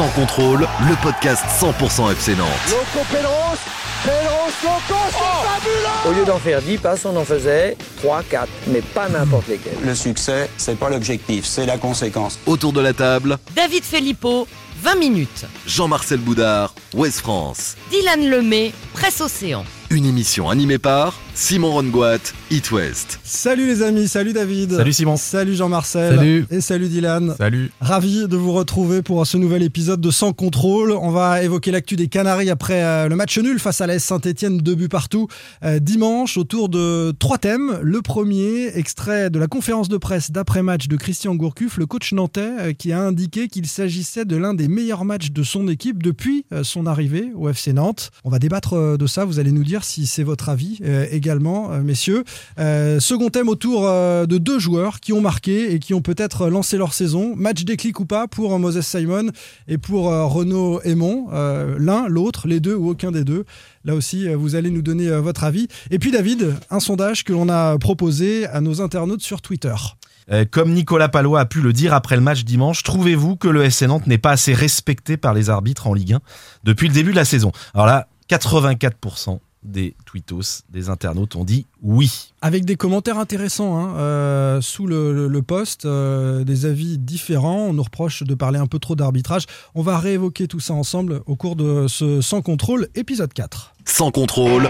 Sans 0.00 0.08
contrôle, 0.18 0.66
le 0.88 0.96
podcast 1.02 1.44
100% 1.60 2.10
FC 2.12 2.34
Nantes. 2.34 2.48
Loco 2.70 3.04
Pedros, 3.12 3.58
Pedros, 4.02 4.50
Loco, 4.62 5.00
c'est 5.10 5.46
fabuleux 5.46 6.08
Au 6.08 6.12
lieu 6.18 6.24
d'en 6.24 6.38
faire 6.38 6.62
10 6.62 6.78
passes, 6.78 7.04
on 7.04 7.14
en 7.14 7.24
faisait 7.26 7.76
3, 7.98 8.22
4, 8.22 8.48
mais 8.68 8.80
pas 8.80 9.10
n'importe 9.10 9.48
lesquels. 9.48 9.76
Le 9.84 9.94
succès, 9.94 10.48
c'est 10.56 10.78
pas 10.78 10.88
l'objectif, 10.88 11.44
c'est 11.44 11.66
la 11.66 11.76
conséquence. 11.76 12.38
Autour 12.46 12.72
de 12.72 12.80
la 12.80 12.94
table, 12.94 13.36
David 13.54 13.84
Filippo, 13.84 14.48
20 14.82 14.94
minutes. 14.94 15.44
Jean-Marcel 15.66 16.20
Boudard, 16.20 16.74
Ouest 16.94 17.18
France. 17.20 17.76
Dylan 17.90 18.26
Lemay, 18.30 18.72
Presse 18.94 19.20
Océan. 19.20 19.66
Une 19.90 20.06
émission 20.06 20.48
animée 20.48 20.78
par 20.78 21.12
Simon 21.34 21.70
Rongoat, 21.72 22.18
It 22.50 22.70
West. 22.72 23.20
Salut 23.22 23.66
les 23.66 23.82
amis, 23.82 24.08
salut 24.08 24.32
David. 24.32 24.72
Salut 24.72 24.92
Simon. 24.92 25.16
Salut 25.16 25.54
Jean-Marcel. 25.54 26.16
Salut. 26.16 26.46
Et 26.50 26.60
salut 26.60 26.88
Dylan. 26.88 27.34
Salut. 27.38 27.70
Ravi 27.80 28.26
de 28.26 28.36
vous 28.36 28.52
retrouver 28.52 29.02
pour 29.02 29.24
ce 29.26 29.36
nouvel 29.36 29.62
épisode 29.62 30.00
de 30.00 30.10
Sans 30.10 30.32
Contrôle. 30.32 30.92
On 30.92 31.10
va 31.10 31.42
évoquer 31.42 31.70
l'actu 31.70 31.96
des 31.96 32.08
Canaries 32.08 32.50
après 32.50 32.82
euh, 32.82 33.08
le 33.08 33.16
match 33.16 33.38
nul 33.38 33.58
face 33.58 33.80
à 33.80 33.86
l'AS 33.86 34.00
Saint-Etienne, 34.00 34.58
deux 34.58 34.74
buts 34.74 34.88
partout, 34.88 35.28
euh, 35.64 35.78
dimanche, 35.78 36.36
autour 36.36 36.68
de 36.68 37.12
trois 37.18 37.38
thèmes. 37.38 37.78
Le 37.82 38.02
premier, 38.02 38.76
extrait 38.76 39.30
de 39.30 39.38
la 39.38 39.46
conférence 39.46 39.88
de 39.88 39.96
presse 39.96 40.32
d'après-match 40.32 40.88
de 40.88 40.96
Christian 40.96 41.34
Gourcuff, 41.36 41.76
le 41.76 41.86
coach 41.86 42.12
nantais, 42.12 42.40
euh, 42.40 42.72
qui 42.72 42.92
a 42.92 43.00
indiqué 43.00 43.48
qu'il 43.48 43.66
s'agissait 43.66 44.24
de 44.24 44.36
l'un 44.36 44.54
des 44.54 44.68
meilleurs 44.68 45.04
matchs 45.04 45.30
de 45.30 45.42
son 45.42 45.68
équipe 45.68 46.02
depuis 46.02 46.44
son 46.62 46.86
arrivée 46.86 47.30
au 47.34 47.48
FC 47.48 47.72
Nantes. 47.72 48.10
On 48.24 48.30
va 48.30 48.38
débattre 48.38 48.98
de 48.98 49.06
ça, 49.06 49.24
vous 49.24 49.38
allez 49.38 49.52
nous 49.52 49.64
dire 49.64 49.84
si 49.84 50.06
c'est 50.06 50.22
votre 50.22 50.48
avis 50.48 50.80
également, 51.20 51.70
euh, 51.70 51.82
messieurs. 51.82 52.24
Euh, 52.58 52.98
second 52.98 53.28
thème 53.28 53.50
autour 53.50 53.86
euh, 53.86 54.24
de 54.24 54.38
deux 54.38 54.58
joueurs 54.58 55.00
qui 55.00 55.12
ont 55.12 55.20
marqué 55.20 55.74
et 55.74 55.78
qui 55.78 55.92
ont 55.92 56.00
peut-être 56.00 56.48
lancé 56.48 56.78
leur 56.78 56.94
saison. 56.94 57.34
Match 57.36 57.64
déclic 57.64 58.00
ou 58.00 58.06
pas 58.06 58.26
pour 58.26 58.58
Moses 58.58 58.80
Simon 58.80 59.30
et 59.68 59.76
pour 59.76 60.04
Renaud 60.06 60.80
Aymon. 60.82 61.28
L'un, 61.78 62.08
l'autre, 62.08 62.48
les 62.48 62.60
deux 62.60 62.74
ou 62.74 62.88
aucun 62.90 63.10
des 63.10 63.24
deux. 63.24 63.44
Là 63.84 63.94
aussi, 63.94 64.32
vous 64.32 64.54
allez 64.54 64.70
nous 64.70 64.82
donner 64.82 65.10
votre 65.20 65.44
avis. 65.44 65.68
Et 65.90 65.98
puis 65.98 66.10
David, 66.10 66.54
un 66.70 66.80
sondage 66.80 67.24
que 67.24 67.32
l'on 67.32 67.48
a 67.48 67.78
proposé 67.78 68.46
à 68.46 68.60
nos 68.60 68.80
internautes 68.80 69.22
sur 69.22 69.42
Twitter. 69.42 69.74
Comme 70.50 70.72
Nicolas 70.72 71.08
Palois 71.08 71.40
a 71.40 71.44
pu 71.44 71.60
le 71.60 71.72
dire 71.72 71.92
après 71.92 72.16
le 72.16 72.22
match 72.22 72.44
dimanche, 72.44 72.82
trouvez-vous 72.82 73.36
que 73.36 73.48
le 73.48 73.68
SC 73.68 73.82
Nantes 73.82 74.06
n'est 74.06 74.18
pas 74.18 74.32
assez 74.32 74.54
respecté 74.54 75.16
par 75.16 75.34
les 75.34 75.50
arbitres 75.50 75.86
en 75.86 75.94
Ligue 75.94 76.14
1 76.14 76.20
depuis 76.64 76.88
le 76.88 76.94
début 76.94 77.10
de 77.10 77.16
la 77.16 77.24
saison? 77.24 77.52
Alors 77.74 77.86
là, 77.86 78.08
84% 78.30 79.40
des 79.62 79.94
tweetos, 80.06 80.62
des 80.70 80.88
internautes 80.88 81.36
ont 81.36 81.44
dit 81.44 81.66
oui. 81.82 82.32
Avec 82.40 82.64
des 82.64 82.76
commentaires 82.76 83.18
intéressants 83.18 83.76
hein, 83.78 83.94
euh, 83.98 84.60
sous 84.62 84.86
le, 84.86 85.12
le- 85.12 85.28
le 85.28 85.42
post, 85.42 85.84
euh, 85.84 86.44
des 86.44 86.64
avis 86.66 86.96
différents. 86.96 87.66
On 87.68 87.72
nous 87.74 87.82
reproche 87.82 88.22
de 88.22 88.34
parler 88.34 88.58
un 88.58 88.66
peu 88.66 88.78
trop 88.78 88.96
d'arbitrage. 88.96 89.44
On 89.74 89.82
va 89.82 89.98
réévoquer 89.98 90.48
tout 90.48 90.60
ça 90.60 90.72
ensemble 90.74 91.20
au 91.26 91.36
cours 91.36 91.56
de 91.56 91.86
ce 91.88 92.20
Sans 92.22 92.40
contrôle, 92.42 92.88
épisode 92.94 93.32
4. 93.34 93.74
Sans 93.84 94.10
contrôle, 94.10 94.68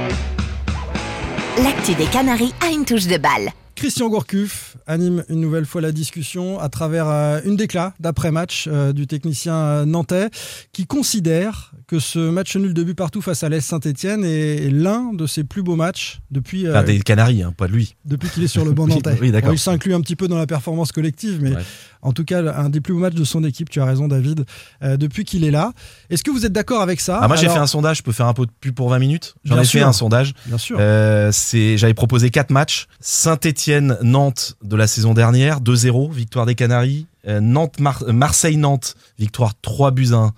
L'actu 1.63 1.95
des 1.95 2.07
Canaries 2.07 2.55
a 2.67 2.71
une 2.73 2.85
touche 2.85 3.07
de 3.07 3.19
balle. 3.19 3.51
Christian 3.75 4.09
Gourcuff 4.09 4.77
anime 4.87 5.25
une 5.31 5.41
nouvelle 5.41 5.65
fois 5.65 5.81
la 5.81 5.91
discussion 5.93 6.59
à 6.59 6.69
travers 6.69 7.09
euh, 7.09 7.41
une 7.45 7.57
déclat 7.57 7.95
d'après-match 7.99 8.69
du 8.69 9.07
technicien 9.07 9.87
nantais 9.87 10.29
qui 10.73 10.87
considère 10.87 11.73
que 11.91 11.99
ce 11.99 12.19
match 12.21 12.55
nul 12.57 12.73
de 12.73 12.85
but 12.85 12.95
partout 12.95 13.21
face 13.21 13.43
à 13.43 13.49
l'Est 13.49 13.61
Saint-Etienne 13.67 14.25
est 14.25 14.71
l'un 14.71 15.13
de 15.13 15.27
ses 15.27 15.43
plus 15.43 15.65
beaux 15.65 15.75
matchs 15.75 16.21
depuis, 16.31 16.67
euh, 16.67 16.71
Enfin, 16.71 16.85
des 16.85 17.01
Canaries, 17.01 17.43
hein, 17.43 17.53
pas 17.57 17.67
de 17.67 17.73
lui. 17.73 17.97
depuis 18.05 18.29
qu'il 18.29 18.45
est 18.45 18.49
sur 18.49 18.65
le 18.65 18.71
banc 18.75 18.87
nantais. 18.87 19.19
oui, 19.21 19.33
d'accord. 19.33 19.49
Bon, 19.51 19.55
il 19.57 19.59
s'inclut 19.59 19.93
un 19.95 20.01
petit 20.01 20.15
peu 20.15 20.29
dans 20.29 20.39
la 20.39 20.47
performance 20.47 20.93
collective, 20.93 21.41
mais 21.43 21.51
Ouais. 21.57 21.63
en 22.03 22.13
tout 22.13 22.25
cas, 22.25 22.43
un 22.55 22.69
des 22.69 22.81
plus 22.81 22.95
beaux 22.95 23.01
matchs 23.01 23.15
de 23.17 23.25
son 23.25 23.43
équipe, 23.43 23.71
tu 23.71 23.81
as 23.81 23.85
raison 23.85 24.07
David, 24.07 24.45
euh, 24.85 24.97
depuis 24.97 25.25
qu'il 25.25 25.43
est 25.43 25.51
là. 25.51 25.73
Est-ce 26.11 26.23
que 26.23 26.31
vous 26.31 26.47
êtes 26.47 26.53
d'accord 26.53 26.81
avec 26.81 27.01
ça? 27.01 27.19
Ah, 27.21 27.27
moi 27.27 27.37
j'ai 27.37 27.49
fait 27.49 27.59
un 27.59 27.67
sondage, 27.67 27.97
je 27.99 28.03
peux 28.05 28.13
faire 28.13 28.27
un 28.27 28.35
peu 28.35 28.47
de 28.47 28.53
pub 28.61 28.73
pour 28.75 28.89
20 28.89 29.01
minutes? 29.01 29.35
J'en 29.45 29.59
ai 29.61 29.65
fait 29.65 29.81
un 29.83 29.93
sondage. 29.93 30.33
Bien 30.47 30.59
sûr. 30.59 30.77
Euh, 30.81 31.33
j'avais 31.77 31.95
proposé 31.95 32.31
quatre 32.31 32.51
matchs. 32.51 32.87
Saint-Étienne-Nantes 33.01 34.57
de 34.63 34.77
la 34.77 34.87
saison 34.87 35.15
dernière, 35.15 35.61
2-0, 35.61 36.11
victoire 36.13 36.47
des 36.47 36.55
Canaries. 36.55 37.07
Euh, 37.27 37.41
Nantes, 37.41 37.81
Mar- 37.81 38.05
euh, 38.09 38.13
Marseille-Nantes, 38.13 38.95
victoire 39.19 39.53
3 39.61 39.91
buts 39.91 40.13
1 40.15 40.33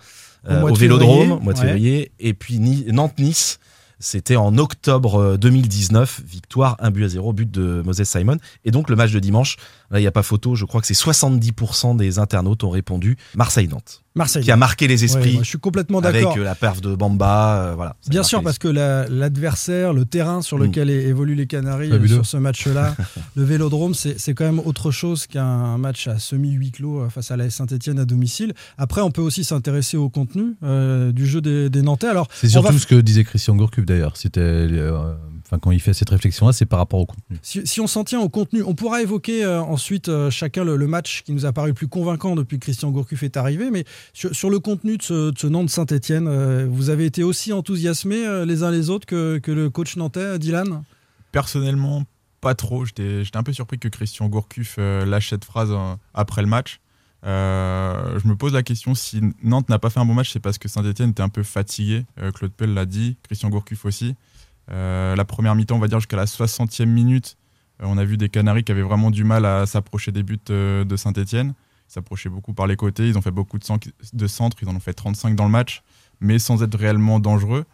Au 0.49 0.75
Vélodrome, 0.75 1.19
février, 1.21 1.41
mois 1.45 1.53
de 1.53 1.59
ouais. 1.59 1.65
février. 1.67 2.13
Et 2.21 2.35
puis 2.35 2.59
Ni- 2.59 2.85
Nantes-Nice, 2.89 3.59
c'était 3.99 4.37
en 4.37 4.59
octobre 4.59 5.15
euh, 5.21 5.37
2019, 5.37 6.23
victoire 6.27 6.77
1 6.81 6.91
but 6.91 7.05
à 7.05 7.09
0, 7.09 7.33
but 7.33 7.51
de 7.51 7.83
Moses 7.85 8.03
Simon. 8.03 8.39
Et 8.65 8.73
donc 8.73 8.91
le 8.91 8.97
match 8.97 9.13
de 9.13 9.21
dimanche, 9.21 9.57
là 9.93 9.99
il 10.01 10.03
n'y 10.03 10.09
a 10.09 10.13
pas 10.13 10.23
photo, 10.25 10.55
je 10.57 10.65
crois 10.65 10.81
que 10.81 10.87
c'est 10.89 10.95
70% 10.95 11.97
des 11.97 12.19
internautes 12.19 12.65
ont 12.65 12.71
répondu 12.71 13.17
Marseille-Nantes, 13.37 14.03
Marseille. 14.15 14.43
qui 14.43 14.51
a 14.51 14.57
marqué 14.57 14.89
les 14.89 15.01
Ouais, 15.01 15.05
esprits 15.05 15.35
moi, 15.35 15.43
je 15.43 15.49
suis 15.49 15.59
complètement 15.59 15.99
avec 16.01 16.15
d'accord. 16.23 16.37
euh, 16.39 16.45
la 16.45 16.55
perf 16.55 16.81
de 16.81 16.95
Bamba. 16.95 17.57
euh, 17.71 17.75
voilà, 17.77 17.97
Bien 18.09 18.23
sûr, 18.23 18.43
parce 18.43 18.59
que 18.59 18.69
la- 18.69 19.07
l'adversaire, 19.09 19.93
le 19.93 20.05
terrain 20.05 20.43
sur 20.43 20.59
lequel 20.59 20.91
é- 20.91 21.07
évoluent 21.07 21.35
les 21.35 21.47
Canaries 21.47 21.89
euh, 21.89 21.93
Fabuleux. 21.93 22.15
sur 22.15 22.27
ce 22.27 22.37
match-là, 22.37 22.95
le 23.37 23.45
Vélodrome, 23.45 23.95
c'est 23.95 24.19
c'est 24.19 24.35
quand 24.35 24.45
même 24.45 24.59
autre 24.61 24.91
chose 24.91 25.27
qu'un 25.27 25.79
match 25.79 26.09
à 26.09 26.19
semi-huis 26.19 26.71
clos 26.73 27.01
euh, 27.03 27.09
face 27.09 27.31
à 27.31 27.37
la 27.37 27.51
Saint-Etienne 27.51 27.99
à 27.99 28.05
domicile. 28.05 28.55
Après, 28.79 29.01
on 29.01 29.11
peut 29.11 29.23
aussi 29.23 29.45
s'intéresser 29.45 29.97
au 29.97 30.09
contenu 30.09 30.55
euh, 30.63 31.13
du 31.13 31.27
jeu 31.27 31.41
des, 31.41 31.69
des 31.71 31.83
Nantais. 31.83 32.07
Alors, 32.09 32.29
C'est 32.33 32.49
surtout 32.49 32.73
va- 32.73 32.79
ce 32.79 32.87
que 32.87 32.95
disait 33.01 33.25
Christian 33.25 33.57
Gourcuff 33.57 33.85
d'ailleurs. 33.85 34.17
C'était, 34.17 34.41
euh, 34.41 35.15
enfin, 35.53 35.61
quand 35.61 35.71
il 35.71 35.81
fait 35.81 35.93
cette 35.93 36.09
réflexion-là, 36.09 36.53
c'est 36.53 36.65
par 36.65 36.79
rapport 36.79 37.01
au 37.01 37.07
contenu. 37.07 37.37
Si, 37.43 37.67
si 37.67 37.81
on 37.81 37.87
s'en 37.87 38.05
tient 38.05 38.21
au 38.21 38.31
contenu, 38.31 38.63
on 38.63 38.75
pourra 38.75 39.03
évoquer 39.03 39.45
euh, 39.45 39.61
ensuite 39.61 40.09
euh, 40.09 40.31
chacun 40.31 40.65
le, 40.65 40.77
le 40.77 40.87
match 40.87 41.23
qui 41.25 41.33
nous 41.33 41.45
a 41.45 41.53
paru 41.53 41.69
le 41.69 41.75
plus 41.75 41.89
convaincant 41.89 42.35
depuis 42.35 42.59
que 42.59 42.65
Christian 42.65 42.91
Gourcuff 42.91 43.23
est 43.23 43.37
arrivé. 43.37 43.71
Mais 43.71 43.85
sur, 44.15 44.35
sur 44.35 44.49
le 44.49 44.59
contenu 44.61 44.97
de 44.97 45.03
ce, 45.03 45.31
de 45.31 45.39
ce 45.39 45.47
Nantes 45.47 45.69
Saint-Etienne, 45.69 46.67
vous 46.67 46.89
avez 46.89 47.05
été 47.05 47.23
aussi 47.23 47.53
enthousiasmés 47.53 48.27
euh, 48.27 48.47
les 48.47 48.63
uns 48.63 48.71
les 48.71 48.89
autres 48.89 49.07
que, 49.07 49.39
que 49.39 49.53
le 49.53 49.69
coach 49.69 49.97
nantais, 49.97 50.39
Dylan? 50.39 50.85
Personnellement, 51.33 52.05
pas 52.41 52.55
trop. 52.55 52.85
J'étais 52.85 53.25
j'étais 53.25 53.37
un 53.37 53.43
peu 53.43 53.53
surpris 53.53 53.79
que 53.79 53.89
Christian 53.89 54.29
Gourcuff 54.29 54.77
euh, 54.79 55.05
lâche 55.05 55.31
cette 55.31 55.45
phrase 55.45 55.71
euh, 55.71 55.95
après 56.15 56.43
le 56.43 56.49
match. 56.49 56.81
Euh, 57.25 58.19
je 58.19 58.27
me 58.27 58.35
pose 58.35 58.53
la 58.53 58.65
question 58.65 58.97
si 58.97 59.21
Nantes 59.45 59.69
n'a 59.69 59.79
pas 59.79 59.91
fait 59.91 60.01
un 60.01 60.05
bon 60.05 60.15
match, 60.15 60.33
c'est 60.33 60.41
parce 60.41 60.59
que 60.59 60.67
Saint-Etienne 60.69 61.11
était 61.11 61.23
un 61.23 61.29
peu 61.29 61.45
fatigué. 61.45 62.05
Euh, 62.21 62.33
Claude 62.33 62.53
Pell 62.53 62.75
l'a 62.75 62.85
dit, 62.85 63.17
Christian 63.23 63.49
Gourcuff 63.49 63.85
aussi. 63.85 64.17
Euh, 64.71 65.17
la 65.17 65.25
première 65.25 65.55
mi-temps, 65.55 65.77
on 65.77 65.81
va 65.81 65.89
dire 65.89 65.99
jusqu'à 66.01 66.17
la 66.17 66.25
60e 66.27 66.87
minute, 66.87 67.37
euh, 67.83 67.87
on 67.89 67.99
a 67.99 68.05
vu 68.05 68.17
des 68.17 68.29
Canaries 68.29 68.65
qui 68.65 68.73
avaient 68.73 68.83
vraiment 68.83 69.11
du 69.11 69.25
mal 69.25 69.45
à 69.45 69.67
s'approcher 69.67 70.13
des 70.13 70.23
buts 70.23 70.39
euh, 70.51 70.85
de 70.85 70.97
Saint-Etienne. 70.97 71.55
Ils 71.89 71.93
s'approchaient 71.93 72.29
beaucoup 72.29 72.55
par 72.55 72.67
les 72.67 72.77
côtés, 72.77 73.09
ils 73.09 73.19
ont 73.19 73.23
fait 73.23 73.31
beaucoup 73.33 73.59
de, 73.59 73.65
cen- 73.65 73.79
de 74.13 74.27
centres, 74.27 74.57
ils 74.63 74.69
en 74.69 74.77
ont 74.77 74.81
fait 74.81 74.95
35 74.95 75.35
dans 75.35 75.45
le 75.45 75.51
match, 75.51 75.83
mais 76.21 76.39
sans 76.39 76.63
être 76.63 76.79
réellement 76.79 77.21
dangereux. 77.21 77.65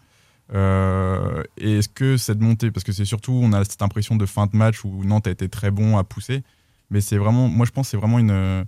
Et 0.50 1.74
est-ce 1.78 1.88
que 1.90 2.16
cette 2.16 2.40
montée, 2.40 2.70
parce 2.70 2.82
que 2.84 2.92
c'est 2.92 3.04
surtout, 3.04 3.32
on 3.32 3.52
a 3.52 3.62
cette 3.64 3.82
impression 3.82 4.16
de 4.16 4.24
fin 4.24 4.46
de 4.46 4.56
match 4.56 4.82
où 4.84 5.04
Nantes 5.04 5.26
a 5.26 5.30
été 5.30 5.48
très 5.48 5.70
bon 5.70 5.98
à 5.98 6.04
pousser, 6.04 6.42
mais 6.90 7.02
c'est 7.02 7.18
vraiment, 7.18 7.48
moi 7.48 7.66
je 7.66 7.70
pense 7.70 7.88
c'est 7.90 7.98
vraiment 7.98 8.18
une, 8.18 8.64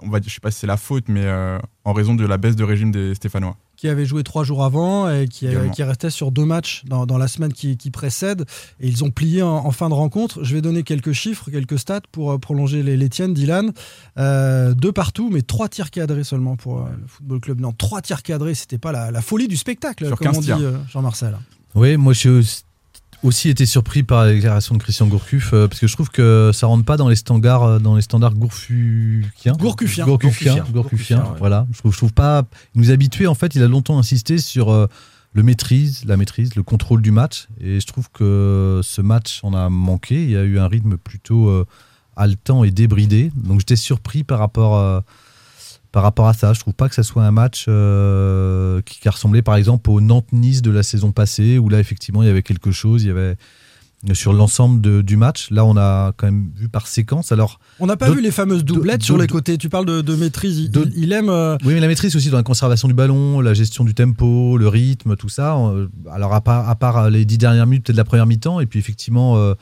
on 0.00 0.08
va 0.10 0.20
dire, 0.20 0.28
je 0.28 0.34
sais 0.34 0.40
pas 0.40 0.50
si 0.50 0.60
c'est 0.60 0.66
la 0.66 0.76
faute, 0.76 1.08
mais 1.08 1.26
en 1.84 1.92
raison 1.94 2.14
de 2.14 2.26
la 2.26 2.36
baisse 2.36 2.56
de 2.56 2.64
régime 2.64 2.90
des 2.92 3.14
Stéphanois. 3.14 3.56
Qui 3.76 3.88
avait 3.88 4.06
joué 4.06 4.22
trois 4.24 4.42
jours 4.44 4.64
avant 4.64 5.08
et 5.10 5.28
qui, 5.28 5.46
qui 5.72 5.82
restait 5.82 6.10
sur 6.10 6.30
deux 6.30 6.44
matchs 6.44 6.82
dans, 6.86 7.06
dans 7.06 7.18
la 7.18 7.28
semaine 7.28 7.52
qui, 7.52 7.76
qui 7.76 7.90
précède. 7.90 8.44
Et 8.80 8.88
ils 8.88 9.04
ont 9.04 9.10
plié 9.10 9.42
en, 9.42 9.48
en 9.48 9.70
fin 9.70 9.88
de 9.88 9.94
rencontre. 9.94 10.42
Je 10.44 10.54
vais 10.54 10.62
donner 10.62 10.82
quelques 10.82 11.12
chiffres, 11.12 11.50
quelques 11.50 11.78
stats 11.78 12.00
pour 12.12 12.32
euh, 12.32 12.38
prolonger 12.38 12.82
les, 12.82 12.96
les 12.96 13.08
tiennes, 13.08 13.34
Dylan. 13.34 13.72
Euh, 14.18 14.74
deux 14.74 14.92
partout, 14.92 15.30
mais 15.30 15.42
trois 15.42 15.68
tirs 15.68 15.90
cadrés 15.90 16.24
seulement 16.24 16.56
pour 16.56 16.80
euh, 16.80 16.84
le 17.00 17.06
Football 17.06 17.40
Club. 17.40 17.60
Non, 17.60 17.72
trois 17.72 18.00
tirs 18.00 18.22
cadrés, 18.22 18.54
c'était 18.54 18.78
pas 18.78 18.92
la, 18.92 19.10
la 19.10 19.22
folie 19.22 19.48
du 19.48 19.56
spectacle, 19.56 20.06
Sur 20.06 20.16
comme 20.18 20.28
15 20.28 20.36
on 20.36 20.40
dit 20.40 20.46
tirs. 20.46 20.58
euh, 20.60 20.78
Jean-Marcel. 20.90 21.36
Oui, 21.74 21.96
moi 21.96 22.12
j'ai 22.14 22.30
aussi- 22.30 22.62
aussi 23.26 23.48
été 23.48 23.66
surpris 23.66 24.02
par 24.02 24.24
la 24.24 24.32
déclaration 24.32 24.74
de 24.74 24.82
Christian 24.82 25.06
Gourcuff 25.06 25.52
euh, 25.52 25.68
parce 25.68 25.80
que 25.80 25.86
je 25.86 25.92
trouve 25.92 26.10
que 26.10 26.50
ça 26.54 26.66
rentre 26.66 26.84
pas 26.84 26.96
dans 26.96 27.08
les 27.08 27.16
standards 27.16 27.62
euh, 27.64 27.78
dans 27.78 27.96
les 27.96 28.02
standards 28.02 28.34
gourfukiens. 28.34 29.52
Gourcuffiens. 29.54 30.06
Gourcuffiens, 30.06 30.64
Gourcuffiens, 30.70 31.22
ouais. 31.22 31.38
voilà. 31.38 31.66
Je 31.72 31.78
trouve, 31.78 31.92
je 31.92 31.98
trouve 31.98 32.12
pas. 32.12 32.44
Il 32.74 32.80
nous 32.80 32.90
habituait 32.90 33.26
en 33.26 33.34
fait. 33.34 33.54
Il 33.54 33.62
a 33.62 33.68
longtemps 33.68 33.98
insisté 33.98 34.38
sur 34.38 34.70
euh, 34.70 34.86
le 35.32 35.42
maîtrise, 35.42 36.04
la 36.06 36.16
maîtrise, 36.16 36.54
le 36.54 36.62
contrôle 36.62 37.02
du 37.02 37.10
match. 37.10 37.48
Et 37.60 37.80
je 37.80 37.86
trouve 37.86 38.08
que 38.10 38.80
ce 38.82 39.02
match 39.02 39.40
en 39.42 39.54
a 39.54 39.68
manqué. 39.68 40.22
Il 40.22 40.30
y 40.30 40.36
a 40.36 40.42
eu 40.44 40.58
un 40.58 40.68
rythme 40.68 40.96
plutôt 40.96 41.66
haletant 42.16 42.64
et 42.64 42.70
débridé. 42.70 43.30
Donc 43.36 43.60
j'étais 43.60 43.76
surpris 43.76 44.24
par 44.24 44.38
rapport, 44.38 44.76
euh, 44.76 45.00
par 45.92 46.02
rapport 46.02 46.28
à 46.28 46.34
ça. 46.34 46.52
Je 46.52 46.60
trouve 46.60 46.74
pas 46.74 46.88
que 46.88 46.94
ça 46.94 47.02
soit 47.02 47.24
un 47.24 47.30
match 47.30 47.66
euh, 47.68 48.80
qui, 48.82 49.00
qui 49.00 49.08
a 49.08 49.10
ressemblé 49.10 49.42
par 49.42 49.56
exemple 49.56 49.90
au 49.90 50.00
Nantes-Nice 50.00 50.62
de 50.62 50.70
la 50.70 50.82
saison 50.82 51.12
passée, 51.12 51.58
où 51.58 51.68
là 51.68 51.78
effectivement 51.80 52.22
il 52.22 52.26
y 52.26 52.30
avait 52.30 52.42
quelque 52.42 52.70
chose. 52.72 53.04
Il 53.04 53.08
y 53.08 53.10
avait 53.10 53.36
sur 54.12 54.32
l'ensemble 54.32 55.02
du 55.02 55.16
match. 55.16 55.50
Là, 55.50 55.64
on 55.64 55.76
a 55.76 56.12
quand 56.16 56.26
même 56.26 56.50
vu 56.54 56.68
par 56.68 56.86
séquence. 56.86 57.32
Alors, 57.32 57.58
On 57.80 57.86
n'a 57.86 57.96
pas 57.96 58.10
vu 58.10 58.20
les 58.20 58.30
fameuses 58.30 58.64
doublettes 58.64 59.02
sur 59.02 59.18
les 59.18 59.26
côtés. 59.26 59.58
Tu 59.58 59.68
parles 59.68 59.86
de, 59.86 60.00
de 60.00 60.14
maîtrise. 60.14 60.70
Il, 60.94 61.12
aime. 61.12 61.28
euh, 61.28 61.56
Oui, 61.64 61.74
mais 61.74 61.80
la 61.80 61.88
maîtrise 61.88 62.14
aussi 62.14 62.30
dans 62.30 62.36
la 62.36 62.42
conservation 62.44 62.86
du 62.86 62.94
ballon, 62.94 63.40
la 63.40 63.54
gestion 63.54 63.84
du 63.84 63.94
tempo, 63.94 64.58
le 64.58 64.68
rythme, 64.68 65.16
tout 65.16 65.30
ça. 65.30 65.56
Euh, 65.56 65.88
Alors, 66.12 66.34
à 66.34 66.40
part, 66.40 66.68
à 66.68 66.76
part 66.76 67.10
les 67.10 67.24
dix 67.24 67.38
dernières 67.38 67.66
minutes 67.66 67.84
peut-être 67.86 67.96
de 67.96 68.00
la 68.00 68.04
première 68.04 68.26
mi-temps, 68.26 68.60
et 68.60 68.66
puis 68.66 68.78
effectivement, 68.78 69.38
euh, 69.38 69.54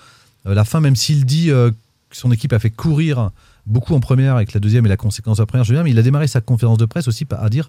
la 0.44 0.64
fin, 0.64 0.80
même 0.80 0.96
s'il 0.96 1.24
dit 1.24 1.50
euh, 1.50 1.70
son 2.16 2.30
équipe 2.32 2.52
a 2.52 2.58
fait 2.58 2.70
courir 2.70 3.30
beaucoup 3.66 3.94
en 3.94 4.00
première 4.00 4.38
et 4.38 4.46
que 4.46 4.52
la 4.54 4.60
deuxième 4.60 4.84
est 4.86 4.90
la 4.90 4.96
conséquence 4.96 5.38
de 5.38 5.42
la 5.42 5.46
première, 5.46 5.64
je 5.64 5.74
veux 5.74 5.82
mais 5.82 5.90
il 5.90 5.98
a 5.98 6.02
démarré 6.02 6.26
sa 6.26 6.40
conférence 6.40 6.78
de 6.78 6.84
presse 6.86 7.08
aussi 7.08 7.24
par- 7.24 7.42
à 7.42 7.48
dire. 7.48 7.68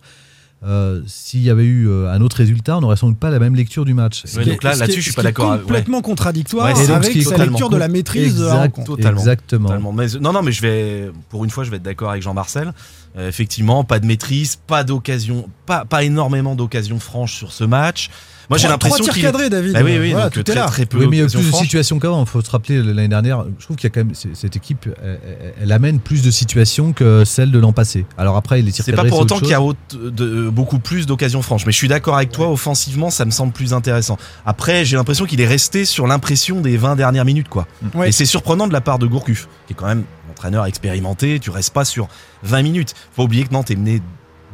euh, 0.65 1.01
S'il 1.06 1.42
y 1.42 1.50
avait 1.50 1.65
eu 1.65 1.88
euh, 1.88 2.09
un 2.12 2.21
autre 2.21 2.38
résultat, 2.38 2.77
on 2.77 2.81
n'aurait 2.81 2.95
sans 2.95 3.09
doute 3.09 3.19
pas 3.19 3.30
la 3.30 3.39
même 3.39 3.56
lecture 3.56 3.86
du 3.86 3.94
match. 3.94 4.24
est- 4.51 4.57
ce 4.74 4.80
qui 4.92 4.92
est- 5.00 5.01
ce 5.12 5.15
qui 5.15 5.27
est 5.27 5.33
Complètement 5.62 6.01
contradictoire 6.01 6.65
Ouais, 6.68 6.74
donc 6.88 6.95
avec 6.95 7.03
ce 7.06 7.12
qui 7.12 7.19
est 7.19 7.21
sa 7.24 7.38
lecture 7.51 7.69
de 7.69 7.77
la 7.77 7.88
maîtrise 7.88 8.36
de 8.38 8.45
la. 8.45 8.50
Totalement. 8.86 9.19
Exactement. 9.19 9.68
Totalement. 9.68 9.94
Mais, 9.94 10.07
non, 10.21 10.31
non, 10.33 10.42
mais 10.42 10.51
je 10.53 10.62
vais, 10.62 11.12
pour 11.30 11.44
une 11.44 11.50
fois, 11.50 11.63
je 11.65 11.71
vais 11.71 11.77
être 11.77 11.83
d'accord 11.83 12.09
avec 12.09 12.24
Jean-Marcel. 12.24 12.74
Euh, 13.18 13.27
effectivement, 13.30 13.83
pas 13.83 14.00
de 14.00 14.06
maîtrise, 14.06 14.56
pas 14.56 14.83
d'occasion, 14.83 15.47
pas, 15.65 15.86
pas 15.86 16.03
énormément 16.03 16.56
d'occasions 16.56 17.00
franches 17.00 17.36
sur 17.36 17.51
ce 17.51 17.63
match. 17.63 18.09
Moi, 18.50 18.57
j'ai 18.59 18.68
l'impression 18.68 18.97
trois 18.97 19.06
tirs 19.06 19.13
qu'il. 19.13 19.24
cadrés, 19.24 19.50
David. 19.50 19.74
Bah 19.74 19.80
oui, 19.83 19.97
oui, 20.00 20.12
Voilà, 20.12 20.25
donc 20.25 20.33
tout 20.33 20.39
est 20.42 20.44
très, 20.44 20.56
là. 20.56 20.65
très 20.65 20.86
peu 20.86 20.97
Oui, 21.00 21.07
mais 21.09 21.18
il 21.18 21.19
y 21.19 21.24
a 21.24 21.27
plus 21.27 21.51
de 21.51 21.56
situations 21.56 22.00
qu'avant. 22.00 22.24
Il 22.24 22.27
faut 22.30 22.42
se 22.42 22.50
rappeler 22.51 22.81
l'année 22.81 23.07
dernière. 23.07 23.45
Je 23.59 23.63
trouve 23.65 23.75
qu'il 23.77 23.86
y 23.86 23.92
a 23.92 23.94
quand 23.94 24.06
même 24.06 24.13
cette 24.15 24.56
équipe, 24.56 24.88
elle, 25.03 25.19
elle- 25.25 25.53
elle 25.63 25.71
amène 25.71 26.00
plus 26.00 26.21
de 26.24 26.31
situations 26.31 26.94
que 26.94 27.24
celle 27.25 27.51
de 27.51 27.59
l'an 27.59 27.71
passé. 27.74 28.06
Alors 28.18 28.36
après, 28.38 28.62
les 28.62 28.71
tirs 28.71 28.86
C'est 28.86 28.92
pas 28.94 29.03
pour 29.06 29.19
autant 29.19 29.39
qu'il 29.39 29.50
y 29.50 29.53
a 29.53 29.57
chose. 29.57 29.69
autre- 29.92 30.09
de- 30.12 30.50
beaucoup 30.50 30.80
plus 30.80 31.06
d'occasions 31.06 31.42
franches. 31.42 31.65
Mais 31.65 31.71
je 31.71 31.77
suis 31.77 31.88
d'accord 31.88 32.15
avec 32.18 32.31
toi, 32.31 32.50
offensivement, 32.51 33.09
ça 33.09 33.25
me 33.25 33.31
semble 33.31 33.51
plus 33.53 33.74
intéressant. 33.74 34.18
Après, 34.45 34.86
j'ai 34.86 34.95
l'impression 34.95 35.25
qu'il 35.25 35.42
est 35.42 35.47
resté 35.47 35.86
sur 35.86 36.07
l'impression 36.07 36.62
des 36.62 36.77
20 36.77 36.95
dernières 36.95 37.25
minutes, 37.25 37.50
quoi. 37.50 37.68
Ouais. 37.95 38.09
Et 38.09 38.12
c'est 38.12 38.25
surprenant 38.25 38.68
de 38.68 38.74
la 38.74 38.81
part 38.81 39.00
de 39.00 39.07
Gourcuff, 39.07 39.47
qui 39.68 39.74
est 39.74 39.75
quand 39.75 39.88
même 39.88 40.03
un 40.27 40.31
entraîneur 40.31 40.65
expérimenté. 40.65 41.39
Tu 41.39 41.50
restes 41.50 41.74
pas 41.74 41.86
sur 41.86 42.07
20 42.44 42.62
minutes. 42.62 42.94
Faut 43.15 43.24
oublier 43.24 43.44
que 43.45 43.53
Nantes 43.53 43.71
est 43.71 43.75
mené 43.75 44.01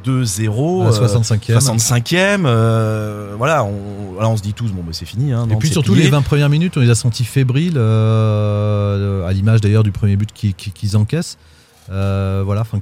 2-0. 0.06 0.84
À 0.84 0.88
euh, 0.88 1.08
65e. 1.08 1.60
65e. 1.60 2.46
euh, 2.46 3.34
voilà, 3.38 3.64
on, 3.64 4.38
se 4.38 4.42
dit 4.42 4.54
tous, 4.54 4.72
bon, 4.72 4.82
bah, 4.84 4.92
c'est 4.94 5.06
fini. 5.06 5.32
Hein, 5.34 5.48
Et 5.52 5.56
puis 5.56 5.70
surtout 5.70 5.94
plié. 5.94 6.06
les 6.06 6.12
20 6.12 6.22
premières 6.22 6.50
minutes, 6.50 6.78
on 6.78 6.80
les 6.82 6.90
a 6.90 6.96
sentis 6.96 7.24
fébriles, 7.24 7.78
euh, 7.78 9.28
à 9.28 9.34
l'image 9.34 9.62
d'ailleurs 9.62 9.84
du 9.84 9.92
premier 9.92 10.16
but 10.16 10.32
qu'ils 10.32 10.54
qui, 10.54 10.72
qu'ils 10.72 10.98
encaissent. 10.98 11.38
Euh, 11.90 12.42
voilà, 12.46 12.62
enfin, 12.62 12.80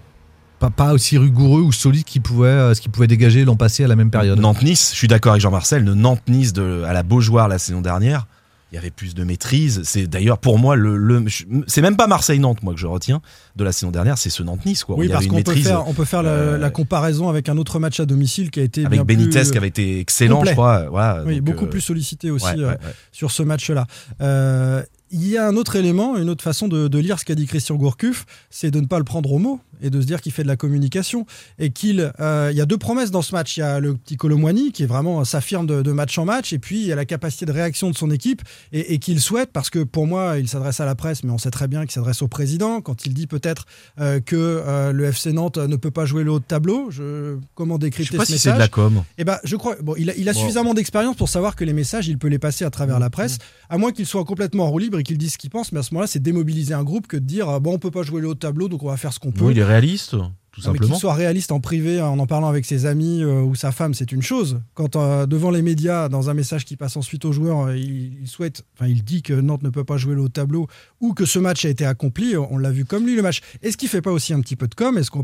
pas, 0.60 0.70
pas 0.70 0.94
aussi 0.94 1.18
rigoureux 1.18 1.62
ou 1.62 1.72
solide 1.72 2.04
qu'ils 2.04 2.22
pouvaient, 2.22 2.74
ce 2.76 2.82
qu'ils 2.82 2.92
pouvaient 2.92 3.08
dégager 3.08 3.46
l'an 3.46 3.56
passé 3.56 3.84
à 3.84 3.88
la 3.88 3.96
même 3.96 4.12
période. 4.12 4.40
Nantes-Nice, 4.40 4.92
je 4.94 4.98
suis 4.98 5.08
d'accord 5.08 5.32
avec 5.34 5.42
Jean-Marcel, 5.42 5.84
le 5.84 5.94
Nantes-Nice 5.96 6.54
de- 6.54 6.84
à 6.86 6.94
la 6.94 7.04
Beaujoire 7.04 7.48
la 7.48 7.58
saison 7.60 7.82
dernière, 7.82 8.28
il 8.72 8.76
y 8.76 8.78
avait 8.78 8.92
plus 8.92 9.16
de 9.16 9.24
maîtrise. 9.24 9.82
C'est 9.84 10.06
d'ailleurs 10.08 10.38
pour 10.38 10.60
moi 10.60 10.76
le, 10.76 10.96
le- 10.98 11.26
c'est 11.68 11.82
même 11.82 11.98
pas 11.98 12.08
Marseille-Nantes 12.08 12.62
moi 12.64 12.74
que 12.74 12.80
je 12.80 12.86
retiens 12.88 13.22
de 13.56 13.64
la 13.64 13.72
saison 13.72 13.92
dernière, 13.92 14.18
c'est 14.18 14.30
ce 14.30 14.44
Nantes-Nice 14.44 14.84
quoi. 14.84 14.96
Oui, 14.98 15.08
il 15.08 15.12
parce 15.12 15.26
qu'on 15.28 15.42
peut 15.42 15.56
faire, 15.56 15.88
on 15.88 15.94
peut 15.94 16.06
faire 16.06 16.22
la, 16.24 16.30
euh, 16.30 16.58
la 16.58 16.70
comparaison 16.70 17.30
avec 17.30 17.50
un 17.50 17.58
autre 17.58 17.80
match 17.80 18.00
à 18.00 18.06
domicile 18.06 18.52
qui 18.52 18.60
a 18.60 18.64
été 18.64 18.82
avec 18.86 18.92
bien 18.92 19.04
Benitez 19.06 19.40
plus, 19.42 19.52
qui 19.52 19.58
avait 19.58 19.68
été 19.70 20.00
excellent, 20.00 20.36
complet. 20.38 20.52
je 20.52 20.56
crois. 20.56 20.86
Voilà, 20.90 21.24
Oui, 21.26 21.38
donc, 21.38 21.46
beaucoup 21.46 21.66
euh, 21.66 21.70
plus 21.70 21.82
sollicité 21.82 22.30
aussi 22.32 22.46
ouais, 22.46 22.56
ouais, 22.56 22.64
euh, 22.64 22.70
ouais. 22.72 22.94
sur 23.12 23.32
ce 23.32 23.44
match-là. 23.44 23.88
Euh, 24.22 24.84
il 25.12 25.28
y 25.28 25.38
a 25.38 25.48
un 25.48 25.56
autre 25.56 25.76
élément, 25.76 26.18
une 26.18 26.30
autre 26.30 26.44
façon 26.44 26.68
de, 26.68 26.88
de 26.88 27.00
lire 27.00 27.18
ce 27.20 27.26
qu'a 27.26 27.34
dit 27.34 27.48
Christian 27.48 27.76
Gourcuff, 27.76 28.26
c'est 28.52 28.70
de 28.70 28.80
ne 28.80 28.86
pas 28.86 29.00
le 29.00 29.04
prendre 29.04 29.32
au 29.32 29.40
mot 29.40 29.60
et 29.82 29.90
de 29.90 30.02
se 30.02 30.06
dire 30.06 30.22
qu'il 30.22 30.32
fait 30.32 30.44
de 30.44 30.48
la 30.48 30.56
communication 30.58 31.26
et 31.58 31.70
qu'il 31.72 32.12
euh, 32.20 32.52
y 32.54 32.62
a 32.62 32.66
deux 32.66 32.78
promesses 32.78 33.12
dans 33.12 33.22
ce 33.22 33.34
match. 33.34 33.58
Il 33.58 33.62
y 33.62 33.64
a 33.64 33.80
le 33.80 33.96
petit 33.96 34.18
Colomwani 34.18 34.72
qui 34.72 34.84
est 34.84 34.88
vraiment 34.88 35.24
s'affirme 35.26 35.66
de, 35.68 35.82
de 35.82 35.92
match 35.92 36.18
en 36.18 36.26
match 36.26 36.54
et 36.54 36.60
puis 36.60 36.82
il 36.82 36.88
y 36.88 36.92
a 36.92 36.96
la 36.96 37.06
capacité 37.06 37.46
de 37.46 37.52
réaction 37.52 37.90
de 37.90 37.96
son 37.98 38.12
équipe 38.12 38.42
et, 38.72 38.94
et 38.94 39.00
qu'il 39.00 39.20
souhaite 39.20 39.52
parce 39.52 39.70
que 39.70 39.80
pour 39.80 40.08
moi 40.08 40.38
il 40.38 40.48
s'adresse 40.48 40.80
à 40.80 40.86
la 40.86 40.96
presse 40.96 41.24
mais 41.24 41.32
on 41.32 41.38
sait 41.38 41.52
très 41.52 41.68
bien 41.68 41.82
qu'il 41.82 41.92
s'adresse 41.92 42.22
au 42.22 42.28
président 42.28 42.82
quand 42.82 43.06
il 43.06 43.14
dit 43.14 43.28
peut-être 43.28 43.66
euh, 44.00 44.20
que 44.20 44.36
euh, 44.36 44.92
le 44.92 45.06
FC 45.06 45.32
Nantes 45.34 45.58
ne 45.58 45.76
peut 45.76 45.92
pas 45.92 46.06
jouer 46.06 46.24
le 46.24 46.32
haut 46.32 46.40
de 46.40 46.44
tableau. 46.46 46.90
Je, 46.92 47.38
comment 47.56 47.76
Je 47.76 47.80
décrypter 47.82 48.12
sais 48.12 48.18
pas 48.18 48.26
ce 48.26 48.34
si 48.34 48.40
c'est 48.40 48.50
message 48.50 48.56
de 48.58 48.60
la 48.64 48.68
com. 48.68 49.04
eh 49.18 49.24
ben, 49.24 49.38
je 49.44 49.56
crois. 49.56 49.76
Bon, 49.82 49.96
il 49.98 50.10
a, 50.10 50.16
il 50.16 50.28
a 50.30 50.34
Bon. 50.34 50.40
suffisamment 50.40 50.74
d'expérience 50.74 51.16
pour 51.16 51.30
savoir 51.30 51.56
que 51.56 51.64
les 51.64 51.74
messages, 51.74 52.08
il 52.08 52.18
peut 52.18 52.28
les 52.28 52.40
passer 52.40 52.66
à 52.66 52.70
travers 52.70 53.00
la 53.00 53.10
presse, 53.10 53.38
à 53.70 53.78
moins 53.78 53.92
qu'il 53.92 54.06
soit 54.06 54.24
complètement 54.26 54.66
en 54.66 54.70
roue 54.70 54.80
libre 54.80 55.00
et 55.00 55.04
qu'il 55.04 55.18
dise 55.18 55.34
ce 55.34 55.38
qu'il 55.38 55.50
pense. 55.50 55.72
Mais 55.72 55.80
à 55.80 55.84
ce 55.84 55.94
moment-là, 55.94 56.08
c'est 56.08 56.20
démobiliser 56.22 56.74
un 56.74 56.84
groupe 56.84 57.08
que 57.08 57.18
de 57.18 57.26
dire 57.26 57.50
euh, 57.50 57.60
bon, 57.60 57.74
on 57.74 57.80
peut 57.80 57.92
pas 57.92 58.04
jouer 58.04 58.22
le 58.22 58.28
haut 58.30 58.34
de 58.34 58.40
tableau, 58.40 58.68
donc 58.70 58.84
on 58.84 58.88
va 58.90 58.98
faire 58.98 59.14
ce 59.14 59.20
qu'on 59.20 59.32
peut. 59.32 59.44
Oui, 59.46 59.54
réaliste, 59.70 60.16
tout 60.52 60.62
simplement. 60.62 60.88
qu'il 60.94 61.00
soit 61.00 61.14
réaliste 61.14 61.52
en 61.54 61.60
privé, 61.62 62.02
en 62.02 62.18
en 62.20 62.26
parlant 62.26 62.50
avec 62.50 62.66
ses 62.66 62.86
amis 62.86 63.22
euh, 63.24 63.42
ou 63.42 63.56
sa 63.56 63.72
femme, 63.72 63.94
c'est 63.94 64.12
une 64.12 64.22
chose. 64.24 64.60
Quand 64.74 64.96
euh, 64.96 65.26
devant 65.28 65.52
les 65.52 65.62
médias, 65.62 66.10
dans 66.10 66.30
un 66.30 66.34
message 66.34 66.66
qui 66.66 66.76
passe 66.76 66.98
ensuite 66.98 67.24
aux 67.24 67.32
joueurs, 67.32 67.68
euh, 67.68 67.78
il, 67.78 68.20
il 68.22 68.28
souhaite, 68.28 68.66
enfin, 68.76 68.88
il 68.90 69.04
dit 69.04 69.22
que 69.22 69.32
Nantes 69.34 69.62
ne 69.64 69.70
peut 69.70 69.84
pas 69.86 69.96
jouer 69.98 70.16
le 70.16 70.22
haut 70.22 70.28
tableau 70.28 70.68
ou 71.00 71.14
que 71.14 71.26
ce 71.26 71.40
match 71.40 71.64
a 71.66 71.70
été 71.70 71.86
accompli. 71.86 72.36
On 72.36 72.58
l'a 72.58 72.72
vu 72.72 72.84
comme 72.84 73.06
lui 73.06 73.16
le 73.16 73.22
match. 73.22 73.40
Est-ce 73.62 73.78
qu'il 73.78 73.88
fait 73.90 74.02
pas 74.02 74.12
aussi 74.12 74.34
un 74.34 74.42
petit 74.42 74.56
peu 74.58 74.68
de 74.68 74.76
com? 74.76 74.98
Est-ce 74.98 75.12
qu'on 75.12 75.24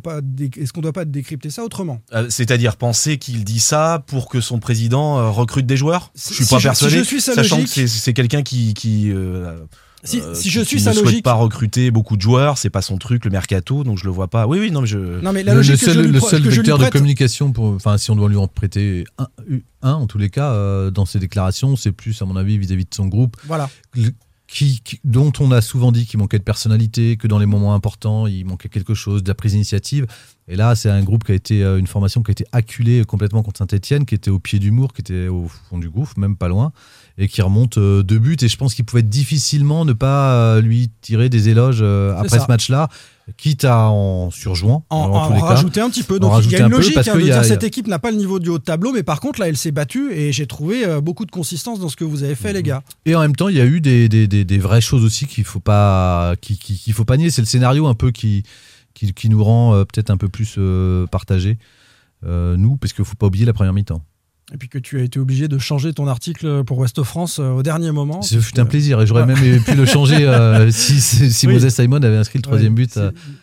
est-ce 0.57 0.71
qu'on 0.71 0.81
doit 0.81 0.93
pas 0.93 1.05
décrypter 1.05 1.49
ça 1.49 1.63
autrement? 1.65 1.99
C'est-à-dire 2.29 2.77
penser 2.77 3.17
qu'il 3.17 3.43
dit 3.43 3.59
ça 3.59 4.03
pour 4.07 4.29
que 4.29 4.39
son 4.41 4.59
président 4.59 5.33
recrute 5.33 5.65
des 5.65 5.75
joueurs? 5.77 6.11
Je 6.15 6.33
suis 6.35 6.45
Si 6.45 6.49
pas 6.51 6.57
je- 6.57 6.61
si 6.61 6.67
persuadé, 6.67 6.97
je 6.99 7.03
suis 7.03 7.19
sa 7.21 7.33
sachant 7.33 7.57
logique- 7.57 7.73
que 7.75 7.87
c'est- 7.87 8.13
quelqu'un 8.13 8.43
qui, 8.43 8.73
qui 8.75 9.11
Si, 10.05 10.21
euh, 10.21 10.33
si 10.35 10.49
je 10.49 10.61
suis 10.61 10.77
ne 10.77 10.81
sa 10.81 10.93
souhaite 10.93 11.05
logique, 11.05 11.23
pas 11.23 11.33
recruter 11.33 11.91
beaucoup 11.91 12.15
de 12.15 12.21
joueurs, 12.21 12.57
c'est 12.57 12.69
pas 12.69 12.81
son 12.81 12.97
truc, 12.97 13.25
le 13.25 13.31
mercato, 13.31 13.83
donc 13.83 13.97
je 13.97 14.05
le 14.05 14.11
vois 14.11 14.27
pas. 14.27 14.47
Oui, 14.47 14.59
oui, 14.59 14.71
non, 14.71 14.81
mais 14.81 14.87
je. 14.87 15.19
non 15.21 15.33
mais 15.33 15.43
la 15.43 15.53
le, 15.53 15.61
le 15.61 15.67
logique 15.67 15.79
que 15.81 15.85
je 15.87 15.91
seul, 15.91 16.05
lui 16.05 16.11
le 16.11 16.19
seul 16.19 16.43
que 16.43 16.49
je 16.51 16.55
vecteur 16.57 16.77
de 16.77 16.83
communication, 16.89 17.51
pour, 17.51 17.65
enfin, 17.69 17.97
si 17.97 18.11
on 18.11 18.15
doit 18.15 18.29
lui 18.29 18.37
en 18.37 18.47
prêter 18.47 19.03
un, 19.17 19.27
un, 19.81 19.93
en 19.93 20.07
tous 20.07 20.17
les 20.17 20.29
cas, 20.29 20.51
euh, 20.51 20.91
dans 20.91 21.05
ses 21.05 21.19
déclarations, 21.19 21.75
c'est 21.75 21.91
plus, 21.91 22.21
à 22.21 22.25
mon 22.25 22.35
avis, 22.35 22.57
vis-à-vis 22.57 22.85
de 22.85 22.93
son 22.93 23.07
groupe, 23.07 23.35
Voilà. 23.45 23.69
le- 23.95 24.11
qui, 24.47 24.79
qui- 24.83 24.99
dont 25.03 25.33
on 25.39 25.51
a 25.51 25.59
souvent 25.59 25.91
dit 25.91 26.05
qu'il 26.05 26.19
manquait 26.19 26.37
de 26.37 26.43
personnalité, 26.43 27.17
que 27.17 27.27
dans 27.27 27.39
les 27.39 27.47
moments 27.47 27.73
importants, 27.73 28.27
il 28.27 28.45
manquait 28.45 28.69
quelque 28.69 28.93
chose, 28.93 29.23
de 29.23 29.27
la 29.27 29.33
prise 29.33 29.53
d'initiative. 29.53 30.05
Et 30.47 30.55
là, 30.55 30.75
c'est 30.75 30.91
un 30.91 31.01
groupe 31.01 31.23
qui 31.23 31.31
a 31.31 31.35
été, 31.35 31.63
euh, 31.63 31.79
une 31.79 31.87
formation 31.87 32.21
qui 32.21 32.29
a 32.29 32.33
été 32.33 32.45
acculée 32.51 33.03
complètement 33.03 33.41
contre 33.41 33.57
Saint-Etienne, 33.57 34.05
qui 34.05 34.13
était 34.13 34.29
au 34.29 34.37
pied 34.37 34.59
du 34.59 34.69
mur, 34.69 34.93
qui 34.93 35.01
était 35.01 35.27
au 35.27 35.47
fond 35.69 35.79
du 35.79 35.89
gouffre, 35.89 36.13
même 36.19 36.35
pas 36.35 36.47
loin, 36.47 36.71
et 37.17 37.27
qui 37.27 37.41
remonte 37.41 37.79
euh, 37.79 38.03
deux 38.03 38.19
buts. 38.19 38.37
Et 38.39 38.47
je 38.47 38.55
pense 38.55 38.75
qu'il 38.75 38.85
pouvait 38.85 39.01
difficilement 39.01 39.85
ne 39.85 39.93
pas 39.93 40.33
euh, 40.33 40.61
lui 40.61 40.91
tirer 41.01 41.29
des 41.29 41.49
éloges 41.49 41.81
après 41.81 42.37
ça. 42.37 42.45
ce 42.45 42.47
match-là, 42.47 42.89
quitte 43.37 43.65
à 43.65 43.89
en 43.89 44.29
surjouant. 44.29 44.85
En, 44.91 44.97
en 44.99 45.29
cas. 45.31 45.45
rajouter 45.45 45.81
un 45.81 45.89
petit 45.89 46.03
peu. 46.03 46.19
Donc 46.19 46.31
il 46.43 46.51
y 46.51 46.55
a 46.55 46.59
une 46.59 46.65
un 46.65 46.69
logique 46.69 46.93
parce 46.93 47.07
hein, 47.07 47.13
que 47.13 47.17
de 47.17 47.23
il 47.23 47.27
y 47.27 47.31
a- 47.31 47.33
dire 47.37 47.43
il 47.43 47.49
y 47.49 47.51
a- 47.51 47.55
cette 47.55 47.63
équipe 47.63 47.87
n'a 47.87 47.97
pas 47.97 48.11
le 48.11 48.17
niveau 48.17 48.37
du 48.37 48.49
haut 48.49 48.59
de 48.59 48.63
tableau, 48.63 48.93
mais 48.93 49.01
par 49.01 49.21
contre 49.21 49.39
là 49.39 49.47
elle 49.49 49.57
s'est 49.57 49.71
battue 49.71 50.11
et 50.13 50.31
j'ai 50.31 50.45
trouvé 50.45 50.85
beaucoup 51.01 51.25
de 51.25 51.31
consistance 51.31 51.79
dans 51.79 51.89
ce 51.89 51.95
que 51.95 52.03
vous 52.03 52.21
avez 52.21 52.35
fait 52.35 52.53
les 52.53 52.61
gars. 52.61 52.83
Et 53.07 53.15
en 53.15 53.21
même 53.21 53.35
temps, 53.35 53.49
il 53.49 53.55
y 53.55 53.61
a 53.61 53.65
eu 53.65 53.81
des, 53.81 54.07
des, 54.09 54.27
des, 54.27 54.45
des 54.45 54.57
vraies 54.59 54.79
choses 54.79 55.03
aussi 55.03 55.25
qu'il 55.25 55.43
faut 55.43 55.59
pas 55.59 56.35
faut 56.93 57.05
pas 57.05 57.17
nier. 57.17 57.31
C'est 57.31 57.41
le 57.41 57.47
scénario 57.47 57.87
un 57.87 57.95
peu 57.95 58.11
qui, 58.11 58.43
qui, 58.95 59.13
qui 59.13 59.29
nous 59.29 59.43
rend 59.43 59.75
euh, 59.75 59.83
peut-être 59.83 60.09
un 60.09 60.17
peu 60.17 60.29
plus 60.29 60.55
euh, 60.57 61.05
partagés, 61.05 61.59
euh, 62.25 62.57
nous, 62.57 62.77
parce 62.77 62.93
qu'il 62.93 63.05
faut 63.05 63.15
pas 63.15 63.27
oublier 63.27 63.45
la 63.45 63.53
première 63.53 63.73
mi-temps. 63.73 64.01
Et 64.53 64.57
puis 64.57 64.69
que 64.69 64.77
tu 64.77 64.99
as 64.99 65.03
été 65.03 65.19
obligé 65.19 65.47
de 65.47 65.57
changer 65.57 65.91
ton 65.91 66.07
article 66.07 66.63
pour 66.65 66.77
Ouest 66.77 67.01
France 67.01 67.39
au 67.39 67.63
dernier 67.63 67.91
moment. 67.91 68.21
Ce 68.21 68.39
fut 68.39 68.59
un 68.59 68.65
plaisir 68.65 69.01
et 69.01 69.07
j'aurais 69.07 69.25
même 69.25 69.63
pu 69.63 69.73
le 69.73 69.85
changer 69.85 70.17
si, 70.69 71.01
si, 71.01 71.31
si 71.33 71.47
Oui. 71.47 71.53
Moses 71.55 71.73
Simon 71.73 71.97
avait 71.97 72.15
inscrit 72.15 72.37
le 72.37 72.43
troisième 72.43 72.75
Ouais, 72.75 72.85
but. 72.85 72.99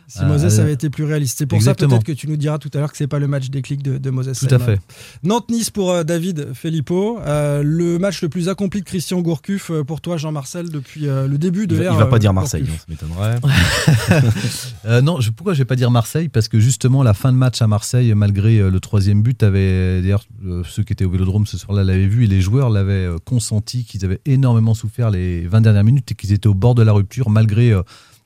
Si- 0.08 0.24
Moses 0.24 0.44
euh, 0.58 0.62
avait 0.62 0.72
été 0.72 0.90
plus 0.90 1.04
réaliste. 1.04 1.38
C'est 1.38 1.46
pour 1.46 1.56
exactement. 1.56 1.90
ça 1.90 1.96
peut-être 1.96 2.06
que 2.06 2.12
tu 2.20 2.28
nous 2.28 2.36
diras 2.36 2.58
tout 2.58 2.70
à 2.74 2.78
l'heure 2.78 2.90
que 2.90 2.96
c'est 2.96 3.06
pas 3.06 3.18
le 3.18 3.28
match 3.28 3.48
déclic 3.50 3.82
de, 3.82 3.98
de 3.98 4.10
Moses 4.10 4.38
Tout 4.38 4.54
à 4.54 4.58
fait. 4.58 4.80
Nantes-Nice 5.22 5.70
pour 5.70 5.90
euh, 5.90 6.02
David 6.04 6.48
Filippo. 6.54 7.18
Euh, 7.20 7.62
le 7.64 7.98
match 7.98 8.22
le 8.22 8.28
plus 8.28 8.48
accompli 8.48 8.80
de 8.80 8.86
Christian 8.86 9.20
Gourcuff 9.20 9.70
pour 9.86 10.00
toi 10.00 10.16
Jean-Marcel 10.16 10.70
depuis 10.70 11.02
le 11.02 11.36
début 11.38 11.66
de 11.66 11.76
l'ère. 11.76 11.92
il 11.94 11.98
va 11.98 12.06
pas 12.06 12.18
dire 12.18 12.32
Marseille, 12.32 12.62
Gourcuff. 12.62 12.86
non, 12.88 13.16
ça 13.16 13.38
m'étonnerait. 13.38 15.02
Non, 15.02 15.20
je, 15.20 15.30
pourquoi 15.30 15.54
je 15.54 15.58
vais 15.58 15.64
pas 15.64 15.76
dire 15.76 15.90
Marseille? 15.90 16.28
Parce 16.28 16.48
que 16.48 16.58
justement, 16.60 17.02
la 17.02 17.14
fin 17.14 17.32
de 17.32 17.36
match 17.36 17.62
à 17.62 17.66
Marseille, 17.66 18.12
malgré 18.14 18.58
le 18.70 18.80
troisième 18.80 19.22
but, 19.22 19.42
avait 19.42 20.00
d'ailleurs 20.02 20.24
ceux 20.68 20.82
qui 20.82 20.92
étaient 20.92 21.04
au 21.04 21.10
Vélodrome 21.10 21.46
ce 21.46 21.56
soir-là 21.58 21.84
l'avaient 21.84 22.06
vu 22.06 22.24
et 22.24 22.26
les 22.26 22.40
joueurs 22.40 22.70
l'avaient 22.70 23.08
consenti 23.24 23.84
qu'ils 23.84 24.04
avaient 24.04 24.20
énormément 24.26 24.74
souffert 24.74 25.10
les 25.10 25.46
20 25.46 25.60
dernières 25.62 25.84
minutes 25.84 26.12
et 26.12 26.14
qu'ils 26.14 26.32
étaient 26.32 26.46
au 26.48 26.54
bord 26.54 26.74
de 26.74 26.82
la 26.82 26.92
rupture 26.92 27.30
malgré 27.30 27.72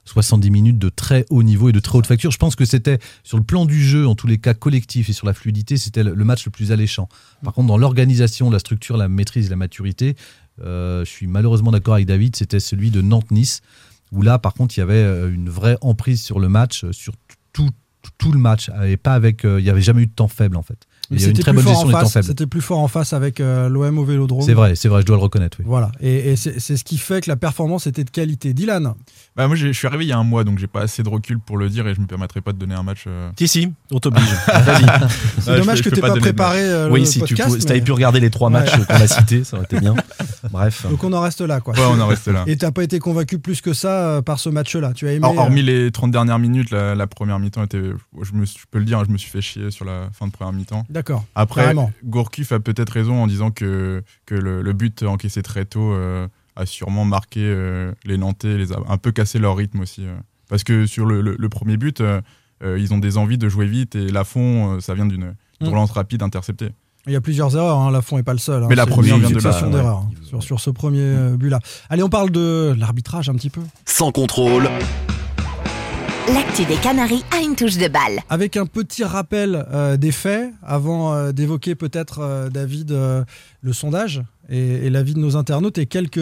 70 0.06 0.50
minutes 0.50 0.78
de 0.78 0.88
très 0.88 1.26
haut 1.30 1.42
niveau 1.42 1.68
et 1.68 1.72
de 1.72 1.80
très 1.80 1.98
haute 1.98 2.06
facture. 2.06 2.30
Je 2.30 2.38
pense 2.38 2.56
que 2.56 2.64
c'était 2.64 2.98
sur 3.22 3.36
le 3.36 3.44
plan 3.44 3.66
du 3.66 3.82
jeu, 3.82 4.06
en 4.06 4.14
tous 4.14 4.26
les 4.26 4.38
cas 4.38 4.54
collectif 4.54 5.10
et 5.10 5.12
sur 5.12 5.26
la 5.26 5.34
fluidité, 5.34 5.76
c'était 5.76 6.02
le 6.02 6.24
match 6.24 6.46
le 6.46 6.50
plus 6.50 6.72
alléchant. 6.72 7.08
Par 7.44 7.52
contre, 7.52 7.68
dans 7.68 7.78
l'organisation, 7.78 8.50
la 8.50 8.58
structure, 8.58 8.96
la 8.96 9.08
maîtrise, 9.08 9.50
la 9.50 9.56
maturité, 9.56 10.16
euh, 10.62 11.04
je 11.04 11.10
suis 11.10 11.26
malheureusement 11.26 11.70
d'accord 11.70 11.94
avec 11.94 12.06
David, 12.06 12.36
c'était 12.36 12.60
celui 12.60 12.90
de 12.90 13.02
Nantes-Nice 13.02 13.60
où 14.12 14.22
là, 14.22 14.38
par 14.38 14.54
contre, 14.54 14.76
il 14.76 14.80
y 14.80 14.82
avait 14.82 14.94
euh, 14.94 15.32
une 15.32 15.48
vraie 15.48 15.76
emprise 15.80 16.22
sur 16.22 16.38
le 16.38 16.48
match, 16.48 16.84
euh, 16.84 16.92
sur 16.92 17.14
tout, 17.52 18.32
le 18.32 18.38
match, 18.38 18.70
et 18.84 18.96
pas 18.96 19.14
avec. 19.14 19.42
Il 19.44 19.62
n'y 19.62 19.70
avait 19.70 19.82
jamais 19.82 20.02
eu 20.02 20.06
de 20.06 20.12
temps 20.12 20.28
faible, 20.28 20.56
en 20.56 20.62
fait. 20.62 20.86
Il 21.10 21.20
y 21.20 21.24
a 21.24 21.28
une 21.28 21.30
C'était 21.36 21.42
très 21.42 21.52
plus 21.52 21.56
bonne 21.56 21.64
fort 21.64 21.72
gestion 21.74 21.86
en 21.86 21.88
des 21.88 21.92
temps 21.94 22.00
face. 22.00 22.12
faibles. 22.12 22.26
C'était 22.26 22.46
plus 22.46 22.60
fort 22.60 22.78
en 22.78 22.88
face 22.88 23.12
avec 23.12 23.40
euh, 23.40 23.68
l'OM 23.68 23.98
au 23.98 24.04
Vélodrome. 24.04 24.42
C'est 24.42 24.54
vrai, 24.54 24.74
c'est 24.74 24.88
vrai, 24.88 25.02
je 25.02 25.06
dois 25.06 25.16
le 25.16 25.22
reconnaître. 25.22 25.58
Oui. 25.60 25.64
Voilà, 25.68 25.92
et, 26.00 26.32
et 26.32 26.36
c'est 26.36 26.58
ce 26.76 26.82
qui 26.84 26.98
fait 26.98 27.20
que 27.20 27.30
la 27.30 27.36
performance 27.36 27.86
était 27.86 28.02
de 28.04 28.10
qualité. 28.10 28.52
Dylan, 28.54 28.94
Bah, 29.36 29.46
moi, 29.46 29.54
je 29.56 29.68
suis 29.72 29.86
arrivé 29.86 30.04
il 30.04 30.08
y 30.08 30.12
a 30.12 30.18
un 30.18 30.24
mois, 30.24 30.42
donc 30.44 30.58
j'ai 30.58 30.66
pas 30.66 30.80
assez 30.82 31.02
de 31.02 31.08
recul 31.08 31.38
pour 31.38 31.58
le 31.58 31.68
dire 31.68 31.86
et 31.86 31.94
je 31.94 32.00
me 32.00 32.06
permettrai 32.06 32.40
pas 32.40 32.52
de 32.52 32.58
donner 32.58 32.74
un 32.74 32.82
match. 32.82 33.04
euh, 33.06 33.30
Si, 33.38 33.46
si, 33.48 33.72
on 33.92 33.98
t'oblige. 34.00 34.24
C'est 35.40 35.50
Ouais, 35.50 35.58
dommage 35.60 35.82
que 35.82 35.88
tu 35.90 36.00
pas, 36.00 36.08
pas 36.08 36.16
préparé 36.16 36.60
euh, 36.60 36.88
Oui, 36.90 37.00
le 37.00 37.06
si 37.06 37.14
tu 37.14 37.20
podcast. 37.20 37.48
pouvais- 37.48 37.60
si 37.60 37.66
t'avais 37.66 37.80
mais- 37.80 37.84
pu 37.84 37.92
regarder 37.92 38.20
les 38.20 38.30
trois 38.30 38.50
matchs 38.50 38.72
qu'on 38.76 38.94
a 38.94 39.06
cités, 39.06 39.44
ça 39.44 39.56
aurait 39.56 39.64
été 39.66 39.78
bien. 39.80 39.94
Bref. 40.50 40.86
Donc 40.88 41.02
on 41.04 41.12
en 41.12 41.20
reste 41.20 41.40
là, 41.40 41.60
quoi. 41.60 41.74
Ouais, 41.74 41.80
on 41.88 42.00
en 42.00 42.06
reste 42.06 42.28
là. 42.28 42.44
Et 42.46 42.56
t'as 42.56 42.70
pas 42.70 42.82
été 42.82 42.98
convaincu 42.98 43.38
plus 43.38 43.60
que 43.60 43.72
ça 43.72 43.88
euh, 44.08 44.22
par 44.22 44.38
ce 44.38 44.48
match-là. 44.48 44.92
Tu 44.94 45.08
as 45.08 45.12
aimé. 45.12 45.26
Hor- 45.26 45.36
Hormis 45.38 45.60
euh, 45.60 45.84
les 45.84 45.90
30 45.92 46.10
dernières 46.10 46.38
minutes, 46.38 46.70
la, 46.70 46.94
la 46.94 47.06
première 47.06 47.38
mi-temps 47.38 47.62
était. 47.64 47.80
Je, 48.22 48.32
me, 48.32 48.44
suis- 48.46 48.58
je 48.60 48.64
peux 48.70 48.78
le 48.78 48.84
dire, 48.84 49.04
je 49.04 49.10
me 49.10 49.18
suis 49.18 49.30
fait 49.30 49.40
chier 49.40 49.70
sur 49.70 49.84
la 49.84 50.08
fin 50.12 50.26
de 50.26 50.32
première 50.32 50.52
mi-temps. 50.52 50.84
D'accord. 50.96 51.24
Après, 51.34 51.60
Carrément. 51.62 51.92
Gourcuff 52.04 52.52
a 52.52 52.58
peut-être 52.60 52.90
raison 52.90 53.22
en 53.22 53.26
disant 53.26 53.50
que, 53.50 54.02
que 54.24 54.34
le, 54.34 54.62
le 54.62 54.72
but 54.72 55.02
encaissé 55.02 55.42
très 55.42 55.64
tôt 55.66 55.92
euh, 55.92 56.26
a 56.56 56.64
sûrement 56.64 57.04
marqué 57.04 57.40
euh, 57.44 57.92
les 58.04 58.16
Nantais, 58.16 58.56
les 58.56 58.72
a 58.72 58.78
un 58.88 58.96
peu 58.96 59.12
cassé 59.12 59.38
leur 59.38 59.56
rythme 59.56 59.80
aussi. 59.80 60.06
euh. 60.06 60.16
Parce 60.48 60.64
que 60.64 60.86
sur 60.86 61.04
le, 61.04 61.20
le- 61.20 61.36
le 61.38 61.48
premier 61.50 61.76
but, 61.76 62.02
ils 62.64 62.94
ont 62.94 62.98
des 62.98 63.18
envies 63.18 63.36
de 63.36 63.48
jouer 63.48 63.66
vite 63.66 63.94
et 63.94 64.08
Lafont, 64.08 64.76
euh, 64.76 64.80
ça 64.80 64.94
vient 64.94 65.06
d'une 65.06 65.34
d'une 65.60 65.68
Mm. 65.68 65.72
relance 65.72 65.90
rapide 65.90 66.22
interceptée. 66.22 66.70
Il 67.06 67.12
y 67.12 67.16
a 67.16 67.20
plusieurs 67.20 67.56
erreurs, 67.56 67.78
hein. 67.78 67.90
Lafont 67.90 68.18
est 68.18 68.22
pas 68.22 68.32
le 68.32 68.38
seul. 68.38 68.62
hein. 68.62 68.66
Mais 68.68 68.74
la 68.74 68.84
première 68.86 69.16
vient 69.18 69.28
de 69.30 69.34
succession 69.40 69.66
ouais. 69.68 69.72
d'erreurs 69.72 69.98
hein, 69.98 70.10
sur, 70.22 70.42
sur 70.42 70.60
ce 70.60 70.70
premier 70.70 71.30
but-là. 71.36 71.60
Allez, 71.90 72.02
on 72.02 72.08
parle 72.08 72.30
de 72.30 72.74
l'arbitrage 72.78 73.28
un 73.28 73.34
petit 73.34 73.48
peu. 73.50 73.60
Sans 73.86 74.12
contrôle, 74.12 74.68
L'actu 76.34 76.64
des 76.64 76.74
Canaries 76.74 77.24
a 77.30 77.40
une 77.40 77.54
touche 77.54 77.76
de 77.76 77.86
balle. 77.86 78.18
Avec 78.28 78.56
un 78.56 78.66
petit 78.66 79.04
rappel 79.04 79.64
euh, 79.72 79.96
des 79.96 80.10
faits, 80.10 80.50
avant 80.60 81.14
euh, 81.14 81.30
d'évoquer 81.30 81.76
peut-être, 81.76 82.18
euh, 82.18 82.48
David, 82.48 82.90
le 82.90 83.72
sondage 83.72 84.22
et, 84.48 84.86
et 84.86 84.90
l'avis 84.90 85.14
de 85.14 85.18
nos 85.18 85.36
internautes 85.36 85.78
et 85.78 85.86
quelques, 85.86 86.20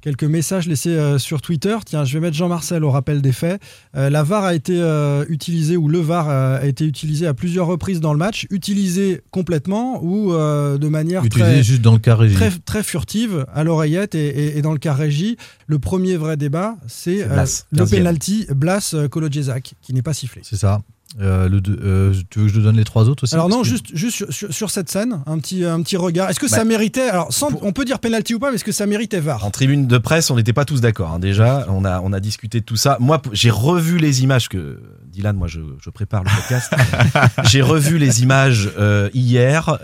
quelques 0.00 0.24
messages 0.24 0.66
laissés 0.68 0.90
euh, 0.96 1.18
sur 1.18 1.40
Twitter. 1.42 1.76
Tiens, 1.86 2.04
je 2.04 2.14
vais 2.14 2.20
mettre 2.20 2.36
Jean-Marcel 2.36 2.84
au 2.84 2.90
rappel 2.90 3.22
des 3.22 3.32
faits. 3.32 3.60
Euh, 3.96 4.10
la 4.10 4.22
VAR 4.22 4.44
a 4.44 4.54
été 4.54 4.74
euh, 4.80 5.24
utilisée, 5.28 5.76
ou 5.76 5.88
le 5.88 5.98
VAR 6.00 6.28
a 6.28 6.64
été 6.66 6.84
utilisé 6.84 7.26
à 7.26 7.34
plusieurs 7.34 7.66
reprises 7.66 8.00
dans 8.00 8.12
le 8.12 8.18
match, 8.18 8.46
utilisé 8.50 9.22
complètement 9.30 10.02
ou 10.02 10.32
de 10.32 10.88
manière 10.88 11.24
Utilisé 11.24 11.50
très, 11.52 11.62
juste 11.62 11.82
dans 11.82 11.92
le 11.92 11.98
cas 11.98 12.16
très, 12.16 12.50
très 12.64 12.82
furtive 12.82 13.46
à 13.54 13.64
l'oreillette 13.64 14.14
et, 14.14 14.26
et- 14.28 14.58
et 14.58 14.62
dans 14.62 14.72
le 14.72 14.78
cas 14.78 14.94
régie. 14.94 15.36
Le 15.66 15.78
premier 15.78 16.16
vrai 16.16 16.36
débat, 16.36 16.76
c'est 16.86 17.26
le 17.70 17.84
15e. 17.84 17.90
penalty 17.96 18.46
Blas 18.54 18.94
Kolodziejczak, 19.10 19.74
qui 19.80 19.94
n'est 19.94 20.02
pas 20.02 20.14
sifflé. 20.14 20.42
C'est 20.44 20.56
ça. 20.56 20.82
Euh, 21.20 21.48
le 21.48 21.62
euh, 21.68 22.12
tu 22.28 22.40
veux 22.40 22.46
que 22.46 22.52
je 22.52 22.58
te 22.58 22.60
donne 22.64 22.76
les 22.76 22.82
trois 22.82 23.08
autres 23.08 23.22
aussi 23.22 23.34
Alors 23.34 23.48
non, 23.48 23.62
que- 23.62 23.68
juste, 23.68 23.94
juste 23.94 24.28
sur, 24.50 24.70
cette 24.70 24.90
scène, 24.90 25.20
un 25.26 25.38
petit, 25.38 25.64
un 25.64 25.80
petit 25.80 25.96
regard. 25.96 26.28
Est-ce 26.28 26.40
que 26.40 26.50
Bah, 26.50 26.56
ça 26.56 26.64
méritait 26.64 27.08
Alors, 27.08 27.32
sans- 27.32 27.50
on 27.62 27.72
peut 27.72 27.84
dire 27.84 28.00
penalty 28.00 28.34
ou 28.34 28.40
pas, 28.40 28.48
mais 28.50 28.56
est-ce 28.56 28.64
que 28.64 28.72
ça 28.72 28.86
méritait 28.86 29.20
VAR 29.20 29.44
En 29.44 29.50
tribune 29.52 29.86
de 29.86 29.98
presse, 29.98 30.30
on 30.30 30.36
n'était 30.36 30.52
pas 30.52 30.64
tous 30.64 30.80
d'accord. 30.80 31.12
hein. 31.12 31.20
Déjà, 31.20 31.66
on 31.68 31.84
a, 31.84 32.00
on 32.00 32.12
a 32.12 32.18
discuté 32.18 32.58
de 32.60 32.64
tout 32.64 32.74
ça. 32.76 32.96
Moi, 32.98 33.22
j'ai 33.32 33.50
revu 33.50 33.98
les 33.98 34.24
images 34.24 34.48
que 34.48 34.80
Dylan, 35.06 35.36
moi, 35.36 35.46
je, 35.46 35.60
je 35.80 35.90
prépare 35.90 36.24
le 36.24 36.30
podcast. 36.34 36.72
j'ai 37.44 37.62
revu 37.62 37.98
les 37.98 38.24
images 38.24 38.70
euh, 38.76 39.08
hier. 39.14 39.78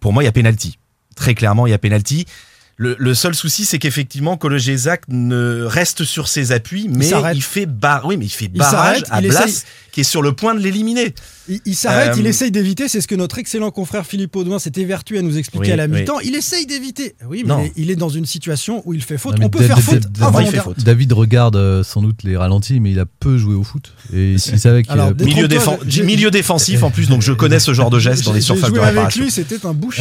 Pour 0.00 0.12
moi, 0.12 0.22
il 0.22 0.26
y 0.26 0.28
a 0.28 0.32
penalty. 0.32 0.78
Très 1.16 1.34
clairement, 1.34 1.66
il 1.66 1.70
y 1.70 1.74
a 1.74 1.78
penalty. 1.78 2.26
Le, 2.80 2.94
le 2.98 3.12
seul 3.14 3.34
souci, 3.34 3.64
c'est 3.64 3.78
qu'effectivement, 3.80 4.36
Kolodziejczak 4.36 5.02
ne 5.08 5.62
reste 5.64 6.04
sur 6.04 6.28
ses 6.28 6.52
appuis, 6.52 6.88
mais 6.88 7.10
il, 7.34 7.42
fait 7.42 7.66
bar, 7.66 8.06
oui, 8.06 8.16
mais 8.16 8.26
il 8.26 8.30
fait 8.30 8.44
Il 8.44 8.52
barrage 8.58 8.98
s'arrête, 9.00 9.04
à 9.10 9.20
il 9.20 9.28
Blas, 9.30 9.46
essaye- 9.46 9.62
qui 9.90 10.00
est 10.02 10.04
sur 10.04 10.22
le 10.22 10.32
point 10.32 10.54
de 10.54 10.60
l'éliminer. 10.60 11.12
Il, 11.48 11.60
il 11.64 11.74
s'arrête, 11.74 12.12
Euh, 12.14 12.20
il 12.20 12.26
essaye 12.28 12.52
d'éviter. 12.52 12.86
C'est 12.88 13.00
ce 13.00 13.08
que 13.08 13.16
notre 13.16 13.38
excellent 13.38 13.72
confrère 13.72 14.06
Philippe 14.06 14.36
Audouin 14.36 14.60
s'était 14.60 14.84
vertué 14.84 15.18
à 15.18 15.22
nous 15.22 15.38
expliquer 15.38 15.66
Oui, 15.66 15.72
à 15.72 15.76
la 15.76 15.86
oui. 15.86 16.00
mi-temps. 16.02 16.20
Il 16.20 16.36
essaye 16.36 16.66
d'éviter. 16.66 17.16
Oui, 17.28 17.42
mais 17.44 17.48
Non. 17.48 17.70
il 17.74 17.90
est- 17.90 17.94
il 17.94 17.96
dans 17.98 18.10
une 18.10 18.26
situation 18.26 18.82
où 18.84 18.94
il 18.94 19.02
fait 19.02 19.18
faute. 19.18 19.40
Non, 19.40 19.46
on 19.46 19.50
peut 19.50 19.58
David- 19.58 19.74
faire 19.74 19.82
faute 19.84 20.00
David- 20.12 20.22
avant 20.22 20.38
il 20.40 20.46
fait 20.48 20.58
faute. 20.58 20.84
David 20.84 21.12
regarde 21.14 21.56
euh, 21.56 21.82
sans 21.82 22.00
doute 22.02 22.22
les 22.22 22.36
ralentis, 22.36 22.78
mais 22.78 22.92
il 22.92 23.00
a 23.00 23.06
peu 23.06 23.38
joué 23.38 23.56
au 23.56 23.64
foot. 23.64 23.92
Et 24.14 24.34
il 24.34 24.38
savait 24.40 24.82
qu'il 24.84 24.92
Alors, 24.92 25.08
a- 25.08 25.12
des- 25.14 25.24
Milieu, 25.24 26.30
défensif 26.30 26.82
en 26.84 26.90
plus, 26.92 27.08
donc 27.08 27.22
je 27.22 27.32
connais 27.32 27.58
ce 27.58 27.74
genre 27.74 27.90
de 27.90 27.98
geste 27.98 28.24
dans 28.24 28.32
les 28.32 28.40
J'ai- 28.40 28.46
surfaces 28.46 28.66
J'ai 28.66 28.70
de 28.70 28.76
joué 28.76 28.84
avec 28.84 28.94
réparation. 28.94 29.24
lui, 29.24 29.30
c'était 29.32 29.66
un 29.66 29.72
bouche. 29.74 30.00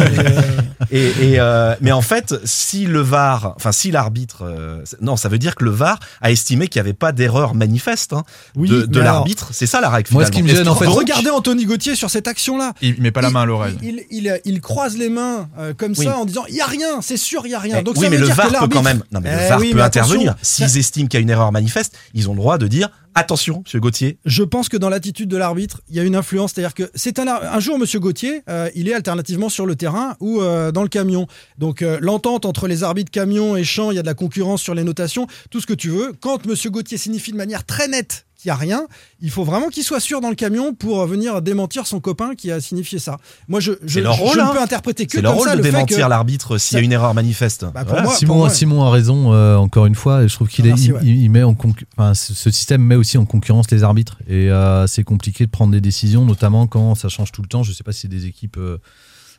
Euh, 0.00 0.40
et, 0.92 1.12
euh, 1.40 1.74
mais 1.82 1.92
en 1.92 2.00
fait, 2.06 2.34
si 2.44 2.86
le 2.86 3.00
VAR, 3.00 3.52
enfin 3.56 3.72
si 3.72 3.90
l'arbitre, 3.90 4.38
euh, 4.42 4.82
non, 5.02 5.16
ça 5.16 5.28
veut 5.28 5.38
dire 5.38 5.54
que 5.54 5.64
le 5.64 5.70
VAR 5.70 5.98
a 6.22 6.30
estimé 6.30 6.68
qu'il 6.68 6.80
n'y 6.80 6.86
avait 6.88 6.94
pas 6.94 7.12
d'erreur 7.12 7.54
manifeste 7.54 8.14
hein, 8.14 8.24
Oui, 8.54 8.68
de, 8.70 9.00
l'arbitre. 9.00 9.48
C'est 9.52 9.66
ça 9.66 9.80
la 9.82 9.90
règle. 9.90 10.08
Moi, 10.12 10.24
ce 10.24 10.30
qui 10.30 10.42
me 10.42 10.48
gêne, 10.48 10.68
en 10.68 10.74
fait, 10.74 10.86
Regardez 10.86 11.28
Anthony 11.30 11.66
Gauthier 11.66 11.94
sur 11.96 12.08
cette 12.08 12.28
action-là. 12.28 12.72
Il 12.80 13.00
met 13.02 13.10
pas 13.10 13.20
la 13.20 13.30
main 13.30 13.42
à 13.42 13.46
l'oreille. 13.46 13.76
Il, 13.82 14.04
il- 14.10 14.40
il 14.44 14.60
croise 14.62 14.96
les 14.96 15.08
mains 15.10 15.48
euh, 15.58 15.74
comme 15.74 15.92
Oui. 15.98 16.04
ça 16.06 16.16
en 16.16 16.24
disant 16.24 16.44
il 16.48 16.54
y 16.54 16.60
a 16.60 16.66
rien, 16.66 17.00
c'est 17.02 17.16
sûr, 17.16 17.42
il 17.44 17.50
y 17.50 17.54
a 17.54 17.58
rien. 17.58 17.76
eh, 17.80 17.82
Donc 17.82 17.96
oui, 17.96 18.04
ça 18.04 18.10
mais 18.10 18.16
veut 18.16 18.20
le 18.22 18.26
dire 18.28 18.34
VAR 18.36 18.48
que 18.50 18.58
peut 18.60 18.68
quand 18.68 18.82
même, 18.82 19.02
non, 19.12 19.20
mais 19.22 19.30
Eh 19.32 19.42
le 19.42 19.48
VAR 19.48 19.60
oui, 19.60 19.72
peut 19.74 19.82
intervenir. 19.82 20.34
S'ils 20.42 20.78
estiment 20.78 21.08
qu'il 21.08 21.18
y 21.18 21.20
a 21.20 21.22
une 21.22 21.30
erreur 21.30 21.52
manifeste, 21.52 21.94
ils 22.14 22.28
ont 22.30 22.32
le 22.32 22.38
droit 22.38 22.56
de 22.58 22.66
dire 22.68 22.88
attention, 23.16 23.62
Monsieur 23.64 23.80
Gauthier. 23.80 24.18
Je 24.24 24.42
pense 24.42 24.68
que 24.68 24.76
dans 24.76 24.88
l'attitude 24.88 25.28
de 25.28 25.36
l'arbitre, 25.36 25.80
il 25.88 25.96
y 25.96 26.00
a 26.00 26.04
une 26.04 26.14
influence. 26.14 26.52
C'est-à-dire 26.52 26.74
que 26.74 26.90
c'est 26.94 27.18
un, 27.18 27.26
un 27.26 27.60
jour, 27.60 27.78
Monsieur 27.78 27.98
Gauthier, 27.98 28.42
euh, 28.48 28.70
il 28.74 28.88
est 28.88 28.94
alternativement 28.94 29.48
sur 29.48 29.66
le 29.66 29.74
terrain 29.74 30.16
ou 30.20 30.40
euh, 30.40 30.70
dans 30.70 30.82
le 30.82 30.88
camion. 30.88 31.26
Donc 31.58 31.82
euh, 31.82 31.98
l'entente 32.00 32.44
entre 32.44 32.68
les 32.68 32.84
arbitres 32.84 33.10
camion 33.10 33.56
et 33.56 33.64
champ, 33.64 33.90
il 33.90 33.96
y 33.96 33.98
a 33.98 34.02
de 34.02 34.06
la 34.06 34.14
concurrence 34.14 34.62
sur 34.62 34.74
les 34.74 34.84
notations, 34.84 35.26
tout 35.50 35.60
ce 35.60 35.66
que 35.66 35.74
tu 35.74 35.88
veux. 35.88 36.12
Quand 36.20 36.46
Monsieur 36.46 36.70
Gauthier 36.70 36.98
signifie 36.98 37.32
de 37.32 37.36
manière 37.36 37.64
très 37.64 37.88
nette 37.88 38.25
qu'il 38.36 38.48
n'y 38.48 38.52
a 38.52 38.56
rien, 38.56 38.86
il 39.20 39.30
faut 39.30 39.44
vraiment 39.44 39.68
qu'il 39.68 39.82
soit 39.82 40.00
sûr 40.00 40.20
dans 40.20 40.28
le 40.28 40.34
camion 40.34 40.74
pour 40.74 41.00
euh, 41.00 41.06
venir 41.06 41.40
démentir 41.42 41.86
son 41.86 42.00
copain 42.00 42.34
qui 42.34 42.50
a 42.52 42.60
signifié 42.60 42.98
ça. 42.98 43.16
Moi, 43.48 43.60
je, 43.60 43.72
je, 43.82 43.94
C'est 43.94 44.00
leur 44.02 44.14
je 44.14 44.22
rôle, 44.22 44.36
ne 44.36 44.42
hein. 44.42 44.50
peux 44.52 44.60
interpréter 44.60 45.06
que 45.06 45.12
C'est 45.12 45.22
leur 45.22 45.32
comme 45.32 45.38
rôle 45.38 45.48
ça 45.48 45.52
de 45.54 45.58
le 45.58 45.64
fait 45.64 45.70
démentir 45.72 45.96
que- 46.04 46.10
l'arbitre 46.10 46.58
s'il 46.58 46.76
y 46.76 46.80
a 46.80 46.84
une 46.84 46.92
erreur 46.92 47.14
manifeste. 47.14 47.64
Bah, 47.72 47.80
pour 47.84 47.90
Voilà. 47.90 48.02
moi- 48.04 48.14
Simon, 48.16 48.26
pour 48.34 48.36
moi- 48.38 48.50
Simon 48.50 48.82
a 48.84 48.90
raison, 48.90 49.32
euh, 49.32 49.56
encore 49.56 49.86
une 49.86 49.94
fois, 49.94 50.22
et 50.24 50.28
je 50.28 50.34
trouve 50.34 50.48
qu'il 50.48 50.64
Ah, 50.64 50.68
est- 50.68 50.70
merci, 50.70 50.84
il, 50.86 50.92
ouais. 50.92 51.00
il- 51.02 51.22
il 51.22 51.30
met 51.30 51.42
en 51.42 51.54
concu- 51.54 51.86
enfin, 51.96 52.14
ce, 52.14 52.34
ce 52.34 52.50
système 52.50 52.82
met 52.82 52.94
aussi 52.96 53.16
en 53.18 53.24
concurrence 53.24 53.70
les 53.70 53.82
arbitres. 53.82 54.18
Et 54.28 54.50
euh, 54.50 54.86
c'est 54.86 55.04
compliqué 55.04 55.46
de 55.46 55.50
prendre 55.50 55.72
des 55.72 55.80
décisions, 55.80 56.24
notamment 56.24 56.66
quand 56.66 56.94
ça 56.94 57.08
change 57.08 57.32
tout 57.32 57.42
le 57.42 57.48
temps. 57.48 57.62
Je 57.62 57.70
ne 57.70 57.74
sais 57.74 57.84
pas 57.84 57.92
si 57.92 58.02
c'est 58.02 58.08
des 58.08 58.26
équipes 58.26 58.58
euh, 58.58 58.78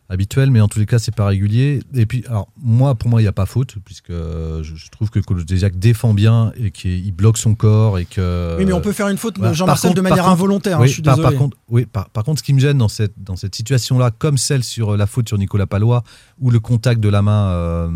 habituelles, 0.09 0.51
mais 0.51 0.61
en 0.61 0.67
tous 0.67 0.79
les 0.79 0.85
cas, 0.85 0.99
c'est 0.99 1.13
pas 1.13 1.25
régulier. 1.27 1.81
Et 1.93 2.05
puis, 2.05 2.23
alors, 2.29 2.47
moi, 2.61 2.95
pour 2.95 3.09
moi, 3.09 3.19
il 3.21 3.25
n'y 3.25 3.27
a 3.29 3.33
pas 3.33 3.45
faute, 3.45 3.75
puisque 3.83 4.09
euh, 4.09 4.63
je, 4.63 4.75
je 4.75 4.89
trouve 4.89 5.09
que 5.09 5.19
Kolodziejczak 5.19 5.77
défend 5.77 6.13
bien 6.13 6.53
et 6.57 6.71
qu'il 6.71 7.11
bloque 7.13 7.37
son 7.37 7.55
corps. 7.55 7.99
Et 7.99 8.05
que, 8.05 8.55
Oui, 8.57 8.65
mais 8.65 8.73
on 8.73 8.79
peut 8.81 8.93
faire 8.93 9.09
une 9.09 9.17
faute, 9.17 9.37
voilà. 9.37 9.53
Jean-Marcel, 9.53 9.93
de 9.93 10.01
manière 10.01 10.19
contre- 10.23 10.29
involontaire. 10.31 10.79
hein, 10.79 10.85
je 10.85 10.91
suis 10.93 11.01
par, 11.01 11.17
désolé. 11.17 11.33
par 11.35 11.39
contre, 11.41 11.57
oui, 11.69 11.85
par, 11.85 12.09
par 12.09 12.23
contre, 12.23 12.39
ce 12.39 12.43
qui 12.43 12.53
me 12.53 12.59
gêne 12.59 12.77
dans 12.77 12.87
cette, 12.87 13.13
dans 13.21 13.35
cette 13.35 13.55
situation-là, 13.55 14.11
comme 14.11 14.37
celle 14.37 14.63
sur 14.63 14.95
la 14.95 15.07
faute 15.07 15.27
sur 15.27 15.37
Nicolas 15.37 15.67
Palois 15.67 16.03
ou 16.39 16.51
le 16.51 16.59
contact 16.59 17.01
de 17.01 17.09
la 17.09 17.21
main 17.21 17.49
euh, 17.49 17.89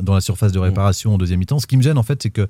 dans 0.00 0.14
la 0.14 0.20
surface 0.22 0.52
de 0.52 0.58
réparation 0.58 1.14
en 1.14 1.18
deuxième 1.18 1.40
mi-temps, 1.40 1.58
ce 1.58 1.66
qui 1.66 1.76
me 1.76 1.82
gêne 1.82 1.98
en 1.98 2.02
fait, 2.02 2.22
c'est 2.22 2.30
que 2.30 2.46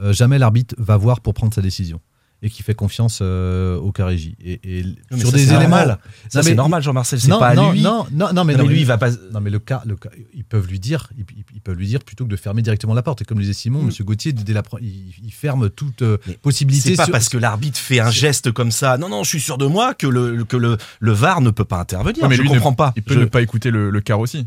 euh, 0.00 0.12
jamais 0.12 0.38
l'arbitre 0.38 0.74
va 0.78 0.96
voir 0.96 1.20
pour 1.20 1.34
prendre 1.34 1.52
sa 1.52 1.60
décision 1.62 2.00
et 2.42 2.50
qui 2.50 2.62
fait 2.62 2.74
confiance 2.74 3.20
euh, 3.22 3.76
au 3.78 3.90
Carégie. 3.90 4.36
Et, 4.44 4.60
et 4.80 4.84
mais 5.10 5.18
sur 5.18 5.30
ça, 5.30 5.36
des 5.36 5.44
éléments. 5.44 5.60
normal. 5.60 5.98
Ça, 6.28 6.38
Non, 6.38 6.42
c'est 6.42 6.50
mais- 6.50 6.54
normal, 6.56 6.82
Jean-Marcel. 6.82 7.20
C'est 7.20 7.28
non, 7.28 7.38
pas 7.38 7.48
à 7.48 7.54
non, 7.54 7.72
lui. 7.72 7.80
Non, 7.80 8.06
non, 8.12 8.32
non, 8.34 8.44
mais, 8.44 8.54
Non, 8.54 8.64
mais 8.64 8.68
lui, 8.68 8.80
il 8.80 8.86
va 8.86 8.98
pas. 8.98 9.10
non, 9.32 9.40
mais 9.40 9.48
le 9.50 9.58
cas, 9.58 9.82
le 9.86 9.96
cas, 9.96 10.10
ils 10.34 10.44
peuvent 10.44 10.66
lui 10.68 10.78
dire, 10.78 11.08
ils, 11.16 11.60
peuvent 11.62 11.76
lui 11.78 11.86
dire 11.86 12.00
plutôt 12.00 12.24
que 12.26 12.30
de 12.30 12.36
fermer 12.36 12.60
directement 12.60 12.92
la 12.92 13.02
porte. 13.02 13.22
Et 13.22 13.24
comme 13.24 13.38
le 13.38 13.44
disait 13.44 13.54
Simon, 13.54 13.82
Mm. 13.82 13.86
Monsieur 13.86 14.04
Gauthier, 14.04 14.32
dès 14.34 14.52
la, 14.52 14.62
il, 14.82 15.14
il 15.24 15.32
ferme 15.32 15.70
toute 15.70 16.02
euh, 16.02 16.18
Mais 16.26 16.34
possibilité. 16.34 16.90
C'est 16.90 16.96
pas 16.96 17.04
sur- 17.04 17.12
parce 17.12 17.28
que 17.30 17.38
l'arbitre 17.38 17.78
fait 17.78 18.00
un 18.00 18.10
geste 18.10 18.52
comme 18.52 18.70
ça. 18.70 18.98
Non, 18.98 19.08
non, 19.08 19.22
je 19.24 19.28
suis 19.30 19.40
sûr 19.40 19.56
de 19.56 19.66
moi 19.66 19.94
que 19.94 20.06
le, 20.06 20.44
que 20.44 20.56
le, 20.58 20.76
le 21.00 21.12
VAR 21.12 21.40
ne 21.40 21.50
peut 21.50 21.64
pas 21.64 21.78
intervenir. 21.80 22.28
Mais 22.28 22.36
je 22.36 22.42
lui 22.42 22.48
ne- 22.50 22.54
comprends 22.54 22.74
pas. 22.74 22.92
Il 22.96 23.02
peut 23.02 23.14
Je- 23.14 23.20
ne 23.20 23.24
pas 23.24 23.40
écouter 23.40 23.70
le, 23.70 23.88
le 23.90 24.00
quart 24.02 24.20
aussi. 24.20 24.46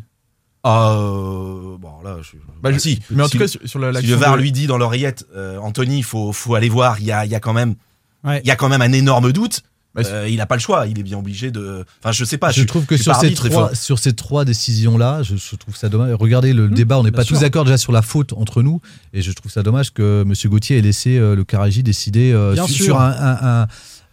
Ah, 0.69 0.97
euh, 0.99 1.77
bon, 1.79 1.89
là, 2.03 2.17
je... 2.21 2.37
Bah, 2.61 2.69
Ah, 2.69 2.71
je- 2.73 2.79
si. 2.79 2.99
Mais 3.11 3.23
en 3.23 3.27
Si 3.27 3.31
tout 3.33 3.37
cas, 3.39 3.47
sur, 3.47 3.61
sur 3.65 3.79
la 3.79 3.99
Si 4.01 4.07
le 4.07 4.15
VAR 4.15 4.35
de- 4.37 4.41
lui 4.41 4.51
dit 4.51 4.67
dans 4.67 4.77
l'oreillette, 4.77 5.25
euh, 5.35 5.57
Anthony, 5.59 5.99
il 5.99 6.03
faut, 6.03 6.33
faut 6.33 6.55
aller 6.55 6.69
voir, 6.69 6.99
il 6.99 7.05
y 7.05 7.11
a, 7.11 7.25
il 7.25 7.31
y 7.31 7.35
a 7.35 7.39
quand 7.39 7.53
même, 7.53 7.75
Ouais. 8.23 8.41
il 8.43 8.47
y 8.47 8.51
a 8.51 8.55
quand 8.55 8.69
même 8.69 8.81
un 8.81 8.91
énorme 8.91 9.31
doute. 9.31 9.61
Bah, 9.95 10.03
Euh, 10.05 10.27
il 10.29 10.35
n'a 10.37 10.45
pas 10.45 10.55
le 10.55 10.61
choix, 10.61 10.85
il 10.85 10.99
est 10.99 11.03
bien 11.03 11.17
obligé 11.17 11.49
de. 11.49 11.83
Enfin, 12.03 12.11
je 12.11 12.23
sais 12.23 12.37
pas. 12.37 12.51
je 12.51 12.61
trouve 12.63 12.85
que 12.85 12.97
sur 12.97 13.15
ces, 13.15 13.33
trois, 13.33 13.73
sur 13.73 13.97
ces 13.97 14.13
trois 14.13 14.45
décisions-là, 14.45 15.23
je, 15.23 15.35
je 15.37 15.55
trouve 15.55 15.75
ça 15.75 15.89
dommage. 15.89 16.13
Regardez 16.19 16.53
le 16.53 16.67
débat, 16.67 16.99
on 16.99 17.03
n'est 17.03 17.11
pas 17.11 17.23
sûr. 17.23 17.35
tous 17.35 17.41
d'accord 17.41 17.63
déjà 17.63 17.77
sur 17.79 17.91
la 17.91 18.03
faute 18.03 18.33
entre 18.33 18.61
nous, 18.61 18.79
et 19.13 19.23
je 19.23 19.31
trouve 19.31 19.51
ça 19.51 19.63
dommage 19.63 19.91
que 19.93 20.21
M. 20.23 20.33
Gauthier 20.51 20.77
ait 20.77 20.81
laissé 20.81 21.17
euh, 21.17 21.35
le 21.35 21.43
Caragie 21.45 21.81
décider 21.81 22.31
euh, 22.31 22.53
sur, 22.55 22.67
sûr. 22.69 22.85
sur 22.85 23.01
un, 23.01 23.09
un- 23.09 23.61
un- 23.63 23.67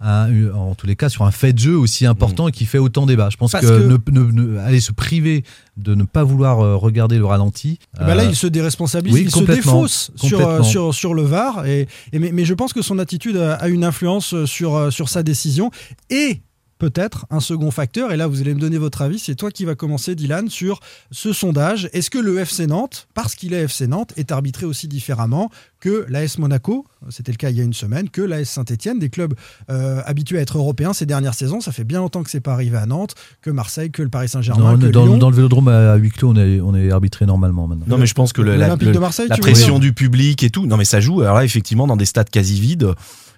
un- 0.04 0.52
en 0.52 0.74
tous 0.74 0.86
les 0.86 0.96
cas, 0.96 1.08
sur 1.08 1.24
un 1.24 1.30
fait 1.30 1.52
de 1.52 1.58
jeu 1.58 1.76
aussi 1.78 2.06
important 2.06 2.48
et 2.48 2.52
qui 2.52 2.66
fait 2.66 2.78
autant 2.78 3.06
débat. 3.06 3.30
Je 3.30 3.36
pense 3.36 3.52
Parce 3.52 3.64
que, 3.66 3.70
que- 3.80 4.10
Ne, 4.10 4.20
ne- 4.20 4.32
ne- 4.32 4.58
aller 4.58 4.80
se 4.80 4.92
priver 4.92 5.44
de 5.76 5.94
ne 5.94 6.04
pas 6.04 6.22
vouloir 6.24 6.60
euh, 6.60 6.76
regarder 6.76 7.18
le 7.18 7.24
ralenti. 7.26 7.78
Eh 8.00 8.04
ben 8.04 8.14
là, 8.14 8.22
euh, 8.24 8.28
il 8.28 8.36
se 8.36 8.46
déresponsabilise, 8.46 9.14
oui, 9.14 9.22
il 9.24 9.30
se 9.30 9.44
défausse 9.44 10.10
sur, 10.16 10.46
euh, 10.46 10.62
sur, 10.62 10.94
sur 10.94 11.14
le 11.14 11.22
VAR. 11.22 11.66
Et, 11.66 11.88
et 12.12 12.18
mais, 12.18 12.32
mais 12.32 12.44
je 12.44 12.54
pense 12.54 12.72
que 12.72 12.82
son 12.82 12.98
attitude 12.98 13.36
a, 13.36 13.54
a 13.54 13.68
une 13.68 13.84
influence 13.84 14.44
sur, 14.44 14.92
sur 14.92 15.08
sa 15.08 15.22
décision. 15.22 15.70
Et 16.10 16.40
peut-être 16.78 17.24
un 17.30 17.40
second 17.40 17.70
facteur. 17.70 18.12
Et 18.12 18.16
là, 18.16 18.26
vous 18.26 18.40
allez 18.40 18.52
me 18.52 18.60
donner 18.60 18.78
votre 18.78 19.00
avis. 19.00 19.18
C'est 19.18 19.36
toi 19.36 19.50
qui 19.50 19.64
va 19.64 19.74
commencer, 19.74 20.14
Dylan, 20.14 20.50
sur 20.50 20.80
ce 21.10 21.32
sondage. 21.32 21.88
Est-ce 21.92 22.10
que 22.10 22.18
le 22.18 22.38
FC 22.40 22.66
Nantes, 22.66 23.06
parce 23.14 23.34
qu'il 23.36 23.54
est 23.54 23.62
FC 23.62 23.86
Nantes, 23.86 24.12
est 24.16 24.32
arbitré 24.32 24.66
aussi 24.66 24.86
différemment 24.88 25.50
que 25.84 26.06
l'AS 26.08 26.38
Monaco, 26.38 26.86
c'était 27.10 27.30
le 27.30 27.36
cas 27.36 27.50
il 27.50 27.58
y 27.58 27.60
a 27.60 27.62
une 27.62 27.74
semaine, 27.74 28.08
que 28.08 28.22
l'AS 28.22 28.44
Saint-Etienne, 28.48 28.98
des 28.98 29.10
clubs 29.10 29.34
euh, 29.70 30.00
habitués 30.06 30.38
à 30.38 30.40
être 30.40 30.56
européens 30.56 30.94
ces 30.94 31.04
dernières 31.04 31.34
saisons. 31.34 31.60
Ça 31.60 31.72
fait 31.72 31.84
bien 31.84 31.98
longtemps 31.98 32.22
que 32.22 32.30
c'est 32.30 32.40
pas 32.40 32.54
arrivé 32.54 32.78
à 32.78 32.86
Nantes, 32.86 33.14
que 33.42 33.50
Marseille, 33.50 33.90
que 33.90 34.00
le 34.02 34.08
Paris 34.08 34.30
Saint-Germain, 34.30 34.78
que 34.78 34.86
dans, 34.86 35.04
Lyon. 35.04 35.18
dans 35.18 35.28
le 35.28 35.36
vélodrome 35.36 35.68
à 35.68 35.96
huis 35.96 36.08
clos, 36.08 36.30
on 36.30 36.36
est, 36.36 36.58
on 36.62 36.74
est 36.74 36.90
arbitré 36.90 37.26
normalement 37.26 37.66
maintenant. 37.68 37.84
Non, 37.86 37.98
mais 37.98 38.06
je 38.06 38.14
pense 38.14 38.32
que 38.32 38.40
le- 38.40 38.52
la, 38.52 38.64
L'Olympique 38.68 38.88
le- 38.88 38.94
de 38.94 38.98
Marseille, 38.98 39.26
la 39.28 39.34
tu 39.36 39.42
veux 39.42 39.50
pression 39.52 39.78
du 39.78 39.92
public 39.92 40.42
et 40.42 40.48
tout, 40.48 40.64
non 40.66 40.78
mais 40.78 40.86
ça 40.86 41.00
joue. 41.00 41.20
Alors 41.20 41.34
là, 41.36 41.44
effectivement, 41.44 41.86
dans 41.86 41.96
des 41.96 42.06
stades 42.06 42.30
quasi 42.30 42.58
vides, 42.58 42.88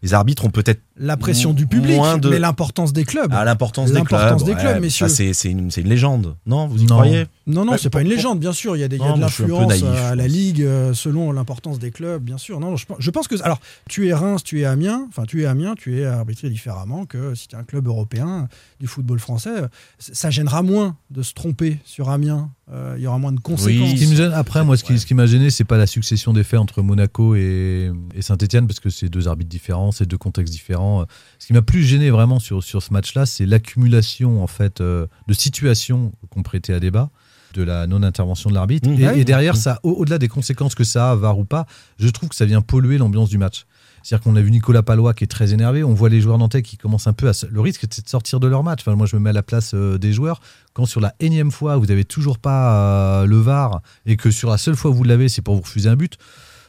les 0.05 0.15
arbitres 0.15 0.45
ont 0.45 0.51
peut-être 0.51 0.83
La 0.99 1.17
pression 1.17 1.53
du 1.53 1.67
public, 1.67 1.97
moins 1.97 2.17
de- 2.17 2.29
mais 2.29 2.39
l'importance 2.39 2.93
des 2.93 3.05
clubs. 3.05 3.33
à 3.33 3.45
l'importance 3.45 3.87
des 3.91 4.03
clubs. 4.03 4.11
L'importance 4.13 4.45
des 4.45 4.53
Ouais, 4.53 4.61
clubs, 4.61 4.81
messieurs. 4.81 5.07
une, 5.47 5.71
c'est 5.73 5.81
une 5.81 5.89
légende. 5.89 6.37
Non, 6.47 6.69
vous 6.69 6.81
y 6.81 6.87
Non. 6.87 6.95
croyez? 6.95 7.27
Non, 7.49 7.65
non, 7.65 7.73
Ouais, 7.73 7.79
c'est 7.79 7.91
pas 7.91 8.03
une 8.03 8.09
légende, 8.09 8.41
bien 8.41 8.53
sûr. 8.53 8.77
Il 8.77 8.81
y 8.81 8.83
a, 8.83 8.89
des, 8.89 8.97
il 8.97 9.03
y 9.03 9.05
a 9.05 9.09
Non, 9.11 9.17
de 9.17 9.21
l'influence 9.21 9.69
naïf, 9.69 9.85
euh, 9.85 10.11
à 10.13 10.15
la. 10.17 10.27
Ligue 10.27 10.63
euh, 10.63 10.93
selon 10.95 11.31
l'importance 11.31 11.79
des 11.79 11.93
clubs, 11.93 12.21
bien 12.23 12.39
sûr. 12.39 12.59
Non, 12.59 12.71
non, 12.71 12.77
je, 12.77 12.87
pense- 12.87 12.97
je 12.99 13.11
pense 13.11 13.29
que. 13.29 13.41
Alors, 13.43 13.61
tu 13.89 14.09
es 14.09 14.13
Reims, 14.15 14.43
tu 14.43 14.61
es 14.61 14.65
Amiens. 14.65 15.07
Enfin, 15.09 15.23
tu 15.27 15.43
es 15.43 15.47
Amiens, 15.47 15.75
tu 15.77 16.01
es 16.01 16.05
arbitré 16.05 16.51
différemment 16.51 17.07
que 17.07 17.37
si 17.37 17.47
tu 17.47 17.55
es 17.55 17.59
un 17.59 17.63
club 17.63 17.87
européen 17.87 18.49
du 18.81 18.89
football 18.89 19.21
français. 19.21 19.51
euh, 19.63 19.69
Ça 19.99 20.31
gênera 20.31 20.63
moins 20.63 20.97
de 21.11 21.23
se 21.23 21.35
tromper 21.35 21.79
sur 21.85 22.09
Amiens. 22.11 22.51
Euh, 22.73 22.97
Il 22.99 23.05
y 23.05 23.07
aura 23.07 23.19
moins 23.19 23.31
de 23.31 23.39
conséquences. 23.39 23.91
Ce 23.91 23.95
qui 23.95 24.07
me 24.09 24.17
gêne, 24.17 24.33
après, 24.33 24.65
moi, 24.65 24.77
ce 24.77 24.83
qui, 24.83 24.99
ce 24.99 25.07
qui 25.07 25.15
m'a 25.15 25.27
gêné, 25.27 25.51
c'est 25.51 25.63
pas 25.63 25.79
la 25.79 25.87
succession 25.87 26.33
des 26.33 26.43
faits 26.43 26.59
entre 26.59 26.83
Monaco 26.83 27.37
et, 27.37 27.93
et 28.13 28.23
Saint-Etienne, 28.23 28.67
parce 28.67 28.81
que 28.81 28.91
c'est 28.91 29.09
deux 29.09 29.29
arbitres 29.29 29.49
différents, 29.51 29.93
c'est 29.93 30.07
deux 30.07 30.19
contextes 30.19 30.53
différents. 30.53 31.07
Ce 31.39 31.47
qui 31.47 31.53
m'a 31.53 31.63
plus 31.63 31.85
gêné 31.85 32.11
vraiment 32.11 32.41
sur, 32.41 32.65
sur 32.65 32.83
ce 32.83 32.93
match-là, 32.93 33.25
c'est 33.25 33.47
l'accumulation 33.47 34.43
en 34.43 34.49
fait 34.49 34.81
euh, 34.81 35.07
de 35.29 35.33
situations 35.35 36.11
qu'on 36.31 36.43
prêtait 36.43 36.73
à 36.73 36.81
débat 36.81 37.11
de 37.57 37.63
la 37.65 37.87
non-intervention 37.87 38.51
de 38.51 38.55
l'arbitre. 38.55 38.89
Mmh. 38.89 39.01
et, 39.01 39.07
Ouais. 39.07 39.21
et 39.21 39.25
derrière, 39.25 39.57
ça, 39.57 39.81
au- 39.83 39.93
au-delà 39.93 40.19
des 40.19 40.29
conséquences 40.29 40.75
que 40.75 40.85
ça 40.85 41.11
a, 41.11 41.15
var 41.15 41.39
ou 41.39 41.45
pas, 41.45 41.67
je 41.99 42.09
trouve 42.09 42.29
que 42.29 42.37
ça 42.37 42.45
vient 42.47 42.61
polluer 42.63 42.99
l'ambiance 42.99 43.29
du 43.29 43.39
match. 43.39 43.65
C'est-à-dire 44.03 44.23
qu'on 44.23 44.37
a 44.37 44.41
vu 44.41 44.53
Nicolas 44.53 44.85
Palois 44.85 45.15
qui 45.15 45.25
est 45.25 45.27
très 45.27 45.53
énervé, 45.53 45.83
on 45.83 45.93
voit 45.93 46.09
les 46.09 46.21
joueurs 46.21 46.39
nantais 46.39 46.63
qui 46.63 46.77
commencent 46.77 47.09
un 47.09 47.13
peu 47.13 47.29
à... 47.29 47.33
Le 47.51 47.61
risque, 47.61 47.85
c'est 47.91 48.05
de 48.05 48.09
sortir 48.09 48.39
de 48.39 48.47
leur 48.47 48.63
match. 48.63 48.81
Enfin, 48.83 48.95
moi, 48.95 49.07
je 49.07 49.17
me 49.17 49.21
mets 49.21 49.31
à 49.31 49.33
la 49.33 49.43
place 49.43 49.73
euh, 49.75 49.99
des 49.99 50.13
joueurs. 50.13 50.41
Quand 50.75 50.87
sur 50.87 51.01
la 51.01 51.15
énième 51.19 51.51
fois, 51.51 51.77
vous 51.77 51.87
n'avez 51.87 52.05
toujours 52.05 52.39
pas 52.39 53.23
euh, 53.23 53.27
le 53.27 53.37
VAR 53.39 53.81
et 54.05 54.17
que 54.17 54.31
sur 54.31 54.49
la 54.49 54.59
seule 54.59 54.77
fois 54.77 54.93
où 54.93 54.95
vous 54.95 55.03
l'avez, 55.03 55.29
c'est 55.29 55.43
pour 55.43 55.57
vous 55.57 55.63
refuser 55.63 55.89
un 55.89 55.97
but, 55.97 56.19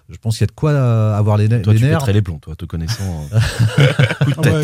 je 0.09 0.17
pense 0.17 0.37
qu'il 0.37 0.43
y 0.43 0.45
a 0.45 0.47
de 0.47 0.51
quoi 0.53 0.71
euh, 0.71 1.13
avoir 1.17 1.37
les, 1.37 1.49
Toi, 1.49 1.73
les 1.73 1.79
tu 1.79 1.85
nerfs. 1.85 1.97
pèterais 1.99 2.13
les 2.13 2.21
plombs, 2.21 2.39
toi, 2.39 2.55
te 2.55 2.65
connaissant. 2.65 3.27
coup 4.23 4.29
de 4.41 4.49
Ah 4.49 4.61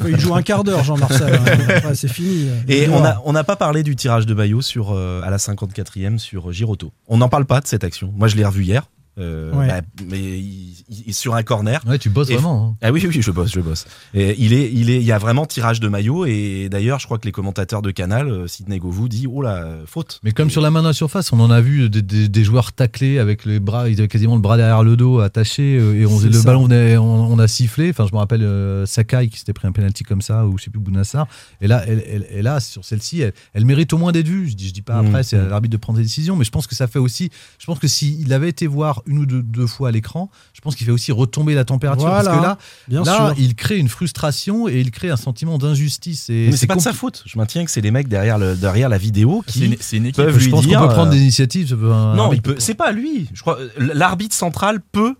bah, 0.00 0.08
il, 0.08 0.20
joue 0.20 0.34
un 0.34 0.42
quart 0.42 0.64
d'heure, 0.64 0.84
Jean-Marcel. 0.84 1.34
hein. 1.34 1.58
Après, 1.76 1.94
c'est 1.94 2.08
fini. 2.08 2.48
Et 2.68 2.88
on 3.24 3.32
n'a 3.32 3.44
pas 3.44 3.56
parlé 3.56 3.82
du 3.82 3.96
tirage 3.96 4.26
de 4.26 4.34
maillot 4.34 4.60
sur, 4.60 4.92
euh, 4.92 5.22
à 5.22 5.30
la 5.30 5.38
54e 5.38 6.18
sur 6.18 6.50
euh, 6.50 6.52
Giroto. 6.52 6.92
On 7.08 7.16
n'en 7.18 7.28
parle 7.28 7.46
pas 7.46 7.60
de 7.60 7.66
cette 7.66 7.84
action. 7.84 8.12
Moi, 8.16 8.28
je 8.28 8.36
l'ai 8.36 8.44
revu 8.44 8.64
hier. 8.64 8.84
Euh, 9.18 9.52
Ouais. 9.52 9.68
bah, 9.68 9.80
mais 10.08 10.20
il, 10.20 10.74
il 10.88 11.08
est 11.10 11.12
sur 11.12 11.34
un 11.34 11.42
corner. 11.42 11.82
Ouais, 11.86 11.98
tu 11.98 12.08
bosses 12.10 12.30
Et- 12.30 12.34
vraiment. 12.34 12.70
hein. 12.72 12.76
Ah 12.82 12.92
oui, 12.92 13.04
oui, 13.06 13.20
je 13.20 13.30
bosse, 13.30 13.52
je 13.52 13.60
bosse. 13.60 13.86
Et 14.14 14.34
il 14.38 14.52
est, 14.52 14.70
il 14.72 14.88
est, 14.90 14.96
il 14.96 15.02
y 15.04 15.12
a 15.12 15.18
vraiment 15.18 15.44
tirage 15.46 15.80
de 15.80 15.88
maillot. 15.88 16.24
Et 16.26 16.68
d'ailleurs, 16.70 16.98
je 16.98 17.06
crois 17.06 17.18
que 17.18 17.26
les 17.26 17.32
commentateurs 17.32 17.82
de 17.82 17.90
Canal, 17.90 18.28
euh, 18.30 18.46
Sidney 18.46 18.78
Govou, 18.78 19.08
dit 19.08 19.26
oh 19.30 19.42
là, 19.42 19.66
faute. 19.86 20.20
Mais 20.22 20.32
comme 20.32 20.50
sur 20.50 20.60
la 20.62 20.70
main 20.70 20.82
dans 20.82 20.88
la 20.88 20.94
surface, 20.94 21.32
on 21.32 21.40
en 21.40 21.50
a 21.50 21.60
vu 21.60 21.90
des, 21.90 22.02
des- 22.02 22.28
des 22.28 22.44
joueurs 22.44 22.72
taclés 22.72 23.18
avec 23.18 23.44
les 23.44 23.60
bras, 23.60 23.88
ils 23.88 23.98
avaient 23.98 24.08
quasiment 24.08 24.34
le 24.34 24.40
bras 24.40 24.56
derrière 24.56 24.82
le 24.82 24.96
dos 24.96 25.20
attaché 25.20 25.76
euh, 25.78 25.94
et 26.00 26.06
on, 26.06 26.18
le 26.18 26.32
ça. 26.32 26.42
ballon 26.44 26.68
on, 26.70 27.02
on 27.32 27.38
a 27.38 27.48
sifflé. 27.48 27.90
Enfin, 27.90 28.06
je 28.08 28.12
me 28.12 28.18
rappelle 28.18 28.42
euh, 28.42 28.86
Sakai 28.86 29.28
qui 29.28 29.38
s'était 29.38 29.52
pris 29.52 29.68
un 29.68 29.72
penalty 29.72 30.04
comme 30.04 30.22
ça 30.22 30.46
ou 30.46 30.56
je 30.58 30.64
sais 30.64 30.70
plus 30.70 30.80
Bounassar. 30.80 31.26
Et 31.60 31.66
là, 31.66 31.82
elle, 31.86 32.02
elle- 32.08 32.26
et 32.30 32.42
là 32.42 32.60
sur 32.60 32.84
celle-ci, 32.84 33.20
elle, 33.20 33.32
elle 33.54 33.64
mérite 33.66 33.92
au 33.92 33.98
moins 33.98 34.12
d'être 34.12 34.28
vue. 34.28 34.48
Je 34.48 34.54
dis, 34.54 34.68
je 34.68 34.72
dis 34.72 34.80
pas 34.82 35.02
Mmh, 35.02 35.06
après, 35.06 35.22
c'est 35.22 35.36
à 35.36 35.42
mmh. 35.42 35.48
l'arbitre 35.48 35.72
de 35.72 35.76
prendre 35.76 35.96
des 35.98 36.02
décisions, 36.04 36.36
mais 36.36 36.44
je 36.44 36.50
pense 36.50 36.66
que 36.66 36.74
ça 36.74 36.86
fait 36.86 36.98
aussi. 36.98 37.30
Je 37.58 37.66
pense 37.66 37.78
que 37.78 37.88
s'il 37.88 38.32
avait 38.32 38.48
été 38.48 38.66
voir 38.66 39.01
une 39.06 39.18
ou 39.18 39.26
deux, 39.26 39.42
deux 39.42 39.66
fois 39.66 39.88
à 39.88 39.90
l'écran, 39.90 40.30
je 40.52 40.60
pense 40.60 40.76
qu'il 40.76 40.86
fait 40.86 40.92
aussi 40.92 41.12
retomber 41.12 41.54
la 41.54 41.64
température 41.64 42.06
parce 42.08 42.26
que 42.28 42.42
là, 42.42 42.58
Bien 42.88 43.02
là, 43.02 43.14
sûr. 43.16 43.34
il 43.38 43.54
crée 43.54 43.78
une 43.78 43.88
frustration 43.88 44.68
et 44.68 44.80
il 44.80 44.90
crée 44.90 45.10
un 45.10 45.16
sentiment 45.16 45.58
d'injustice. 45.58 46.28
Et 46.30 46.48
Mais 46.50 46.56
c'est 46.56 46.66
pas 46.66 46.76
de 46.76 46.80
sa 46.80 46.92
faute. 46.92 47.22
Je 47.26 47.36
maintiens 47.38 47.64
que 47.64 47.70
c'est 47.70 47.80
les 47.80 47.90
mecs 47.90 48.08
derrière, 48.08 48.38
le, 48.38 48.54
derrière 48.56 48.88
la 48.88 48.98
vidéo 48.98 49.42
C'est 49.46 49.60
une, 49.60 49.76
qui 49.76 49.82
c'est 49.82 49.96
une 49.98 50.06
équipe. 50.06 50.16
peuvent 50.24 50.38
Je 50.38 50.44
lui 50.44 50.50
pense 50.50 50.62
qu'on 50.64 50.68
dire. 50.68 50.80
peut 50.80 50.88
prendre 50.88 51.08
euh, 51.08 51.14
des 51.14 51.20
initiatives. 51.20 51.68
ça 51.68 51.76
peut- 51.76 51.92
un 51.92 52.14
Non, 52.14 52.32
il 52.32 52.40
peut. 52.42 52.54
peut- 52.54 52.60
C'est 52.60 52.74
pas 52.74 52.92
lui. 52.92 53.28
Je 53.32 53.40
crois. 53.42 53.58
L'arbitre 53.78 54.34
central 54.34 54.80
peut. 54.80 55.14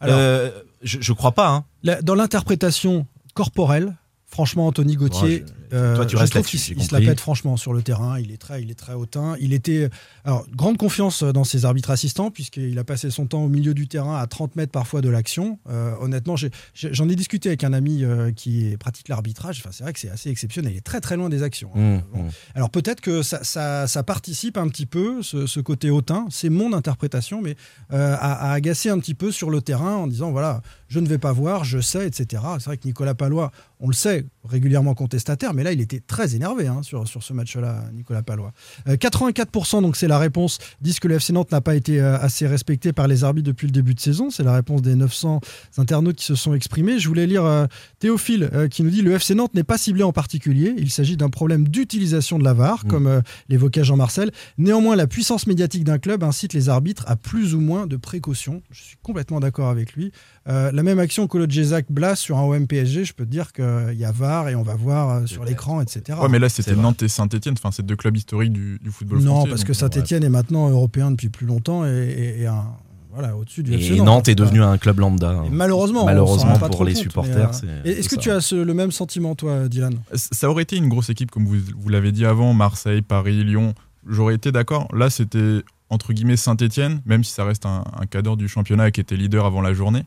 Alors, 0.00 0.16
euh, 0.18 0.50
je, 0.82 0.98
je 1.00 1.12
crois 1.12 1.32
pas. 1.32 1.48
Hein. 1.48 1.64
la- 1.82 2.02
dans 2.02 2.14
l'interprétation 2.14 3.06
corporelle, 3.34 3.96
franchement, 4.36 4.66
Anthony 4.66 4.96
Gauthier, 4.96 5.22
Ouais, 5.22 5.44
je- 5.70 5.76
euh, 5.76 5.96
toi, 5.96 6.04
tu 6.04 6.12
je 6.12 6.20
restes 6.20 6.32
trouve 6.32 6.42
là-dessus, 6.42 6.58
qu'il 6.58 6.76
j'ai 6.76 6.80
il 6.82 6.86
se 6.86 6.94
la 6.94 7.00
pète 7.00 7.20
franchement 7.20 7.56
sur 7.56 7.72
le 7.72 7.80
terrain. 7.82 8.20
Il 8.20 8.30
est 8.32 8.36
très, 8.36 8.62
il 8.62 8.70
est 8.70 8.74
très 8.74 8.92
hautain. 8.92 9.34
Il 9.40 9.54
était, 9.54 9.88
alors, 10.26 10.46
grande 10.54 10.76
confiance 10.76 11.22
dans 11.22 11.42
ses 11.44 11.64
arbitres 11.64 11.90
assistants 11.90 12.30
puisqu'il 12.30 12.78
a 12.78 12.84
passé 12.84 13.10
son 13.10 13.24
temps 13.26 13.42
au 13.42 13.48
milieu 13.48 13.72
du 13.72 13.88
terrain 13.88 14.18
à 14.20 14.26
30 14.26 14.54
mètres 14.56 14.70
parfois 14.72 15.00
de 15.00 15.08
l'action. 15.08 15.58
Euh, 15.70 15.94
honnêtement, 16.00 16.36
j'en 16.36 17.08
ai, 17.08 17.16
discuté 17.16 17.48
avec 17.48 17.64
un 17.64 17.72
ami 17.72 18.04
euh, 18.04 18.30
qui 18.30 18.76
pratique 18.78 19.08
l'arbitrage. 19.08 19.60
Enfin, 19.60 19.70
c'est 19.72 19.82
vrai 19.84 19.94
que 19.94 19.98
c'est 19.98 20.10
assez 20.10 20.28
exceptionnel. 20.28 20.72
Il 20.72 20.76
est 20.76 20.80
très 20.82 21.00
très 21.00 21.16
loin 21.16 21.30
des 21.30 21.42
actions. 21.42 21.70
hein. 21.74 21.80
Mmh, 21.96 22.02
Bon. 22.14 22.22
mmh. 22.24 22.30
Alors 22.54 22.68
peut-être 22.70 23.00
que 23.00 23.22
ça, 23.22 23.42
ça- 23.42 23.86
ça 23.86 24.02
participe 24.02 24.58
un 24.58 24.68
petit 24.68 24.86
peu, 24.86 25.22
ce, 25.22 25.46
ce 25.46 25.60
côté 25.60 25.88
hautain, 25.90 26.26
c'est 26.30 26.50
mon 26.50 26.74
interprétation, 26.74 27.40
mais 27.40 27.56
euh, 27.94 28.14
à, 28.20 28.50
à 28.50 28.52
agacer 28.52 28.90
un 28.90 28.98
petit 28.98 29.14
peu 29.14 29.32
sur 29.32 29.48
le 29.48 29.62
terrain 29.62 29.94
en 29.96 30.06
disant 30.06 30.30
voilà, 30.30 30.60
je 30.88 31.00
ne 31.00 31.06
vais 31.08 31.18
pas 31.18 31.32
voir, 31.32 31.64
je 31.64 31.80
sais, 31.80 32.06
etc. 32.06 32.42
C'est 32.58 32.66
vrai 32.66 32.76
que 32.76 32.86
Nicolas 32.86 33.14
Palois, 33.14 33.50
on 33.80 33.88
le 33.88 33.94
sait, 33.94 34.24
régulièrement 34.48 34.94
contestataire, 34.94 35.52
mais 35.52 35.62
là 35.62 35.72
il 35.72 35.80
était 35.80 36.00
très 36.00 36.34
énervé 36.34 36.66
hein, 36.66 36.82
sur, 36.82 37.06
sur 37.06 37.22
ce 37.22 37.32
match-là, 37.32 37.84
Nicolas 37.92 38.22
Palois. 38.22 38.52
Euh, 38.88 38.96
84%, 38.96 39.82
donc 39.82 39.96
c'est 39.96 40.08
la 40.08 40.18
réponse, 40.18 40.58
disent 40.80 41.00
que 41.00 41.08
le 41.08 41.16
FC 41.16 41.32
Nantes 41.32 41.52
n'a 41.52 41.60
pas 41.60 41.74
été 41.74 42.00
euh, 42.00 42.18
assez 42.18 42.46
respecté 42.46 42.92
par 42.92 43.08
les 43.08 43.24
arbitres 43.24 43.46
depuis 43.46 43.66
le 43.66 43.72
début 43.72 43.94
de 43.94 44.00
saison. 44.00 44.30
C'est 44.30 44.44
la 44.44 44.54
réponse 44.54 44.82
des 44.82 44.94
900 44.94 45.40
internautes 45.76 46.16
qui 46.16 46.24
se 46.24 46.34
sont 46.34 46.54
exprimés. 46.54 46.98
Je 46.98 47.08
voulais 47.08 47.26
lire 47.26 47.44
euh, 47.44 47.66
Théophile 47.98 48.48
euh, 48.52 48.68
qui 48.68 48.82
nous 48.82 48.90
dit 48.90 49.02
le 49.02 49.12
FC 49.12 49.34
Nantes 49.34 49.54
n'est 49.54 49.64
pas 49.64 49.78
ciblé 49.78 50.02
en 50.02 50.12
particulier. 50.12 50.74
Il 50.78 50.90
s'agit 50.90 51.16
d'un 51.16 51.30
problème 51.30 51.68
d'utilisation 51.68 52.38
de 52.38 52.44
la 52.44 52.54
VAR, 52.54 52.76
Mm. 52.84 52.88
comme 52.88 53.06
euh, 53.06 53.20
l'évoquait 53.48 53.84
Jean-Marcel. 53.84 54.30
Néanmoins, 54.58 54.96
la 54.96 55.06
puissance 55.06 55.46
médiatique 55.46 55.84
d'un 55.84 55.98
club 55.98 56.22
incite 56.22 56.52
les 56.52 56.68
arbitres 56.68 57.04
à 57.06 57.16
plus 57.16 57.54
ou 57.54 57.60
moins 57.60 57.86
de 57.86 57.96
précautions. 57.96 58.62
Je 58.70 58.82
suis 58.82 58.96
complètement 59.02 59.40
d'accord 59.40 59.68
avec 59.68 59.94
lui. 59.94 60.12
Euh, 60.48 60.70
la 60.72 60.82
même 60.84 60.98
action 61.00 61.26
que 61.26 61.38
le 61.38 61.46
Jézac 61.50 61.86
Blas 61.90 62.14
sur 62.16 62.38
un 62.38 62.42
OM 62.44 62.66
PSG, 62.68 63.04
je 63.04 63.12
peux 63.14 63.24
te 63.24 63.30
dire 63.30 63.52
qu'il 63.52 63.96
y 63.98 64.04
a 64.04 64.12
VAR 64.12 64.48
et 64.48 64.54
on 64.54 64.62
va 64.62 64.76
voir 64.76 65.10
euh, 65.10 65.26
sur 65.26 65.44
l'écran, 65.44 65.80
etc. 65.80 66.18
Ouais, 66.22 66.28
mais 66.28 66.38
là, 66.38 66.48
c'était. 66.48 66.76
Nantes 66.76 67.02
et 67.02 67.08
Saint-Etienne. 67.08 67.54
Enfin, 67.58 67.70
c'est 67.72 67.84
deux 67.84 67.96
clubs 67.96 68.16
historiques 68.16 68.52
du, 68.52 68.78
du 68.80 68.90
football 68.90 69.18
non, 69.20 69.32
français. 69.34 69.48
parce 69.50 69.60
donc, 69.62 69.66
que 69.66 69.72
euh, 69.72 69.74
Saint-Etienne 69.74 70.22
est 70.24 70.28
maintenant 70.28 70.68
européen 70.70 71.10
depuis 71.10 71.28
plus 71.30 71.46
longtemps 71.46 71.84
et, 71.84 71.88
et- 71.90 72.40
et 72.42 72.46
un, 72.46 72.64
voilà, 73.12 73.34
au-dessus 73.36 73.62
du 73.64 73.72
FC 73.74 73.94
Et 73.96 74.00
Nantes 74.02 74.28
est 74.28 74.34
devenu 74.36 74.62
un 74.62 74.78
club 74.78 75.00
lambda. 75.00 75.30
hein. 75.30 75.44
Et 75.46 75.50
malheureusement, 75.50 76.02
on 76.02 76.06
Malheureusement 76.06 76.58
pas 76.58 76.68
pour 76.68 76.84
les 76.84 76.92
compte, 76.92 77.02
supporters. 77.02 77.50
Est-ce 77.84 78.08
que 78.08 78.14
ça. 78.16 78.20
tu 78.20 78.30
as 78.30 78.40
ce- 78.40 78.54
le 78.54 78.74
même 78.74 78.92
sentiment, 78.92 79.34
toi, 79.34 79.68
Dylan? 79.68 79.94
Ça 80.14 80.48
aurait 80.50 80.62
été 80.62 80.76
une 80.76 80.88
grosse 80.88 81.08
équipe, 81.10 81.30
comme 81.32 81.46
vous, 81.46 81.56
vous 81.76 81.88
l'avez 81.88 82.12
dit 82.12 82.24
avant, 82.26 82.52
Marseille, 82.52 83.02
Paris, 83.02 83.42
Lyon. 83.42 83.74
J'aurais 84.08 84.34
été 84.36 84.52
d'accord. 84.52 84.86
Là, 84.94 85.10
c'était 85.10 85.62
entre 85.88 86.12
guillemets 86.12 86.36
Saint-Etienne, 86.36 87.00
même 87.06 87.24
si 87.24 87.32
ça 87.32 87.44
reste 87.44 87.64
un, 87.66 87.82
un 87.98 88.06
cadre 88.06 88.36
du 88.36 88.46
championnat 88.48 88.90
qui 88.92 89.00
était 89.00 89.16
leader 89.16 89.44
avant 89.46 89.60
la 89.60 89.72
journée. 89.72 90.04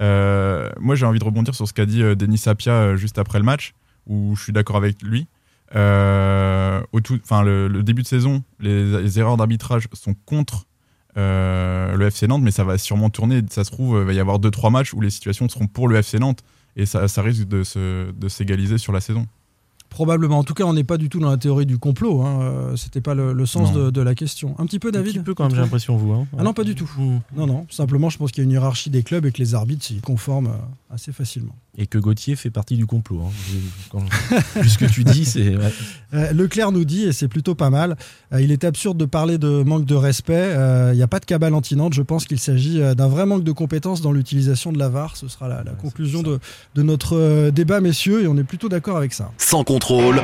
Euh, 0.00 0.70
moi, 0.80 0.94
j'ai 0.94 1.06
envie 1.06 1.18
de 1.18 1.24
rebondir 1.24 1.54
sur 1.54 1.66
ce 1.66 1.72
qu'a 1.72 1.86
dit 1.86 2.02
euh, 2.02 2.14
Denis 2.14 2.38
Sapia 2.38 2.72
euh, 2.72 2.96
juste 2.96 3.18
après 3.18 3.38
le 3.38 3.44
match, 3.44 3.74
où 4.06 4.34
je 4.36 4.42
suis 4.42 4.52
d'accord 4.52 4.76
avec 4.76 5.02
lui. 5.02 5.26
Au 5.74 7.00
tout, 7.00 7.20
le, 7.30 7.80
début 7.82 8.02
de 8.02 8.06
saison, 8.06 8.42
les, 8.60 9.18
erreurs 9.18 9.36
d'arbitrage 9.36 9.88
sont 9.92 10.14
contre 10.24 10.64
le 11.16 12.06
FC 12.06 12.26
Nantes, 12.28 12.42
mais 12.42 12.52
ça 12.52 12.64
va 12.64 12.78
sûrement 12.78 13.10
tourner. 13.10 13.42
Ça 13.50 13.64
se 13.64 13.70
trouve, 13.70 13.98
il 14.00 14.06
va 14.06 14.12
y 14.12 14.20
avoir 14.20 14.38
2-3 14.38 14.70
matchs 14.70 14.94
où 14.94 15.00
les 15.00 15.10
situations 15.10 15.48
seront 15.48 15.66
pour 15.66 15.88
le 15.88 15.96
FC 15.96 16.18
Nantes 16.18 16.42
et 16.76 16.86
ça, 16.86 17.06
risque 17.22 17.48
de 17.48 18.28
s'égaliser 18.28 18.78
sur 18.78 18.92
la 18.92 19.00
saison. 19.00 19.26
Probablement. 19.90 20.38
En 20.38 20.44
tout 20.44 20.54
cas, 20.54 20.64
on 20.64 20.74
n'est 20.74 20.84
pas 20.84 20.98
du 20.98 21.08
tout 21.08 21.18
dans 21.18 21.30
la 21.30 21.36
théorie 21.38 21.66
du 21.66 21.78
complot. 21.78 22.22
Hein. 22.22 22.40
Euh, 22.42 22.76
C'était 22.76 23.00
pas 23.00 23.14
le, 23.14 23.32
le 23.32 23.46
sens 23.46 23.72
de, 23.72 23.90
de 23.90 24.00
la 24.02 24.14
question. 24.14 24.54
Un 24.58 24.66
petit 24.66 24.78
peu, 24.78 24.88
Un 24.88 24.92
David 24.92 25.12
petit 25.14 25.18
peu 25.20 25.34
quand 25.34 25.44
même, 25.44 25.54
j'ai 25.54 25.60
l'impression, 25.62 25.96
vous. 25.96 26.12
hein. 26.12 26.26
Ah 26.38 26.42
non, 26.42 26.52
pas 26.52 26.64
du 26.64 26.74
tout. 26.74 26.90
Mmh. 26.98 27.18
Non, 27.36 27.46
non. 27.46 27.66
Simplement, 27.70 28.10
je 28.10 28.18
pense 28.18 28.30
qu'il 28.30 28.42
y 28.42 28.44
a 28.44 28.46
une 28.46 28.52
hiérarchie 28.52 28.90
des 28.90 29.02
clubs 29.02 29.24
et 29.26 29.32
que 29.32 29.38
les 29.38 29.54
arbitres 29.54 29.84
s'y 29.84 30.00
conforment 30.00 30.48
euh, 30.48 30.94
assez 30.94 31.10
facilement. 31.12 31.54
Et 31.80 31.86
que 31.86 31.96
Gauthier 31.98 32.34
fait 32.34 32.50
partie 32.50 32.76
du 32.76 32.86
complot. 32.86 33.20
hein. 33.24 33.30
Je- 33.48 33.90
quand- 33.90 34.04
Vu 34.60 34.68
ce 34.68 34.78
que 34.78 34.84
tu 34.84 35.04
dis, 35.04 35.24
c'est. 35.24 35.56
ouais. 35.56 35.72
Euh, 36.12 36.32
Leclerc 36.32 36.72
nous 36.72 36.84
dit, 36.84 37.04
et 37.04 37.12
c'est 37.12 37.28
plutôt 37.28 37.54
pas 37.54 37.70
mal, 37.70 37.96
euh, 38.32 38.40
il 38.42 38.50
est 38.50 38.64
absurde 38.64 38.98
de 38.98 39.04
parler 39.04 39.38
de 39.38 39.62
manque 39.62 39.84
de 39.84 39.94
respect. 39.94 40.34
Euh, 40.36 40.90
Il 40.92 40.96
n'y 40.96 41.02
a 41.04 41.06
pas 41.08 41.20
de 41.20 41.24
cabale 41.24 41.54
anti-Nantes. 41.54 41.94
Je 41.94 42.02
pense 42.02 42.24
qu'il 42.24 42.40
s'agit 42.40 42.80
d'un 42.96 43.06
vrai 43.08 43.26
manque 43.26 43.44
de 43.44 43.52
compétences 43.52 44.00
dans 44.00 44.10
l'utilisation 44.10 44.72
de 44.72 44.78
la 44.78 44.88
VAR. 44.88 45.16
Ce 45.16 45.28
sera 45.28 45.46
la, 45.46 45.62
la 45.62 45.70
conclusion 45.72 46.22
de, 46.24 46.40
de 46.74 46.82
notre 46.82 47.50
débat, 47.50 47.80
messieurs, 47.80 48.24
et 48.24 48.26
on 48.26 48.36
est 48.36 48.42
plutôt 48.44 48.68
d'accord 48.68 48.96
avec 48.96 49.12
ça. 49.12 49.30
Sans 49.38 49.62
contrôle. 49.62 50.20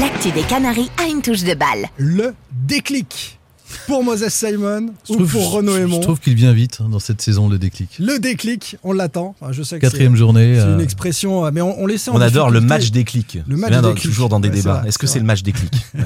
L'actu 0.00 0.30
des 0.32 0.42
Canaries 0.42 0.90
a 0.98 1.06
une 1.06 1.20
touche 1.20 1.44
de 1.44 1.52
balle. 1.54 1.84
Le 1.98 2.32
déclic. 2.66 3.38
Pour 3.86 4.04
Moses 4.04 4.28
Simon 4.28 4.88
Je 5.06 5.12
ou 5.12 5.16
trouve- 5.16 5.30
pour 5.32 5.50
Renaud 5.52 5.76
Aymon 5.76 5.96
Je 5.96 6.00
trouve 6.02 6.20
qu'il 6.20 6.34
vient 6.34 6.52
vite 6.52 6.78
hein, 6.80 6.88
dans 6.88 6.98
cette 6.98 7.20
saison, 7.22 7.48
le 7.48 7.58
déclic. 7.58 7.96
Le 7.98 8.18
déclic, 8.18 8.76
on 8.82 8.92
l'attend. 8.92 9.34
Enfin, 9.40 9.52
je 9.52 9.62
sais 9.62 9.76
que 9.76 9.80
Quatrième 9.82 10.16
journée. 10.16 10.54
C'est 10.56 10.60
euh, 10.62 10.74
une 10.74 10.80
expression, 10.80 11.50
mais 11.52 11.60
on, 11.60 11.80
on 11.80 11.86
laissait 11.86 12.10
On 12.12 12.20
adore 12.20 12.50
le 12.50 12.60
match 12.60 12.90
déclic. 12.90 13.38
Le 13.46 13.56
match 13.56 13.72
dans- 13.72 13.88
déclic. 13.88 14.02
toujours 14.04 14.28
dans 14.28 14.40
des 14.40 14.48
Ouais, 14.48 14.54
débats. 14.56 14.82
Est-ce 14.86 14.98
que 14.98 15.06
c'est 15.06 15.18
le 15.18 15.24
match 15.24 15.42
déclic 15.42 15.72
Ouais. 15.94 16.00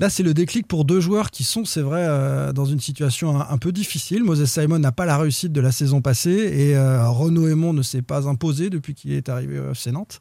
Là, 0.00 0.10
c'est 0.10 0.22
le 0.22 0.34
déclic 0.34 0.66
pour 0.66 0.84
deux 0.84 1.00
joueurs 1.00 1.30
qui 1.30 1.44
sont, 1.44 1.64
c'est 1.64 1.80
vrai, 1.82 2.00
euh, 2.04 2.52
dans 2.52 2.64
une 2.64 2.80
situation 2.80 3.40
un, 3.40 3.46
un 3.50 3.58
peu 3.58 3.70
difficile. 3.72 4.24
Moses 4.24 4.44
Simon 4.46 4.78
n'a 4.78 4.90
pas 4.92 5.04
la 5.06 5.16
réussite 5.16 5.52
de 5.52 5.60
la 5.60 5.70
saison 5.70 6.00
passée 6.00 6.30
et 6.30 6.76
euh, 6.76 7.06
Renaud 7.08 7.46
Aymon 7.48 7.72
ne 7.72 7.82
s'est 7.82 8.02
pas 8.02 8.26
imposé 8.26 8.68
depuis 8.70 8.94
qu'il 8.94 9.12
est 9.12 9.28
arrivé 9.28 9.58
au 9.60 9.70
FC 9.72 9.92
Nantes. 9.92 10.18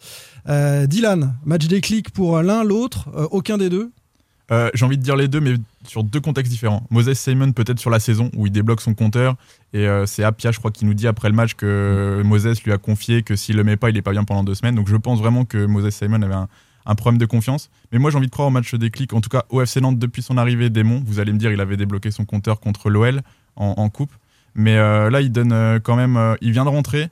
Euh, 0.49 0.85
Dylan, 0.87 1.33
match 1.45 1.67
déclic 1.67 2.11
pour 2.11 2.41
l'un, 2.41 2.63
l'autre, 2.63 3.09
euh, 3.15 3.27
aucun 3.31 3.57
des 3.57 3.69
deux. 3.69 3.91
Euh, 4.51 4.69
J'ai 4.73 4.85
envie 4.85 4.97
de 4.97 5.03
dire 5.03 5.15
les 5.15 5.27
deux, 5.27 5.39
mais 5.39 5.55
sur 5.85 6.03
deux 6.03 6.19
contextes 6.19 6.51
différents. 6.51 6.83
Moses 6.89 7.13
Simon, 7.13 7.53
peut-être 7.53 7.79
sur 7.79 7.89
la 7.89 7.99
saison, 7.99 8.29
où 8.35 8.47
il 8.47 8.51
débloque 8.51 8.81
son 8.81 8.93
compteur. 8.93 9.35
Et 9.73 9.87
euh, 9.87 10.05
c'est 10.05 10.23
Apia, 10.23 10.51
je 10.51 10.59
crois, 10.59 10.71
qui 10.71 10.85
nous 10.85 10.93
dit 10.93 11.07
après 11.07 11.29
le 11.29 11.35
match 11.35 11.53
que 11.53 12.21
Moses 12.25 12.61
lui 12.63 12.73
a 12.73 12.77
confié 12.77 13.23
que 13.23 13.35
s'il 13.35 13.55
le 13.55 13.63
met 13.63 13.77
pas, 13.77 13.89
il 13.89 13.97
est 13.97 14.01
pas 14.01 14.11
bien 14.11 14.25
pendant 14.25 14.43
deux 14.43 14.55
semaines. 14.55 14.75
Donc 14.75 14.89
je 14.89 14.95
pense 14.97 15.19
vraiment 15.19 15.45
que 15.45 15.65
Moses 15.65 15.93
Simon 15.93 16.21
avait 16.21 16.35
un, 16.85 16.95
problème 16.95 17.17
de 17.17 17.25
confiance. 17.25 17.69
Mais 17.91 17.99
moi, 17.99 18.11
j'ai 18.11 18.17
envie 18.17 18.27
de 18.27 18.31
croire 18.31 18.49
au 18.49 18.51
match 18.51 18.75
déclic. 18.75 19.13
En 19.13 19.21
tout 19.21 19.29
cas, 19.29 19.45
au 19.49 19.61
FC 19.61 19.79
Nantes, 19.79 19.99
depuis 19.99 20.21
son 20.21 20.37
arrivée 20.37 20.69
démon, 20.69 21.01
vous 21.05 21.19
allez 21.19 21.31
me 21.31 21.37
dire, 21.37 21.51
il 21.51 21.61
avait 21.61 21.77
débloqué 21.77 22.11
son 22.11 22.25
compteur 22.25 22.59
contre 22.59 22.89
l'OL 22.89 23.21
en, 23.55 23.89
coupe. 23.89 24.11
Mais 24.55 24.75
euh, 24.77 25.09
là, 25.09 25.21
il 25.21 25.31
donne 25.31 25.79
quand 25.81 25.95
même. 25.95 26.35
il 26.41 26.51
vient 26.51 26.65
de 26.65 26.69
rentrer. 26.69 27.09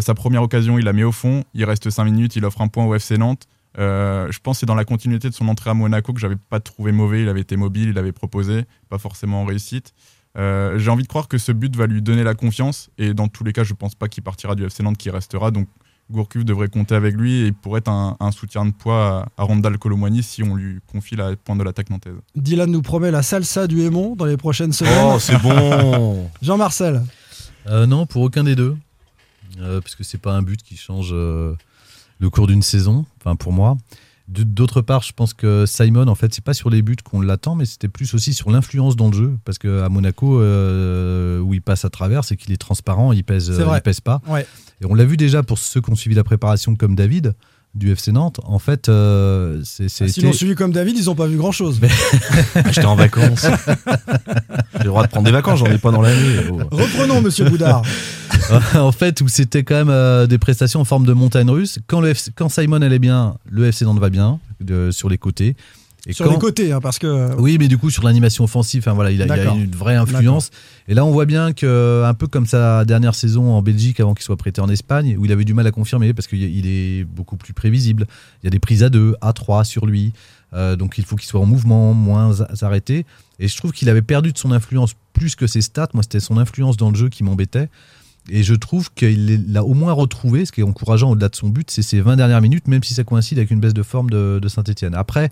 Sa 0.00 0.14
première 0.14 0.42
occasion, 0.42 0.78
il 0.78 0.84
la 0.84 0.92
met 0.92 1.04
au 1.04 1.12
fond. 1.12 1.44
Il 1.54 1.64
reste 1.64 1.88
5 1.88 2.04
minutes. 2.04 2.36
Il 2.36 2.44
offre 2.44 2.60
un 2.60 2.68
point 2.68 2.84
au 2.84 2.94
FC 2.94 3.16
Nantes. 3.16 3.46
Euh, 3.78 4.30
je 4.30 4.38
pense 4.40 4.56
que 4.56 4.60
c'est 4.60 4.66
dans 4.66 4.74
la 4.74 4.84
continuité 4.84 5.28
de 5.28 5.34
son 5.34 5.48
entrée 5.48 5.70
à 5.70 5.74
Monaco 5.74 6.12
que 6.12 6.20
j'avais 6.20 6.36
pas 6.36 6.60
trouvé 6.60 6.92
mauvais. 6.92 7.22
Il 7.22 7.28
avait 7.28 7.40
été 7.40 7.56
mobile, 7.56 7.88
il 7.90 7.98
avait 7.98 8.12
proposé, 8.12 8.64
pas 8.88 8.98
forcément 8.98 9.42
en 9.42 9.44
réussite. 9.44 9.92
Euh, 10.36 10.78
J'ai 10.78 10.90
envie 10.90 11.02
de 11.04 11.08
croire 11.08 11.28
que 11.28 11.38
ce 11.38 11.52
but 11.52 11.74
va 11.76 11.86
lui 11.86 12.02
donner 12.02 12.22
la 12.24 12.34
confiance. 12.34 12.90
Et 12.98 13.14
dans 13.14 13.28
tous 13.28 13.44
les 13.44 13.52
cas, 13.52 13.64
je 13.64 13.74
pense 13.74 13.94
pas 13.94 14.08
qu'il 14.08 14.22
partira 14.22 14.54
du 14.54 14.64
FC 14.64 14.82
Nantes, 14.82 14.96
qu'il 14.96 15.10
restera. 15.12 15.50
Donc 15.50 15.68
Gourcuff 16.10 16.44
devrait 16.44 16.68
compter 16.68 16.94
avec 16.94 17.14
lui 17.14 17.32
et 17.40 17.46
il 17.46 17.54
pourrait 17.54 17.78
être 17.78 17.88
un, 17.88 18.16
un 18.20 18.30
soutien 18.30 18.66
de 18.66 18.72
poids 18.72 19.26
à, 19.36 19.42
à 19.42 19.44
Randall 19.44 19.78
Colomwani 19.78 20.22
si 20.22 20.42
on 20.42 20.54
lui 20.54 20.78
confie 20.92 21.16
la 21.16 21.34
pointe 21.34 21.58
de 21.58 21.64
l'attaque 21.64 21.88
nantaise. 21.90 22.14
Dylan 22.36 22.70
nous 22.70 22.82
promet 22.82 23.10
la 23.10 23.22
salsa 23.22 23.66
du 23.66 23.80
Aymon 23.80 24.14
dans 24.14 24.26
les 24.26 24.36
prochaines 24.36 24.72
semaines. 24.72 25.12
Oh, 25.14 25.18
c'est 25.18 25.40
bon 25.40 26.30
Jean-Marcel, 26.42 27.02
Euh, 27.68 27.86
non, 27.86 28.04
pour 28.06 28.22
aucun 28.22 28.44
des 28.44 28.54
deux. 28.54 28.76
Euh, 29.60 29.80
parce 29.80 29.94
que 29.94 30.04
c'est 30.04 30.18
pas 30.20 30.32
un 30.34 30.42
but 30.42 30.62
qui 30.62 30.76
change 30.76 31.10
euh, 31.12 31.54
le 32.18 32.30
cours 32.30 32.46
d'une 32.46 32.62
saison, 32.62 33.04
enfin 33.20 33.36
pour 33.36 33.52
moi. 33.52 33.76
D'autre 34.26 34.80
part, 34.80 35.02
je 35.02 35.12
pense 35.12 35.34
que 35.34 35.66
Simon, 35.66 36.08
en 36.08 36.14
fait, 36.14 36.32
c'est 36.32 36.42
pas 36.42 36.54
sur 36.54 36.70
les 36.70 36.80
buts 36.80 36.96
qu'on 37.04 37.20
l'attend, 37.20 37.56
mais 37.56 37.66
c'était 37.66 37.88
plus 37.88 38.14
aussi 38.14 38.32
sur 38.32 38.50
l'influence 38.50 38.96
dans 38.96 39.08
le 39.08 39.12
jeu. 39.12 39.36
Parce 39.44 39.58
qu'à 39.58 39.90
Monaco, 39.90 40.40
euh, 40.40 41.40
où 41.40 41.52
il 41.52 41.60
passe 41.60 41.84
à 41.84 41.90
travers, 41.90 42.24
c'est 42.24 42.36
qu'il 42.36 42.50
est 42.50 42.56
transparent, 42.56 43.12
il 43.12 43.22
pèse, 43.22 43.50
vrai. 43.50 43.78
il 43.78 43.82
pèse 43.82 44.00
pas. 44.00 44.22
Ouais. 44.26 44.46
Et 44.80 44.86
on 44.86 44.94
l'a 44.94 45.04
vu 45.04 45.18
déjà 45.18 45.42
pour 45.42 45.58
ceux 45.58 45.82
qui 45.82 45.90
ont 45.90 45.94
suivi 45.94 46.16
la 46.16 46.24
préparation, 46.24 46.74
comme 46.74 46.94
David 46.94 47.34
du 47.74 47.90
FC 47.90 48.12
Nantes. 48.12 48.40
En 48.44 48.58
fait, 48.58 48.88
euh, 48.88 49.60
c'est 49.64 49.88
c'est 49.88 50.08
s'ils 50.08 50.24
l'ont 50.24 50.32
suivi 50.32 50.54
comme 50.54 50.72
David, 50.72 50.96
ils 50.96 51.06
n'ont 51.06 51.14
pas 51.14 51.26
vu 51.26 51.36
grand-chose. 51.36 51.80
Ah, 52.54 52.62
J'étais 52.70 52.86
en 52.86 52.96
vacances. 52.96 53.46
J'ai 54.72 54.78
le 54.78 54.84
droit 54.84 55.02
de 55.02 55.08
prendre 55.08 55.26
des 55.26 55.32
vacances, 55.32 55.58
j'en 55.58 55.66
ai 55.66 55.78
pas 55.78 55.90
dans 55.90 56.00
l'année. 56.00 56.38
Oh. 56.50 56.60
Reprenons, 56.70 57.20
monsieur 57.20 57.48
Boudard. 57.48 57.82
en 58.74 58.92
fait, 58.92 59.20
où 59.20 59.28
c'était 59.28 59.62
quand 59.64 59.74
même 59.74 59.90
euh, 59.90 60.26
des 60.26 60.38
prestations 60.38 60.80
en 60.80 60.84
forme 60.84 61.06
de 61.06 61.12
montagne 61.12 61.50
russe. 61.50 61.78
Quand, 61.86 62.00
le 62.00 62.08
FC 62.08 62.30
quand 62.34 62.48
Simon 62.48 62.82
allait 62.82 62.98
bien, 62.98 63.36
le 63.50 63.66
FC 63.66 63.84
Nantes 63.84 64.00
va 64.00 64.10
bien, 64.10 64.38
de- 64.60 64.90
sur 64.90 65.08
les 65.08 65.18
côtés. 65.18 65.56
Et 66.06 66.12
Sur 66.12 66.26
quand- 66.26 66.32
les 66.32 66.38
côtés, 66.38 66.70
hein, 66.72 66.80
parce 66.82 66.98
que. 66.98 67.34
Oui, 67.40 67.56
mais 67.58 67.66
du 67.66 67.78
coup, 67.78 67.88
sur 67.88 68.02
l'animation 68.04 68.44
offensive, 68.44 68.86
voilà, 68.94 69.10
il, 69.10 69.22
a, 69.22 69.24
il 69.24 69.32
a 69.32 69.54
une 69.54 69.70
vraie 69.70 69.96
influence. 69.96 70.50
Et 70.86 70.92
là, 70.92 71.02
on 71.06 71.10
voit 71.10 71.24
bien 71.24 71.54
que, 71.54 72.02
un 72.04 72.12
peu 72.12 72.26
comme 72.26 72.44
sa 72.46 72.84
dernière 72.84 73.14
saison 73.14 73.52
en 73.54 73.62
Belgique 73.62 74.00
avant 74.00 74.12
qu'il 74.12 74.22
soit 74.24 74.36
prêté 74.36 74.60
en 74.60 74.68
Espagne, 74.68 75.16
où 75.18 75.24
il 75.24 75.32
avait 75.32 75.46
du 75.46 75.54
mal 75.54 75.66
à 75.66 75.70
confirmer 75.70 76.12
parce 76.12 76.26
qu'il 76.26 76.42
il 76.42 76.66
est 76.66 77.04
beaucoup 77.04 77.36
plus 77.38 77.54
prévisible. 77.54 78.06
Il 78.42 78.46
y 78.46 78.48
a 78.48 78.50
des 78.50 78.58
prises 78.58 78.82
à 78.82 78.90
2, 78.90 79.14
à 79.22 79.32
3 79.32 79.64
sur 79.64 79.86
lui. 79.86 80.12
Euh, 80.52 80.76
donc, 80.76 80.98
il 80.98 81.04
faut 81.06 81.16
qu'il 81.16 81.26
soit 81.26 81.40
en 81.40 81.46
mouvement, 81.46 81.94
moins 81.94 82.32
arrêté. 82.60 83.06
Et 83.40 83.48
je 83.48 83.56
trouve 83.56 83.72
qu'il 83.72 83.88
avait 83.88 84.02
perdu 84.02 84.30
de 84.32 84.38
son 84.38 84.52
influence 84.52 84.92
plus 85.14 85.34
que 85.36 85.46
ses 85.46 85.62
stats. 85.62 85.88
Moi, 85.94 86.02
c'était 86.02 86.20
son 86.20 86.36
influence 86.36 86.76
dans 86.76 86.90
le 86.90 86.96
jeu 86.96 87.08
qui 87.08 87.24
m'embêtait. 87.24 87.70
Et 88.30 88.42
je 88.42 88.54
trouve 88.54 88.92
qu'il 88.94 89.52
l'a 89.52 89.64
au 89.64 89.74
moins 89.74 89.92
retrouvé, 89.92 90.46
ce 90.46 90.52
qui 90.52 90.60
est 90.60 90.64
encourageant 90.64 91.10
au-delà 91.10 91.28
de 91.28 91.36
son 91.36 91.48
but, 91.48 91.70
c'est 91.70 91.82
ses 91.82 92.00
20 92.00 92.16
dernières 92.16 92.40
minutes, 92.40 92.68
même 92.68 92.82
si 92.82 92.94
ça 92.94 93.04
coïncide 93.04 93.38
avec 93.38 93.50
une 93.50 93.60
baisse 93.60 93.74
de 93.74 93.82
forme 93.82 94.08
de, 94.08 94.40
Saint-Etienne. 94.48 94.94
Après, 94.94 95.30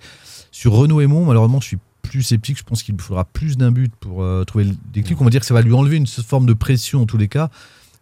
sur 0.51 0.73
Renaud 0.73 1.01
Aymon, 1.01 1.25
malheureusement, 1.25 1.61
je 1.61 1.69
suis 1.69 1.79
plus 2.03 2.23
sceptique. 2.23 2.59
Je 2.59 2.65
pense 2.65 2.83
qu'il 2.83 3.01
faudra 3.01 3.25
plus 3.25 3.57
d'un 3.57 3.71
but 3.73 3.93
pour 3.99 4.23
euh, 4.23 4.45
trouver 4.45 4.65
le 4.65 4.75
déclic. 4.93 5.21
On 5.21 5.25
va 5.25 5.31
dire 5.31 5.41
que 5.41 5.47
ça 5.47 5.55
va 5.55 5.63
lui 5.63 5.73
enlever 5.73 5.97
une 5.97 6.07
forme 6.07 6.47
de 6.47 6.53
pression 6.53 7.03
en 7.03 7.07
tous 7.07 7.17
les 7.17 7.29
cas. 7.29 7.49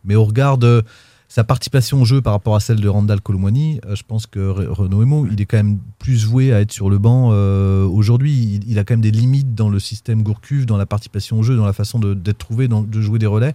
Mais 0.04 0.16
au 0.16 0.24
regard 0.24 0.58
de 0.58 0.82
sa 1.28 1.44
participation 1.44 2.02
au 2.02 2.04
jeu 2.04 2.20
par 2.20 2.32
rapport 2.32 2.56
à 2.56 2.60
celle 2.60 2.80
de 2.80 2.88
Randall 2.88 3.20
Colomwani, 3.20 3.80
euh, 3.86 3.94
je 3.94 4.02
pense 4.02 4.26
que 4.26 4.40
Re- 4.40 4.66
Renaud 4.66 5.02
Aymon, 5.02 5.28
il 5.30 5.40
est 5.40 5.46
quand 5.46 5.58
même 5.58 5.78
plus 6.00 6.24
voué 6.24 6.52
à 6.52 6.60
être 6.60 6.72
sur 6.72 6.90
le 6.90 6.98
banc 6.98 7.30
euh, 7.30 7.84
aujourd'hui. 7.84 8.60
Il, 8.66 8.78
a 8.80 8.84
quand 8.84 8.94
même 8.94 9.00
des 9.00 9.12
limites 9.12 9.54
dans 9.54 9.68
le 9.68 9.78
système 9.78 10.24
Gourcuff, 10.24 10.66
dans 10.66 10.76
la 10.76 10.86
participation 10.86 11.38
au 11.38 11.44
jeu, 11.44 11.56
dans 11.56 11.66
la 11.66 11.72
façon 11.72 12.00
d'être 12.00 12.38
trouvé, 12.38 12.66
de 12.66 13.00
jouer 13.00 13.20
des 13.20 13.26
relais. 13.26 13.54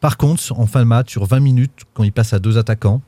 Par 0.00 0.16
contre, 0.16 0.42
en 0.52 0.66
fin 0.66 0.80
de 0.80 0.84
match, 0.86 1.10
sur 1.10 1.24
20 1.24 1.40
minutes, 1.40 1.72
quand 1.94 2.04
il 2.04 2.12
passe 2.12 2.32
à 2.32 2.38
deux 2.38 2.58
attaquants, 2.58 3.00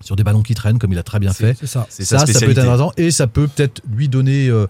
sur 0.00 0.16
des 0.16 0.24
ballons 0.24 0.42
qui 0.42 0.54
traînent, 0.54 0.78
comme 0.78 0.92
il 0.92 0.98
a 0.98 1.02
très 1.02 1.18
bien 1.20 1.32
fait, 1.32 1.54
ça. 1.66 1.86
Ça, 2.04 2.18
ça 2.32 2.40
peut 2.46 2.50
être 2.52 2.58
intéressant 2.62 2.92
et 2.96 3.10
ça 3.10 3.26
peut 3.26 3.46
peut-être 3.48 3.82
lui 3.92 4.08
donner 4.08 4.48
euh, 4.48 4.66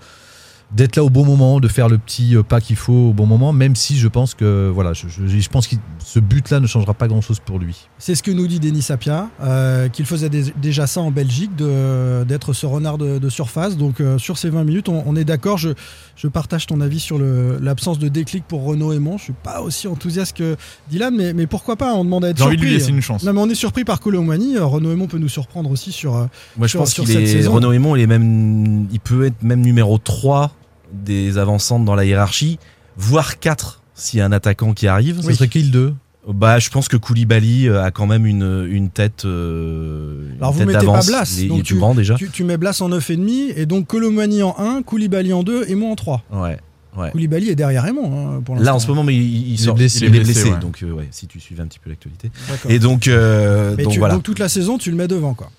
d'être 0.75 0.97
là 0.97 1.05
au 1.05 1.11
bon 1.11 1.25
moment, 1.25 1.59
de 1.61 1.69
faire 1.69 1.89
le 1.89 1.97
petit 1.99 2.35
euh, 2.37 2.43
pas 2.43 2.61
qu'il 2.61 2.77
faut 2.77 2.93
au 3.11 3.13
bon 3.15 3.27
moment, 3.27 3.53
même 3.53 3.75
si 3.77 3.99
je 3.99 4.09
pense 4.09 4.35
que 4.35 4.71
voilà, 4.75 4.93
je, 4.95 5.07
je- 5.09 5.27
je 5.27 5.49
pense 5.51 5.67
que 5.69 5.77
ce 6.05 6.19
but-là 6.19 6.61
ne 6.61 6.67
changera 6.67 6.93
pas 6.95 7.09
grand-chose 7.09 7.41
pour 7.41 7.59
lui. 7.59 7.89
C'est 7.99 8.15
ce 8.15 8.23
que 8.23 8.31
nous 8.31 8.47
dit 8.47 8.61
Denis 8.61 8.83
Sapia, 8.83 9.29
euh, 9.43 9.89
qu'il 9.89 10.05
faisait 10.07 10.29
dé- 10.31 10.53
déjà 10.61 10.87
ça 10.87 11.01
en 11.01 11.11
Belgique, 11.11 11.55
d'être 11.57 12.53
ce 12.53 12.67
renard 12.67 12.99
de, 12.99 13.19
de 13.19 13.29
surface. 13.29 13.77
Donc 13.77 14.01
euh, 14.01 14.19
sur 14.19 14.37
ces 14.39 14.51
20 14.51 14.65
minutes, 14.65 14.89
on, 14.89 15.03
on 15.07 15.17
est 15.17 15.25
d'accord. 15.25 15.57
Je, 15.59 15.71
je 16.17 16.29
partage 16.29 16.67
ton 16.67 16.81
avis 16.81 17.01
sur 17.01 17.19
l'absence 17.19 17.99
de 17.99 18.09
déclic 18.09 18.45
pour 18.47 18.65
Renaud 18.65 18.93
Aymon. 18.93 19.19
Je 19.19 19.25
suis 19.25 19.33
pas 19.33 19.61
aussi 19.63 19.89
enthousiaste 19.89 20.37
que 20.37 20.57
Dylan, 20.91 21.15
mais, 21.17 21.33
mais 21.33 21.47
pourquoi 21.47 21.77
pas 21.77 21.95
On 21.95 22.05
demande 22.05 22.25
à 22.25 22.29
être 22.29 22.37
J'ai 22.39 22.45
envie 22.45 22.53
surpris. 22.55 22.67
de 22.69 22.73
lui 22.73 22.79
laisser 22.79 22.91
une 22.91 23.01
chance. 23.01 23.23
Non, 23.25 23.33
mais 23.33 23.41
on 23.41 23.49
est 23.49 23.55
surpris 23.55 23.85
par 23.85 24.01
Colomani. 24.01 24.59
Renaud 24.59 24.93
Aymon 24.93 25.07
peut 25.07 25.19
nous 25.19 25.29
surprendre 25.29 25.71
aussi 25.71 25.91
sur. 25.93 26.17
euh, 26.17 26.27
Moi, 26.57 26.67
je 26.67 26.73
sur- 26.73 26.81
pense 26.81 26.95
saison. 26.95 27.53
Renaud 27.53 27.73
Aymon, 27.73 27.97
il, 27.97 28.03
est 28.03 28.07
même, 28.07 28.87
il 28.93 29.01
peut 29.01 29.25
être 29.27 29.43
même 29.43 29.61
numéro 29.61 29.99
3 29.99 30.53
des 30.93 31.39
avancantes 31.39 31.85
dans 31.85 31.95
la 31.95 32.05
hiérarchie, 32.05 32.59
voire 32.97 33.39
4 33.39 33.83
s'il 33.95 34.19
y 34.19 34.23
a 34.23 34.27
un 34.27 34.33
attaquant 34.33 34.75
qui 34.75 34.87
arrive. 34.87 35.21
Ce 35.23 35.33
serait 35.33 35.49
qui 35.49 35.63
le 35.63 35.71
2 35.71 35.95
Bah, 36.29 36.59
je 36.61 36.71
pense 36.71 36.87
que 36.89 36.97
Koulibaly 36.97 37.69
euh, 37.69 37.83
a 37.83 37.91
quand 37.91 38.07
même 38.07 38.27
une, 38.27 38.67
une 38.71 38.91
tête. 38.91 39.25
euh, 39.25 40.31
une 40.31 40.37
Alors 40.39 40.53
vous 40.53 40.61
tête 40.61 40.69
mettez 40.69 40.87
pas. 40.87 41.01
Blas. 41.05 41.37
Il 41.41 41.49
donc 41.49 41.59
est 41.59 41.63
plus 41.65 41.77
grand 41.77 41.95
déjà. 41.97 42.15
Tu, 42.15 42.31
tu 42.31 42.45
mets 42.45 42.57
Blas 42.57 42.81
en 42.81 42.89
9,5 42.91 43.55
et 43.57 43.67
donc 43.67 43.89
Colomani 43.89 44.43
en 44.43 44.55
1, 44.59 44.83
Koulibaly 44.83 45.33
en 45.33 45.43
2 45.43 45.65
et 45.69 45.75
moi 45.75 45.91
en 45.91 45.97
3. 45.97 46.23
Ouais. 46.33 46.59
Ouais. 46.97 47.11
Koulibaly 47.11 47.49
est 47.49 47.55
derrière 47.57 47.85
Aymon 47.87 48.37
hein, 48.37 48.43
pour 48.45 48.55
l'instant. 48.55 48.65
Là 48.71 48.75
en 48.75 48.79
ce 48.79 48.87
moment, 48.87 49.03
mais 49.03 49.17
il, 49.17 49.53
il 49.53 49.59
sort- 49.59 49.75
blessé. 49.75 50.07
il 50.07 50.15
est 50.15 50.21
blessé, 50.21 50.51
ouais. 50.51 50.59
donc 50.61 50.83
euh, 50.83 50.93
ouais, 50.93 51.09
si 51.11 51.27
tu 51.27 51.41
suivais 51.41 51.63
un 51.63 51.67
petit 51.67 51.79
peu 51.81 51.89
l'actualité. 51.91 52.31
Et 52.69 52.79
donc, 52.79 53.09
euh, 53.09 53.75
Mais 53.77 53.85
donc 53.85 53.95
tu- 53.95 53.99
voilà. 53.99 54.15
donc 54.15 54.23
toute 54.23 54.39
la 54.39 54.49
saison, 54.51 54.77
tu 54.79 54.91
le 54.91 54.97
mets 54.97 55.09
devant 55.09 55.33
quoi. 55.35 55.51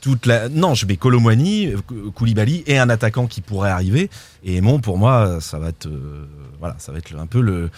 toute 0.00 0.26
la 0.26 0.48
non 0.48 0.74
je 0.74 0.86
mets 0.86 0.96
Colomwani 0.96 1.68
euh, 1.68 1.76
Koulibaly 2.14 2.64
et 2.66 2.78
un 2.78 2.88
attaquant 2.90 3.26
qui 3.26 3.40
pourrait 3.40 3.70
arriver 3.70 4.10
et 4.44 4.56
Aymon 4.56 4.80
pour 4.80 4.98
moi 4.98 5.38
ça 5.40 5.58
va 5.58 5.68
être 5.68 5.86
euh, 5.86 6.26
voilà 6.58 6.74
ça 6.78 6.90
va 6.92 6.98
être 6.98 7.14
un 7.16 7.26
peu 7.26 7.40
le 7.40 7.70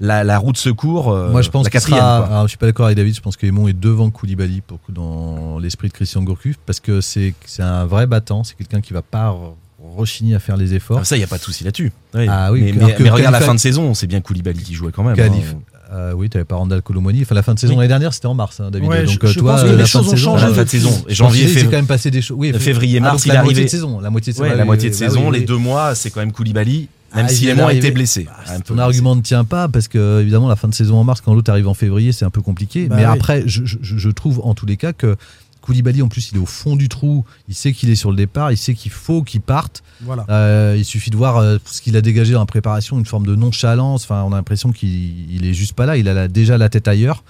la, 0.00 0.24
la 0.24 0.38
roue 0.38 0.52
de 0.52 0.56
secours 0.56 1.10
euh, 1.12 1.30
Moi, 1.30 1.42
je 1.42 1.50
pense 1.50 1.64
la 1.64 1.70
quatrième 1.70 1.98
sera. 2.00 2.24
alors, 2.26 2.42
je 2.44 2.48
suis 2.48 2.58
pas 2.58 2.66
d'accord 2.66 2.86
avec 2.86 2.96
David. 2.96 3.14
Je 3.14 3.20
pense 3.20 3.36
que 3.36 3.46
Aymon 3.46 3.68
est 3.68 3.78
devant 3.78 4.10
Koulibaly 4.10 4.60
pour 4.60 4.78
dans 4.88 5.58
l'esprit 5.58 5.88
de 5.88 5.92
Christian 5.92 6.22
Gourcuff 6.22 6.56
parce 6.66 6.80
que 6.80 7.00
c'est 7.00 7.34
c'est 7.46 7.62
un 7.62 7.84
vrai 7.86 8.06
battant. 8.06 8.44
C'est 8.44 8.56
quelqu'un 8.56 8.80
qui 8.80 8.92
va 8.92 9.02
pas 9.02 9.30
re- 9.30 9.54
rechigner 9.96 10.34
à 10.34 10.38
faire 10.38 10.56
les 10.56 10.74
efforts. 10.74 10.98
Ah, 11.00 11.04
ça 11.04 11.16
il 11.16 11.20
y 11.20 11.24
a 11.24 11.26
pas 11.28 11.38
de 11.38 11.42
souci 11.42 11.64
là-dessus. 11.64 11.92
Ah 12.28 12.52
oui, 12.52 12.72
mais, 12.76 13.10
regarde 13.10 13.32
la 13.32 13.40
fin 13.40 13.54
de 13.54 13.60
saison 13.60 13.94
c'est 13.94 14.06
bien 14.06 14.20
Koulibaly 14.20 14.62
qui 14.62 14.74
jouait 14.74 14.92
quand 14.92 15.04
même 15.04 15.18
hein. 15.18 15.32
Euh, 15.94 16.14
oui, 16.14 16.30
tu 16.30 16.38
n'avais 16.38 16.46
pas 16.46 16.56
Randall 16.56 16.80
Colomoni. 16.80 17.20
Enfin, 17.20 17.34
la 17.34 17.42
fin 17.42 17.52
de 17.52 17.58
saison 17.58 17.74
Oui. 17.74 17.80
l'année 17.80 17.88
dernière, 17.88 18.14
c'était 18.14 18.24
en 18.26 18.32
mars, 18.32 18.60
hein, 18.60 18.70
David. 18.70 18.88
Ouais, 18.88 19.04
Donc, 19.04 19.10
je- 19.20 19.26
euh, 19.26 19.30
je 19.30 19.38
toi, 19.40 19.52
pense 19.52 19.62
que 19.62 19.66
euh, 19.66 19.70
les 19.72 19.76
la 19.76 19.84
choses 19.84 19.90
fin 19.92 20.00
de 20.00 20.06
ont 20.06 20.16
saison, 20.16 20.30
changé 20.30 20.44
à 20.44 20.48
la 20.48 20.54
fin 20.54 20.64
de 20.64 20.68
saison 20.70 20.88
pense 20.90 21.04
janvier 21.12 21.42
février 21.46 21.64
quand 21.66 21.76
même 21.76 21.86
passé 21.86 22.10
des 22.10 22.22
choses. 22.22 22.36
Oui, 22.40 22.50
février 22.54 22.96
Ah, 22.96 23.04
mars 23.04 23.26
il 23.26 23.30
est 23.30 23.34
la 23.34 23.42
moitié 23.42 23.56
arrivé 23.58 23.64
de 23.66 23.70
saison. 23.70 24.00
La 24.00 24.08
moitié 24.08 24.32
de 24.32 24.38
saison. 24.38 24.48
Ouais, 24.48 24.56
la 24.56 24.64
moitié 24.64 24.88
de 24.88 24.94
bah 24.94 24.98
saison 24.98 25.26
oui, 25.26 25.32
les 25.34 25.38
oui. 25.40 25.44
deux 25.44 25.58
mois 25.58 25.94
c'est 25.94 26.08
quand 26.08 26.20
même 26.20 26.32
Koulibaly 26.32 26.88
même 27.14 27.26
Ah, 27.26 27.32
si 27.32 27.46
est 27.48 27.52
était 27.52 27.60
arrivé. 27.60 27.90
blessé 27.90 28.26
Ah, 28.46 28.58
Ton 28.60 28.74
blessé. 28.74 28.80
argument 28.86 29.16
ne 29.16 29.20
tient 29.22 29.44
pas 29.44 29.68
parce 29.68 29.88
que 29.88 30.20
évidemment 30.20 30.48
la 30.48 30.56
fin 30.56 30.68
de 30.68 30.74
saison 30.74 30.96
en 30.96 31.04
mars 31.04 31.20
quand 31.20 31.34
l'autre 31.34 31.50
arrive 31.50 31.68
en 31.68 31.74
février 31.74 32.12
c'est 32.12 32.24
un 32.24 32.30
peu 32.30 32.42
compliqué. 32.42 32.88
Bah 32.88 32.96
mais 32.96 33.06
oui. 33.06 33.12
après 33.12 33.42
je, 33.46 33.64
je- 33.64 33.78
je 33.82 34.10
trouve 34.10 34.40
en 34.44 34.54
tous 34.54 34.66
les 34.66 34.76
cas 34.76 34.92
que 34.92 35.16
Koulibaly 35.60 36.02
en 36.02 36.08
plus 36.08 36.30
il 36.32 36.38
est 36.38 36.40
au 36.40 36.46
fond 36.46 36.74
du 36.74 36.88
trou, 36.88 37.24
il 37.48 37.54
sait 37.54 37.72
qu'il 37.72 37.88
est 37.90 37.94
sur 37.94 38.10
le 38.10 38.16
départ, 38.16 38.50
il 38.50 38.56
sait 38.56 38.74
qu'il 38.74 38.90
faut 38.90 39.22
qu'il 39.22 39.40
parte. 39.40 39.84
Voilà. 40.00 40.26
Euh, 40.28 40.74
il 40.76 40.84
suffit 40.84 41.10
de 41.10 41.16
voir 41.16 41.36
euh, 41.36 41.58
ce 41.66 41.80
qu'il 41.80 41.96
a 41.96 42.00
dégagé 42.00 42.32
dans 42.32 42.40
la 42.40 42.46
préparation, 42.46 42.98
une 42.98 43.06
forme 43.06 43.26
de 43.26 43.36
nonchalance. 43.36 44.02
Enfin, 44.02 44.24
on 44.26 44.32
a 44.32 44.36
l'impression 44.36 44.72
qu'il 44.72 45.30
il 45.32 45.46
est 45.46 45.54
juste 45.54 45.74
pas 45.74 45.86
là. 45.86 45.96
Il 45.96 46.08
a 46.08 46.14
la- 46.14 46.26
déjà 46.26 46.58
la 46.58 46.68
tête 46.68 46.88
ailleurs. 46.88 47.22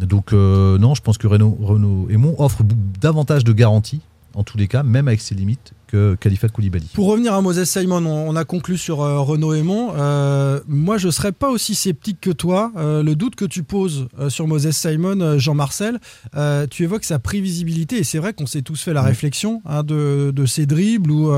Donc 0.00 0.32
euh, 0.32 0.78
non, 0.78 0.94
je 0.94 1.02
pense 1.02 1.18
que 1.18 1.26
Renault, 1.26 1.56
Renault 1.60 2.08
Aymon 2.10 2.34
offre 2.38 2.62
davantage 3.00 3.44
de 3.44 3.52
garanties 3.52 4.00
en 4.34 4.42
tous 4.42 4.56
les 4.58 4.66
cas, 4.66 4.82
même 4.82 5.06
avec 5.06 5.20
ses 5.20 5.34
limites, 5.34 5.72
que 5.94 6.16
Koulibaly. 6.52 6.88
Pour 6.92 7.06
revenir 7.06 7.34
à 7.34 7.40
Moses 7.40 7.64
Simon, 7.64 8.04
on, 8.04 8.34
a 8.34 8.44
conclu 8.44 8.76
sur 8.76 9.02
euh, 9.02 9.20
Renaud 9.20 9.54
Aymon. 9.54 9.92
Euh, 9.96 10.60
moi, 10.66 10.98
je 10.98 11.08
serais 11.08 11.30
pas 11.30 11.50
aussi 11.50 11.74
sceptique 11.76 12.20
que 12.20 12.30
toi. 12.30 12.72
Euh, 12.76 13.02
le 13.02 13.14
doute 13.14 13.36
que 13.36 13.44
tu 13.44 13.62
poses 13.62 14.08
sur 14.28 14.48
Moses 14.48 14.70
Simon, 14.70 15.38
Jean-Marcel, 15.38 16.00
euh, 16.34 16.66
tu 16.68 16.82
évoques 16.82 17.04
sa 17.04 17.20
prévisibilité. 17.20 17.98
Et 17.98 18.04
c'est 18.04 18.18
vrai 18.18 18.32
qu'on 18.32 18.46
s'est 18.46 18.62
tous 18.62 18.82
fait 18.82 18.92
la 18.92 19.02
réflexion 19.02 19.62
hein, 19.66 19.84
de, 19.84 20.32
de 20.34 20.46
ces 20.46 20.66
dribbles 20.66 21.10
où 21.10 21.32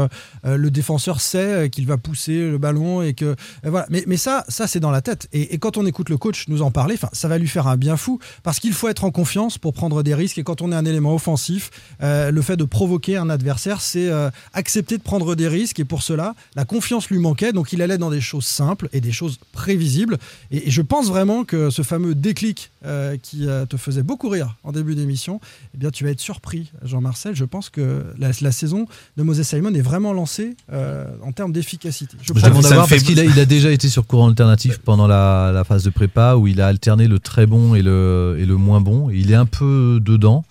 le 0.44 0.70
défenseur 0.70 1.20
sait 1.20 1.68
qu'il 1.70 1.86
va 1.86 1.98
pousser 1.98 2.50
le 2.50 2.58
ballon 2.58 3.02
et 3.02 3.14
que 3.14 3.36
voilà. 3.62 3.86
Mais, 3.90 4.04
mais 4.06 4.16
ça, 4.16 4.44
ça 4.48 4.66
c'est 4.66 4.80
dans 4.80 4.90
la 4.90 5.02
tête. 5.02 5.28
Et, 5.32 5.54
et 5.54 5.58
quand 5.58 5.76
on 5.76 5.84
écoute 5.86 6.08
le 6.08 6.16
coach 6.16 6.48
nous 6.48 6.62
en 6.62 6.70
parler, 6.70 6.96
ça 7.12 7.28
va 7.28 7.38
lui 7.38 7.48
faire 7.48 7.66
un 7.66 7.76
bien 7.76 7.96
fou 7.96 8.18
parce 8.42 8.58
qu'il 8.60 8.72
faut 8.72 8.88
être 8.88 9.04
en 9.04 9.10
confiance 9.10 9.58
pour 9.58 9.74
prendre 9.74 10.02
des 10.02 10.14
risques. 10.14 10.38
Et 10.38 10.44
quand 10.44 10.62
on 10.62 10.72
est 10.72 10.76
un 10.76 10.84
élément 10.84 11.14
offensif, 11.14 11.70
le 12.00 12.40
fait 12.42 12.56
de 12.56 12.64
provoquer 12.64 13.16
un 13.16 13.28
adversaire, 13.28 13.80
c'est 13.80 14.08
euh, 14.08 14.30
accepter 14.52 14.98
de 14.98 15.02
prendre 15.02 15.34
des 15.34 15.48
risques. 15.48 15.80
Et 15.80 15.84
pour 15.84 16.02
cela, 16.02 16.34
la 16.54 16.64
confiance 16.64 17.08
lui 17.10 17.18
manquait. 17.18 17.52
Donc 17.52 17.72
il 17.72 17.82
allait 17.82 17.98
dans 17.98 18.10
des 18.10 18.20
choses 18.20 18.44
simples 18.46 18.88
et 18.92 19.00
des 19.00 19.12
choses 19.12 19.38
prévisibles. 19.52 20.18
Et, 20.50 20.68
et 20.68 20.70
je 20.70 20.82
pense 20.82 21.08
vraiment 21.08 21.44
que 21.44 21.70
ce 21.70 21.82
fameux 21.82 22.14
déclic 22.14 22.70
euh, 22.84 23.16
qui 23.20 23.46
euh, 23.48 23.66
te 23.66 23.76
faisait 23.76 24.02
beaucoup 24.02 24.28
rire 24.28 24.56
en 24.64 24.72
début 24.72 24.94
d'émission, 24.94 25.40
eh 25.74 25.78
bien 25.78 25.90
tu 25.90 26.04
vas 26.04 26.10
être 26.10 26.20
surpris, 26.20 26.70
Jean-Marcel. 26.84 27.34
Je 27.34 27.44
pense 27.44 27.68
que 27.70 28.04
la, 28.18 28.30
la 28.40 28.52
saison 28.52 28.86
de 29.16 29.22
Moses 29.22 29.42
Simon 29.42 29.74
est 29.74 29.80
vraiment 29.80 30.12
lancée 30.12 30.56
euh, 30.72 31.06
en 31.22 31.32
termes 31.32 31.52
d'efficacité. 31.52 32.16
Je 32.22 32.32
pense. 32.32 32.42
demande 32.42 32.62
ça 32.62 32.68
à 32.68 32.70
me 32.70 32.74
voir 32.76 32.88
fait- 32.88 32.96
parce 32.96 33.02
qu'il 33.06 33.18
a, 33.20 33.24
il 33.24 33.38
a 33.40 33.44
déjà 33.56 33.70
été 33.70 33.88
sur 33.88 34.06
courant 34.06 34.28
alternatif 34.28 34.78
pendant 34.78 35.06
la, 35.06 35.50
la 35.52 35.64
phase 35.64 35.82
de 35.84 35.90
prépa 35.90 36.36
où 36.36 36.46
il 36.46 36.60
a 36.60 36.68
alterné 36.68 37.08
le 37.08 37.18
très 37.18 37.46
bon 37.46 37.74
et 37.74 37.82
le, 37.82 38.36
et 38.38 38.46
le 38.46 38.56
moins 38.56 38.80
bon. 38.80 39.10
Il 39.10 39.30
est 39.30 39.34
un 39.36 39.46
peu 39.46 39.98
dedans. 40.02 40.44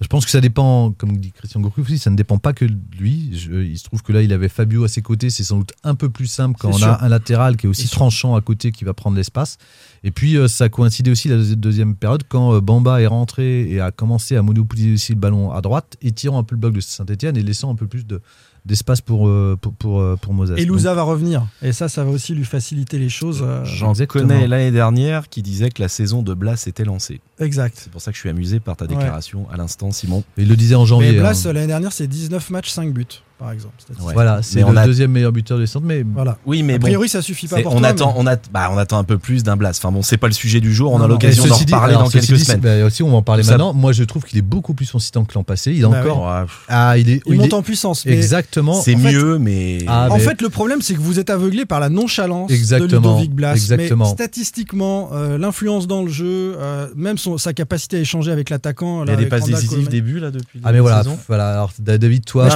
Je 0.00 0.06
pense 0.06 0.24
que 0.24 0.30
ça 0.30 0.40
dépend, 0.40 0.92
comme 0.92 1.18
dit 1.18 1.30
Christian 1.30 1.60
Gourcuff 1.60 1.84
aussi, 1.86 1.98
ça 1.98 2.08
ne 2.10 2.16
dépend 2.16 2.38
pas 2.38 2.54
que 2.54 2.64
de 2.64 2.78
lui. 2.98 3.30
Je- 3.36 3.52
il 3.62 3.76
se 3.78 3.84
trouve 3.84 4.02
que 4.02 4.12
là, 4.12 4.22
il 4.22 4.32
avait 4.32 4.48
Fabio 4.48 4.82
à 4.84 4.88
ses 4.88 5.02
côtés. 5.02 5.28
C'est 5.28 5.44
sans 5.44 5.58
doute 5.58 5.72
un 5.84 5.94
peu 5.94 6.08
plus 6.08 6.26
simple 6.26 6.56
quand 6.58 6.70
on 6.70 6.82
a 6.82 7.04
un 7.04 7.08
latéral 7.08 7.56
qui 7.58 7.66
est 7.66 7.68
aussi 7.68 7.86
sûr. 7.86 7.96
tranchant 7.98 8.34
à 8.34 8.40
côté 8.40 8.72
qui 8.72 8.84
va 8.84 8.94
prendre 8.94 9.16
l'espace. 9.16 9.58
Et 10.02 10.10
puis, 10.10 10.38
euh, 10.38 10.48
ça 10.48 10.64
a 10.64 10.68
coïncidé 10.70 11.10
aussi 11.10 11.28
la 11.28 11.36
deuxi- 11.36 11.54
deuxième 11.56 11.94
période 11.96 12.22
quand 12.28 12.54
euh, 12.54 12.60
Bamba 12.62 13.02
est 13.02 13.06
rentré 13.06 13.70
et 13.70 13.80
a 13.80 13.90
commencé 13.90 14.36
à 14.36 14.42
monopoliser 14.42 14.94
aussi 14.94 15.12
le 15.12 15.18
ballon 15.18 15.52
à 15.52 15.60
droite, 15.60 15.98
étirant 16.00 16.38
un 16.38 16.44
peu 16.44 16.54
le 16.54 16.60
bloc 16.60 16.72
de 16.72 16.80
Saint-Etienne 16.80 17.36
et 17.36 17.42
laissant 17.42 17.70
un 17.70 17.74
peu 17.74 17.86
plus 17.86 18.06
de 18.06 18.22
d'espace 18.66 19.00
pour, 19.00 19.26
euh, 19.28 19.56
pour, 19.60 19.72
pour, 19.74 20.00
euh, 20.00 20.16
pour 20.20 20.34
Moses. 20.34 20.52
Et 20.56 20.64
Louza 20.64 20.94
va 20.94 21.02
revenir. 21.02 21.46
Et 21.62 21.72
ça, 21.72 21.88
ça 21.88 22.04
va 22.04 22.10
aussi 22.10 22.34
lui 22.34 22.44
faciliter 22.44 22.98
les 22.98 23.08
choses. 23.08 23.40
euh, 23.42 23.64
J'en 23.64 23.94
connais 24.06 24.46
l'année 24.46 24.70
dernière 24.70 25.28
qui 25.28 25.42
disait 25.42 25.70
que 25.70 25.80
la 25.82 25.88
saison 25.88 26.22
de 26.22 26.34
Blas 26.34 26.64
était 26.66 26.84
lancée. 26.84 27.20
exact. 27.38 27.78
C'est 27.80 27.90
pour 27.90 28.00
ça 28.00 28.10
que 28.10 28.16
je 28.16 28.20
suis 28.20 28.28
amusé 28.28 28.60
par 28.60 28.76
ta 28.76 28.84
Ouais. 28.84 28.90
déclaration 28.94 29.46
à 29.50 29.56
l'instant, 29.56 29.90
Simon. 29.92 30.24
Il 30.36 30.48
le 30.48 30.56
disait 30.56 30.74
en 30.74 30.84
janvier. 30.84 31.12
Mais 31.12 31.18
Blas, 31.18 31.46
hein. 31.46 31.52
l'année 31.52 31.66
dernière, 31.68 31.92
c'est 31.92 32.06
19 32.06 32.50
matchs, 32.50 32.70
5 32.70 32.92
buts, 32.92 33.06
par 33.40 33.50
exemple. 33.52 33.74
Ouais. 34.02 34.12
Voilà, 34.12 34.40
c'est 34.42 34.60
le 34.60 34.76
a- 34.78 34.84
deuxième 34.86 35.10
meilleur 35.10 35.32
buteur 35.32 35.58
du 35.58 35.66
centre, 35.66 35.86
mais 35.86 36.04
Voilà. 36.14 36.36
Oui, 36.46 36.62
mais 36.62 36.74
a 36.74 36.78
bon. 36.78 36.86
priori, 36.86 37.08
ça 37.08 37.22
suffit 37.22 37.48
pas 37.48 37.60
pour 37.62 37.74
on, 37.74 37.78
toi, 37.80 37.88
attend, 37.88 38.12
mais- 38.14 38.20
on, 38.20 38.26
a, 38.26 38.36
bah, 38.52 38.68
on 38.72 38.76
attend 38.78 38.98
un 38.98 39.04
peu 39.04 39.16
plus 39.18 39.42
d'un 39.42 39.56
Blas. 39.56 39.70
Enfin 39.76 39.90
bon, 39.90 40.02
c'est 40.02 40.18
pas 40.18 40.26
le 40.26 40.32
sujet 40.34 40.60
du 40.60 40.72
jour. 40.74 40.92
On 40.92 40.98
Non, 40.98 41.06
a 41.06 41.08
l'occasion 41.08 41.46
d'en 41.46 41.56
reparler 41.56 41.94
dans 41.94 42.08
quelques 42.08 42.32
dit, 42.34 42.44
semaines. 42.44 42.60
bah, 42.60 42.84
aussi, 42.84 43.02
on 43.02 43.10
va 43.10 43.16
en 43.16 43.22
parler 43.22 43.42
Ça- 43.42 43.52
maintenant. 43.52 43.72
Moi, 43.72 43.92
je 43.92 44.04
trouve 44.04 44.24
qu'il 44.24 44.38
est 44.38 44.42
beaucoup 44.42 44.74
plus 44.74 44.90
consistant 44.90 45.24
que 45.24 45.34
l'an 45.34 45.42
passé. 45.42 45.72
Il 45.72 45.82
Bah 45.82 45.88
encore. 46.02 46.22
Ouais, 46.26 46.46
Ah, 46.68 46.98
il 46.98 47.08
est. 47.08 47.22
Il 47.26 47.32
il 47.34 47.38
monte 47.38 47.46
est- 47.48 47.54
en 47.54 47.62
puissance. 47.62 48.04
mais 48.04 48.12
Exactement. 48.12 48.74
c'est 48.80 48.94
mieux, 48.94 49.38
mais. 49.38 49.78
Ah, 49.88 50.08
En 50.10 50.16
mais- 50.16 50.20
fait, 50.20 50.42
le 50.42 50.50
problème, 50.50 50.82
c'est 50.82 50.94
que 50.94 51.00
vous 51.00 51.18
êtes 51.18 51.30
aveuglé 51.30 51.64
par 51.64 51.80
la 51.80 51.88
nonchalance 51.88 52.50
Exactement, 52.50 52.88
de 52.88 52.96
Ludovic 52.96 53.34
Blas. 53.34 53.54
exactement. 53.54 54.04
Mais 54.04 54.10
statistiquement, 54.12 55.10
euh, 55.12 55.38
l'influence 55.38 55.86
dans 55.86 56.02
le 56.02 56.10
jeu, 56.10 56.56
euh, 56.58 56.88
même 56.96 57.16
son- 57.18 57.38
sa 57.38 57.52
capacité 57.52 57.96
à 57.96 58.00
échanger 58.00 58.30
avec 58.32 58.50
l'attaquant. 58.50 59.04
Il 59.04 59.10
y 59.10 59.12
a 59.12 59.16
des 59.16 59.26
passes 59.26 59.44
décisives 59.44 59.88
début 59.88 60.18
là 60.20 60.30
depuis. 60.30 60.60
Ah 60.64 60.72
mais 60.72 60.80
voilà, 60.80 61.02
voilà. 61.28 61.52
Alors 61.52 61.72
David, 61.78 62.24
toi, 62.24 62.48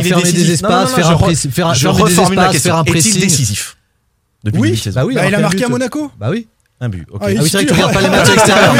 Est 0.00 0.04
fermer 0.04 0.32
des 0.32 0.50
espaces, 0.52 0.94
faire, 0.94 1.10
un 1.10 1.16
press- 1.16 1.46
faire, 1.50 1.66
un 1.68 1.72
Est-il 2.84 2.92
pressing. 2.92 3.20
décisif? 3.20 3.76
Oui, 4.52 4.80
Bah 4.94 5.04
oui, 5.06 5.14
Bah, 5.14 5.26
il 5.26 5.34
a 5.34 5.38
marqué 5.38 5.64
à 5.64 5.68
Monaco. 5.68 6.10
Bah 6.18 6.28
oui. 6.30 6.46
Un 6.80 6.88
but. 6.88 7.06
ok. 7.10 7.20
Ah, 7.24 7.30
il 7.30 7.38
Ah 7.38 7.42
oui, 7.42 7.48
c'est 7.48 7.56
vrai 7.58 7.66
que 7.66 7.70
tu 7.70 7.74
regardes 7.74 7.94
pas 7.94 8.00
les 8.02 8.08
matchs 8.08 8.28
extérieurs. 8.34 8.74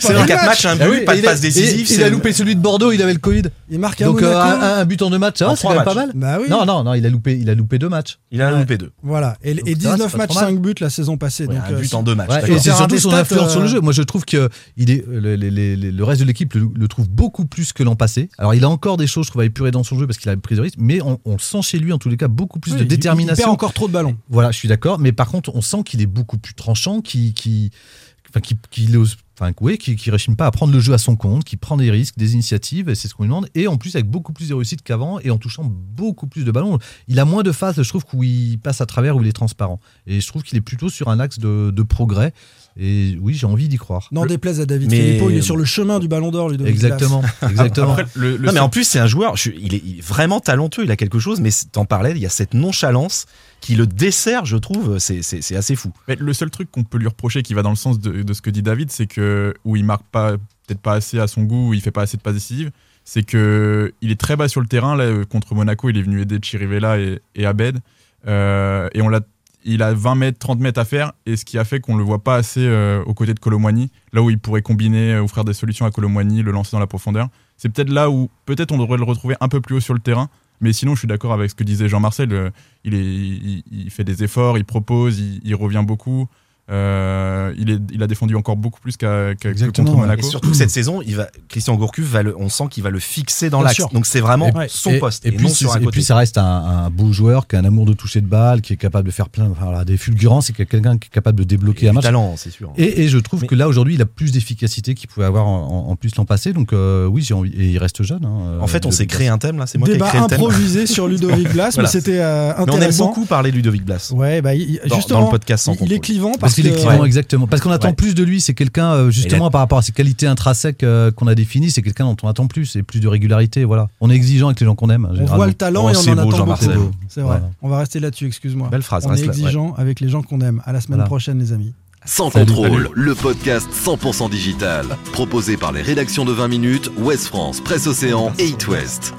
C'est 0.00 0.12
dans 0.14 0.14
vu 0.14 0.22
le 0.22 0.26
4 0.28 0.28
match. 0.28 0.46
matchs, 0.46 0.64
un 0.66 0.70
Ah 0.80 0.84
but, 0.88 0.90
oui, 0.90 1.04
pas 1.04 1.16
de 1.16 1.20
passe 1.22 1.38
a- 1.38 1.42
décisive. 1.42 1.86
Il, 1.90 1.94
il 1.96 2.02
a 2.02 2.08
loupé 2.08 2.32
celui 2.32 2.56
de 2.56 2.60
Bordeaux, 2.60 2.92
il 2.92 3.02
avait 3.02 3.12
le 3.12 3.18
Covid. 3.18 3.42
Il 3.68 3.78
marque 3.78 4.00
à 4.00 4.06
Donc 4.06 4.22
euh, 4.22 4.34
un, 4.40 4.78
un 4.80 4.84
but 4.86 5.02
en 5.02 5.10
deux 5.10 5.18
matchs, 5.18 5.38
ça 5.38 5.46
va, 5.46 5.50
c'est 5.54 5.58
trois 5.62 5.72
quand 5.72 5.76
même 5.76 5.84
pas 5.84 5.94
mal. 5.94 6.10
Bah 6.14 6.38
oui. 6.40 6.46
Non, 6.48 6.64
non, 6.64 6.82
non, 6.82 6.94
il 6.94 7.04
a 7.04 7.10
loupé, 7.10 7.38
il 7.38 7.48
a 7.50 7.54
loupé 7.54 7.78
deux 7.78 7.88
matchs. 7.90 8.18
Il 8.30 8.40
a 8.42 8.52
Ouais. 8.52 8.60
loupé 8.60 8.78
deux. 8.78 8.90
Voilà. 9.02 9.36
Et, 9.42 9.54
Donc 9.54 9.68
et 9.68 9.74
ça 9.74 9.90
va, 9.90 9.96
19 9.96 9.98
c'est 10.10 10.12
pas 10.12 10.18
matchs, 10.18 10.30
trop 10.30 10.40
mal. 10.40 10.50
5 10.54 10.60
buts 10.60 10.74
la 10.80 10.90
saison 10.90 11.16
passée. 11.18 11.46
Ouais, 11.46 11.54
donc, 11.54 11.64
un 11.68 11.72
euh, 11.74 11.78
but 11.80 11.94
en 11.94 12.02
deux 12.02 12.14
matchs. 12.14 12.30
Et 12.48 12.58
c'est 12.58 12.70
un 12.70 12.76
surtout 12.76 12.98
son 12.98 13.12
influence 13.12 13.50
sur 13.50 13.60
le 13.60 13.66
euh, 13.66 13.70
jeu. 13.70 13.80
Moi, 13.80 13.92
je 13.92 14.02
trouve 14.02 14.24
que 14.24 14.48
il 14.78 14.90
est, 14.90 15.04
le, 15.06 16.02
reste 16.04 16.20
de 16.22 16.26
l'équipe 16.26 16.54
le, 16.54 16.88
trouve 16.88 17.08
beaucoup 17.08 17.44
plus 17.44 17.72
que 17.72 17.82
l'an 17.82 17.96
passé. 17.96 18.30
Alors, 18.38 18.54
il 18.54 18.64
a 18.64 18.68
encore 18.68 18.96
des 18.96 19.06
choses, 19.06 19.26
je 19.26 19.30
trouve, 19.30 19.42
à 19.42 19.44
épurer 19.44 19.70
dans 19.70 19.84
son 19.84 19.98
jeu 19.98 20.06
parce 20.06 20.18
qu'il 20.18 20.30
a 20.30 20.36
pris 20.36 20.56
de 20.56 20.62
risques, 20.62 20.76
mais 20.78 21.00
on, 21.02 21.38
sent 21.38 21.62
chez 21.62 21.78
lui, 21.78 21.92
en 21.92 21.98
tous 21.98 22.08
les 22.08 22.16
cas, 22.16 22.28
beaucoup 22.28 22.58
plus 22.60 22.72
de 22.72 22.78
il- 22.78 22.82
Il 22.82 22.88
détermination. 22.88 23.42
perd 23.44 23.52
encore 23.52 23.72
trop 23.74 23.88
de 23.88 23.92
ballons. 23.92 24.16
Voilà, 24.30 24.50
je 24.52 24.56
suis 24.56 24.68
d'accord. 24.68 24.98
Mais 24.98 25.12
par 25.12 25.28
contre, 25.28 25.50
on 25.54 25.60
sent 25.60 25.82
qu'il 25.84 26.00
est 26.00 26.06
beaucoup 26.06 26.38
plus 26.38 26.54
tranchant, 26.54 27.00
qui, 27.32 27.70
qui, 27.70 28.30
enfin, 28.30 28.40
qui, 28.40 28.96
ose- 28.96 29.16
enfin, 29.38 29.52
qui, 29.78 29.96
qui 29.96 30.10
réchigne 30.10 30.36
pas 30.36 30.46
à 30.46 30.50
prendre 30.50 30.72
le 30.72 30.80
jeu 30.80 30.92
à 30.92 30.98
son 30.98 31.16
compte, 31.16 31.44
qui 31.44 31.56
prend 31.56 31.76
des 31.76 31.90
risques, 31.90 32.16
des 32.16 32.34
initiatives, 32.34 32.88
et 32.88 32.94
c'est 32.94 33.08
ce 33.08 33.14
qu'on 33.14 33.24
lui 33.24 33.28
demande. 33.28 33.48
Et 33.54 33.66
en 33.66 33.76
plus, 33.76 33.94
avec 33.96 34.08
beaucoup 34.08 34.32
plus 34.32 34.48
de 34.48 34.54
réussite 34.54 34.82
qu'avant, 34.82 35.20
et 35.20 35.30
en 35.30 35.38
touchant 35.38 35.64
beaucoup 35.64 36.26
plus 36.26 36.44
de 36.44 36.50
ballons. 36.50 36.78
Il 37.08 37.18
a 37.18 37.24
moins 37.24 37.42
de 37.42 37.52
phases, 37.52 37.82
je 37.82 37.88
trouve, 37.88 38.04
où 38.12 38.22
il 38.22 38.58
passe 38.58 38.80
à 38.80 38.86
travers, 38.86 39.16
où 39.16 39.22
il 39.22 39.28
est 39.28 39.32
transparent. 39.32 39.80
Et 40.06 40.20
je 40.20 40.26
trouve 40.26 40.42
qu'il 40.42 40.56
est 40.58 40.62
plutôt 40.62 40.88
sur 40.88 41.08
un 41.08 41.20
axe 41.20 41.38
de, 41.38 41.70
de 41.70 41.82
progrès. 41.82 42.32
Et 42.78 43.16
oui, 43.22 43.32
j'ai 43.34 43.46
envie 43.46 43.68
d'y 43.68 43.78
croire. 43.78 44.08
N'en 44.12 44.26
déplaise 44.26 44.60
à 44.60 44.66
David 44.66 44.90
Mais- 44.90 44.96
Filippo, 45.00 45.30
il 45.30 45.36
est 45.38 45.42
sur 45.42 45.56
le 45.56 45.64
chemin 45.64 45.98
du 45.98 46.08
ballon 46.08 46.30
d'or, 46.30 46.50
Ludovic. 46.50 46.74
Exactement, 46.74 47.22
exactement. 47.48 47.92
Après, 47.92 48.06
le, 48.14 48.36
le 48.36 48.46
Non, 48.46 48.52
mais 48.52 48.60
en 48.60 48.68
plus, 48.68 48.84
c'est 48.84 48.98
un 48.98 49.06
joueur, 49.06 49.36
je 49.36 49.50
il, 49.50 49.74
est, 49.74 49.82
il 49.84 49.98
est 49.98 50.02
vraiment 50.06 50.40
talentueux, 50.40 50.84
il 50.84 50.90
a 50.90 50.96
quelque 50.96 51.18
chose, 51.18 51.40
mais 51.40 51.50
c'est- 51.50 51.72
t'en 51.72 51.86
parlais, 51.86 52.10
il 52.12 52.18
y 52.18 52.26
a 52.26 52.30
cette 52.30 52.52
nonchalance 52.54 53.24
qui 53.62 53.76
le 53.76 53.86
dessert, 53.86 54.44
je 54.44 54.56
trouve, 54.58 54.98
c'est- 54.98 55.22
c'est 55.22 55.40
c'est 55.42 55.56
assez 55.56 55.74
fou. 55.74 55.90
Mais 56.06 56.16
le 56.16 56.32
seul 56.34 56.50
truc 56.50 56.70
qu'on 56.70 56.84
peut 56.84 56.98
lui 56.98 57.08
reprocher 57.08 57.42
qui 57.42 57.54
va 57.54 57.62
dans 57.62 57.70
le 57.70 57.76
sens 57.76 57.98
de, 57.98 58.22
de 58.22 58.32
ce 58.34 58.42
que 58.42 58.50
dit 58.50 58.62
David, 58.62 58.90
c'est 58.90 59.06
que 59.06 59.54
où 59.64 59.76
il 59.76 59.84
marque 59.84 60.04
pas 60.12 60.32
peut-être 60.66 60.80
pas 60.80 60.94
assez 60.94 61.18
à 61.18 61.26
son 61.28 61.44
goût, 61.44 61.68
où 61.70 61.74
il 61.74 61.80
fait 61.80 61.90
pas 61.92 62.02
assez 62.02 62.16
de 62.18 62.22
passes 62.22 62.34
décisives, 62.34 62.70
c'est 63.04 63.22
que 63.22 63.94
il 64.02 64.10
est 64.10 64.20
très 64.20 64.36
bas 64.36 64.48
sur 64.48 64.60
le 64.60 64.66
terrain. 64.66 64.96
Là, 64.96 65.04
euh, 65.04 65.24
contre 65.24 65.54
Monaco, 65.54 65.88
il 65.88 65.96
est 65.96 66.02
venu 66.02 66.20
aider 66.20 66.38
Chirivella 66.42 66.98
et, 66.98 67.20
et 67.36 67.46
Abed, 67.46 67.78
Euh, 68.26 68.88
et 68.92 69.02
on 69.02 69.08
l'a, 69.08 69.20
il 69.66 69.82
a 69.82 69.92
20 69.92 70.14
mètres, 70.14 70.38
30 70.38 70.60
mètres 70.60 70.80
à 70.80 70.84
faire, 70.84 71.12
et 71.26 71.36
ce 71.36 71.44
qui 71.44 71.58
a 71.58 71.64
fait 71.64 71.80
qu'on 71.80 71.96
le 71.96 72.04
voit 72.04 72.22
pas 72.22 72.36
assez 72.36 72.64
euh, 72.64 73.02
aux 73.04 73.14
côtés 73.14 73.34
de 73.34 73.40
Colomwani, 73.40 73.90
là 74.12 74.22
où 74.22 74.30
il 74.30 74.38
pourrait 74.38 74.62
combiner, 74.62 75.14
euh, 75.14 75.22
offrir 75.22 75.44
des 75.44 75.52
solutions 75.52 75.84
à 75.84 75.90
Colomwani, 75.90 76.42
le 76.42 76.52
lancer 76.52 76.70
dans 76.72 76.80
la 76.80 76.86
profondeur. 76.86 77.28
C'est 77.56 77.68
peut-être 77.68 77.90
là 77.90 78.08
où 78.08 78.30
peut-être 78.46 78.72
on 78.72 78.78
devrait 78.78 78.96
le 78.96 79.04
retrouver 79.04 79.34
un 79.40 79.48
peu 79.48 79.60
plus 79.60 79.76
haut 79.76 79.80
sur 79.80 79.94
le 79.94 80.00
terrain. 80.00 80.30
Mais 80.60 80.72
sinon, 80.72 80.94
je 80.94 81.00
suis 81.00 81.08
d'accord 81.08 81.34
avec 81.34 81.50
ce 81.50 81.54
que 81.54 81.64
disait 81.64 81.88
Jean-Marcel. 81.88 82.32
euh, 82.32 82.50
il, 82.84 83.90
fait 83.90 84.04
des 84.04 84.24
efforts, 84.24 84.56
il 84.56 84.64
propose, 84.64 85.20
il 85.20 85.54
revient 85.54 85.84
beaucoup. 85.86 86.28
Euh, 86.68 87.54
il, 87.58 87.70
est, 87.70 87.78
il 87.92 88.02
a 88.02 88.06
défendu 88.08 88.34
encore 88.34 88.56
beaucoup 88.56 88.80
plus 88.80 88.96
qu'à, 88.96 89.30
Exactement, 89.30 89.70
contre 89.70 89.92
ouais. 89.92 90.04
Et 90.04 90.08
Monaco. 90.10 90.28
surtout 90.28 90.50
que 90.50 90.56
cette 90.56 90.70
saison, 90.70 91.00
il 91.06 91.14
va, 91.16 91.28
Christian 91.48 91.74
Gourcuff, 91.76 92.04
va 92.06 92.22
le, 92.22 92.36
on 92.38 92.48
sent 92.48 92.64
qu'il 92.70 92.82
va 92.82 92.90
le 92.90 92.98
fixer 92.98 93.50
dans 93.50 93.62
l'axe. 93.62 93.80
Donc 93.92 94.04
c'est 94.06 94.20
vraiment 94.20 94.50
son 94.68 94.90
et, 94.90 94.98
poste, 94.98 95.24
Et, 95.24 95.28
et, 95.28 95.32
puis, 95.32 95.46
non 95.46 95.52
sur 95.52 95.70
un 95.70 95.74
c'est- 95.74 95.78
et 95.80 95.84
côté. 95.84 95.92
puis 95.92 96.02
ça 96.02 96.16
reste 96.16 96.38
un, 96.38 96.44
un 96.44 96.90
beau 96.90 97.12
joueur 97.12 97.46
qui 97.46 97.54
a 97.56 97.60
un 97.60 97.64
amour 97.64 97.86
de 97.86 97.92
toucher 97.92 98.20
de 98.20 98.26
balle, 98.26 98.60
qui 98.62 98.72
est 98.72 98.76
capable 98.76 99.06
de 99.06 99.12
faire 99.12 99.28
plein, 99.28 99.48
enfin, 99.50 99.66
voilà, 99.66 99.84
des 99.84 99.96
fulgurances, 99.96 100.50
et 100.50 100.52
qui 100.52 100.62
est 100.62 100.66
quelqu'un 100.66 100.98
qui 100.98 101.06
est 101.06 101.14
capable 101.14 101.38
de 101.38 101.44
débloquer 101.44 101.86
Et 101.86 101.88
un 101.88 101.92
match. 101.92 102.02
talent, 102.04 102.34
c'est 102.36 102.50
sûr. 102.50 102.72
Et, 102.76 103.02
et 103.02 103.08
je 103.08 103.18
trouve 103.18 103.42
Mais- 103.42 103.46
que 103.46 103.54
là 103.54 103.68
aujourd'hui, 103.68 103.94
il 103.94 104.02
a 104.02 104.06
plus 104.06 104.32
d'efficacité 104.32 104.94
qu'il 104.94 105.08
pouvait 105.08 105.26
avoir 105.26 105.46
en, 105.46 105.86
en- 105.86 105.90
en 105.92 105.96
plus 105.96 106.16
l'an 106.16 106.24
passé. 106.24 106.52
Donc 106.52 106.72
euh, 106.72 107.06
oui, 107.06 107.22
j'ai 107.22 107.34
envie. 107.34 107.52
Et 107.52 107.66
il 107.68 107.78
reste 107.78 108.02
jeune. 108.02 108.24
hein, 108.24 108.58
en 108.60 108.66
fait, 108.66 108.86
on 108.86 108.88
euh, 108.88 108.92
s'est 108.92 109.06
créé 109.06 109.28
un 109.28 109.38
thème 109.38 109.58
là, 109.58 109.66
c'est 109.66 109.78
moi 109.78 109.86
qui 109.86 109.92
ai 109.92 109.94
Débat 109.94 110.08
créé 110.08 110.20
le 110.20 110.26
thème. 110.26 110.40
improvisé 110.40 110.86
sur 110.86 111.06
Ludovic 111.08 111.52
Blas, 111.52 111.70
Voilà. 111.74 111.88
mais 111.88 111.92
c'était 111.92 112.18
euh, 112.20 112.48
Mais 112.48 112.54
on 112.62 112.64
aime 112.66 112.74
intéressant. 112.74 113.06
beaucoup 113.06 113.24
parler 113.24 113.50
de 113.52 113.56
Ludovic 113.56 113.84
Blas. 113.84 114.10
Ouais, 114.14 114.42
bah, 114.42 114.54
il- 114.54 114.80
Dans- 114.88 114.96
justement, 114.96 115.20
dans 115.20 115.26
le 115.26 115.30
podcast 115.30 115.64
sans 115.64 115.76
il, 115.80 115.92
est 115.92 116.00
clivant 116.00 116.32
parce, 116.40 116.55
Exactement. 117.04 117.46
Parce 117.46 117.62
qu'on 117.62 117.70
attend 117.70 117.88
Ouais. 117.88 117.94
plus 117.94 118.14
de 118.14 118.22
lui. 118.22 118.40
C'est 118.40 118.54
quelqu'un, 118.54 118.92
euh, 118.92 119.10
justement, 119.10 119.50
par 119.50 119.60
rapport 119.60 119.78
à 119.78 119.82
ses 119.82 119.92
qualités 119.92 120.26
intrinsèques 120.26 120.82
euh, 120.82 121.10
qu'on 121.10 121.26
a 121.26 121.34
définies, 121.34 121.70
c'est 121.70 121.82
quelqu'un 121.82 122.04
dont 122.04 122.16
on 122.22 122.28
attend 122.28 122.46
plus 122.46 122.76
et 122.76 122.82
plus 122.82 123.00
de 123.00 123.08
régularité. 123.08 123.64
Voilà. 123.64 123.88
On 124.00 124.10
est 124.10 124.14
exigeant 124.14 124.46
avec 124.48 124.60
les 124.60 124.66
gens 124.66 124.74
qu'on 124.74 124.90
aime. 124.90 125.06
on 125.10 125.14
généralement. 125.14 125.36
voit 125.36 125.46
le 125.46 125.54
talent 125.54 125.84
Oh, 125.86 125.90
et 125.90 125.96
on 125.96 126.12
en 126.18 126.24
beau, 126.26 126.34
attend 126.34 126.46
beaucoup. 126.46 126.90
C'est 127.08 127.20
vrai. 127.20 127.38
Voilà. 127.38 127.50
On 127.62 127.68
va 127.68 127.78
rester 127.78 128.00
là-dessus, 128.00 128.26
excuse-moi. 128.26 128.68
Belle 128.70 128.82
phrase, 128.82 129.04
On 129.06 129.10
reste 129.10 129.22
est 129.22 129.26
là, 129.26 129.32
exigeant 129.32 129.74
avec 129.76 130.00
les 130.00 130.08
gens 130.08 130.22
qu'on 130.22 130.40
aime. 130.40 130.62
À 130.64 130.72
la 130.72 130.80
semaine 130.80 130.96
Voilà. 130.98 131.06
prochaine, 131.06 131.38
les 131.38 131.52
amis. 131.52 131.72
Sans 132.04 132.30
Salut, 132.30 132.46
contrôle, 132.46 132.82
salut. 132.84 132.88
le 132.94 133.14
podcast 133.16 133.68
100% 133.72 134.28
digital. 134.30 134.86
Proposé 135.12 135.56
par 135.56 135.72
les 135.72 135.82
rédactions 135.82 136.24
de 136.24 136.32
20 136.32 136.46
minutes, 136.48 136.90
Ouest 136.98 137.26
France, 137.26 137.60
Presse 137.60 137.86
Océan 137.88 138.32
et 138.38 138.46
It 138.46 138.68
West. 138.68 139.12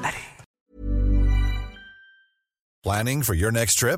Planning 2.84 3.24
for 3.24 3.36
your 3.36 3.52
next 3.52 3.78
trip? 3.80 3.98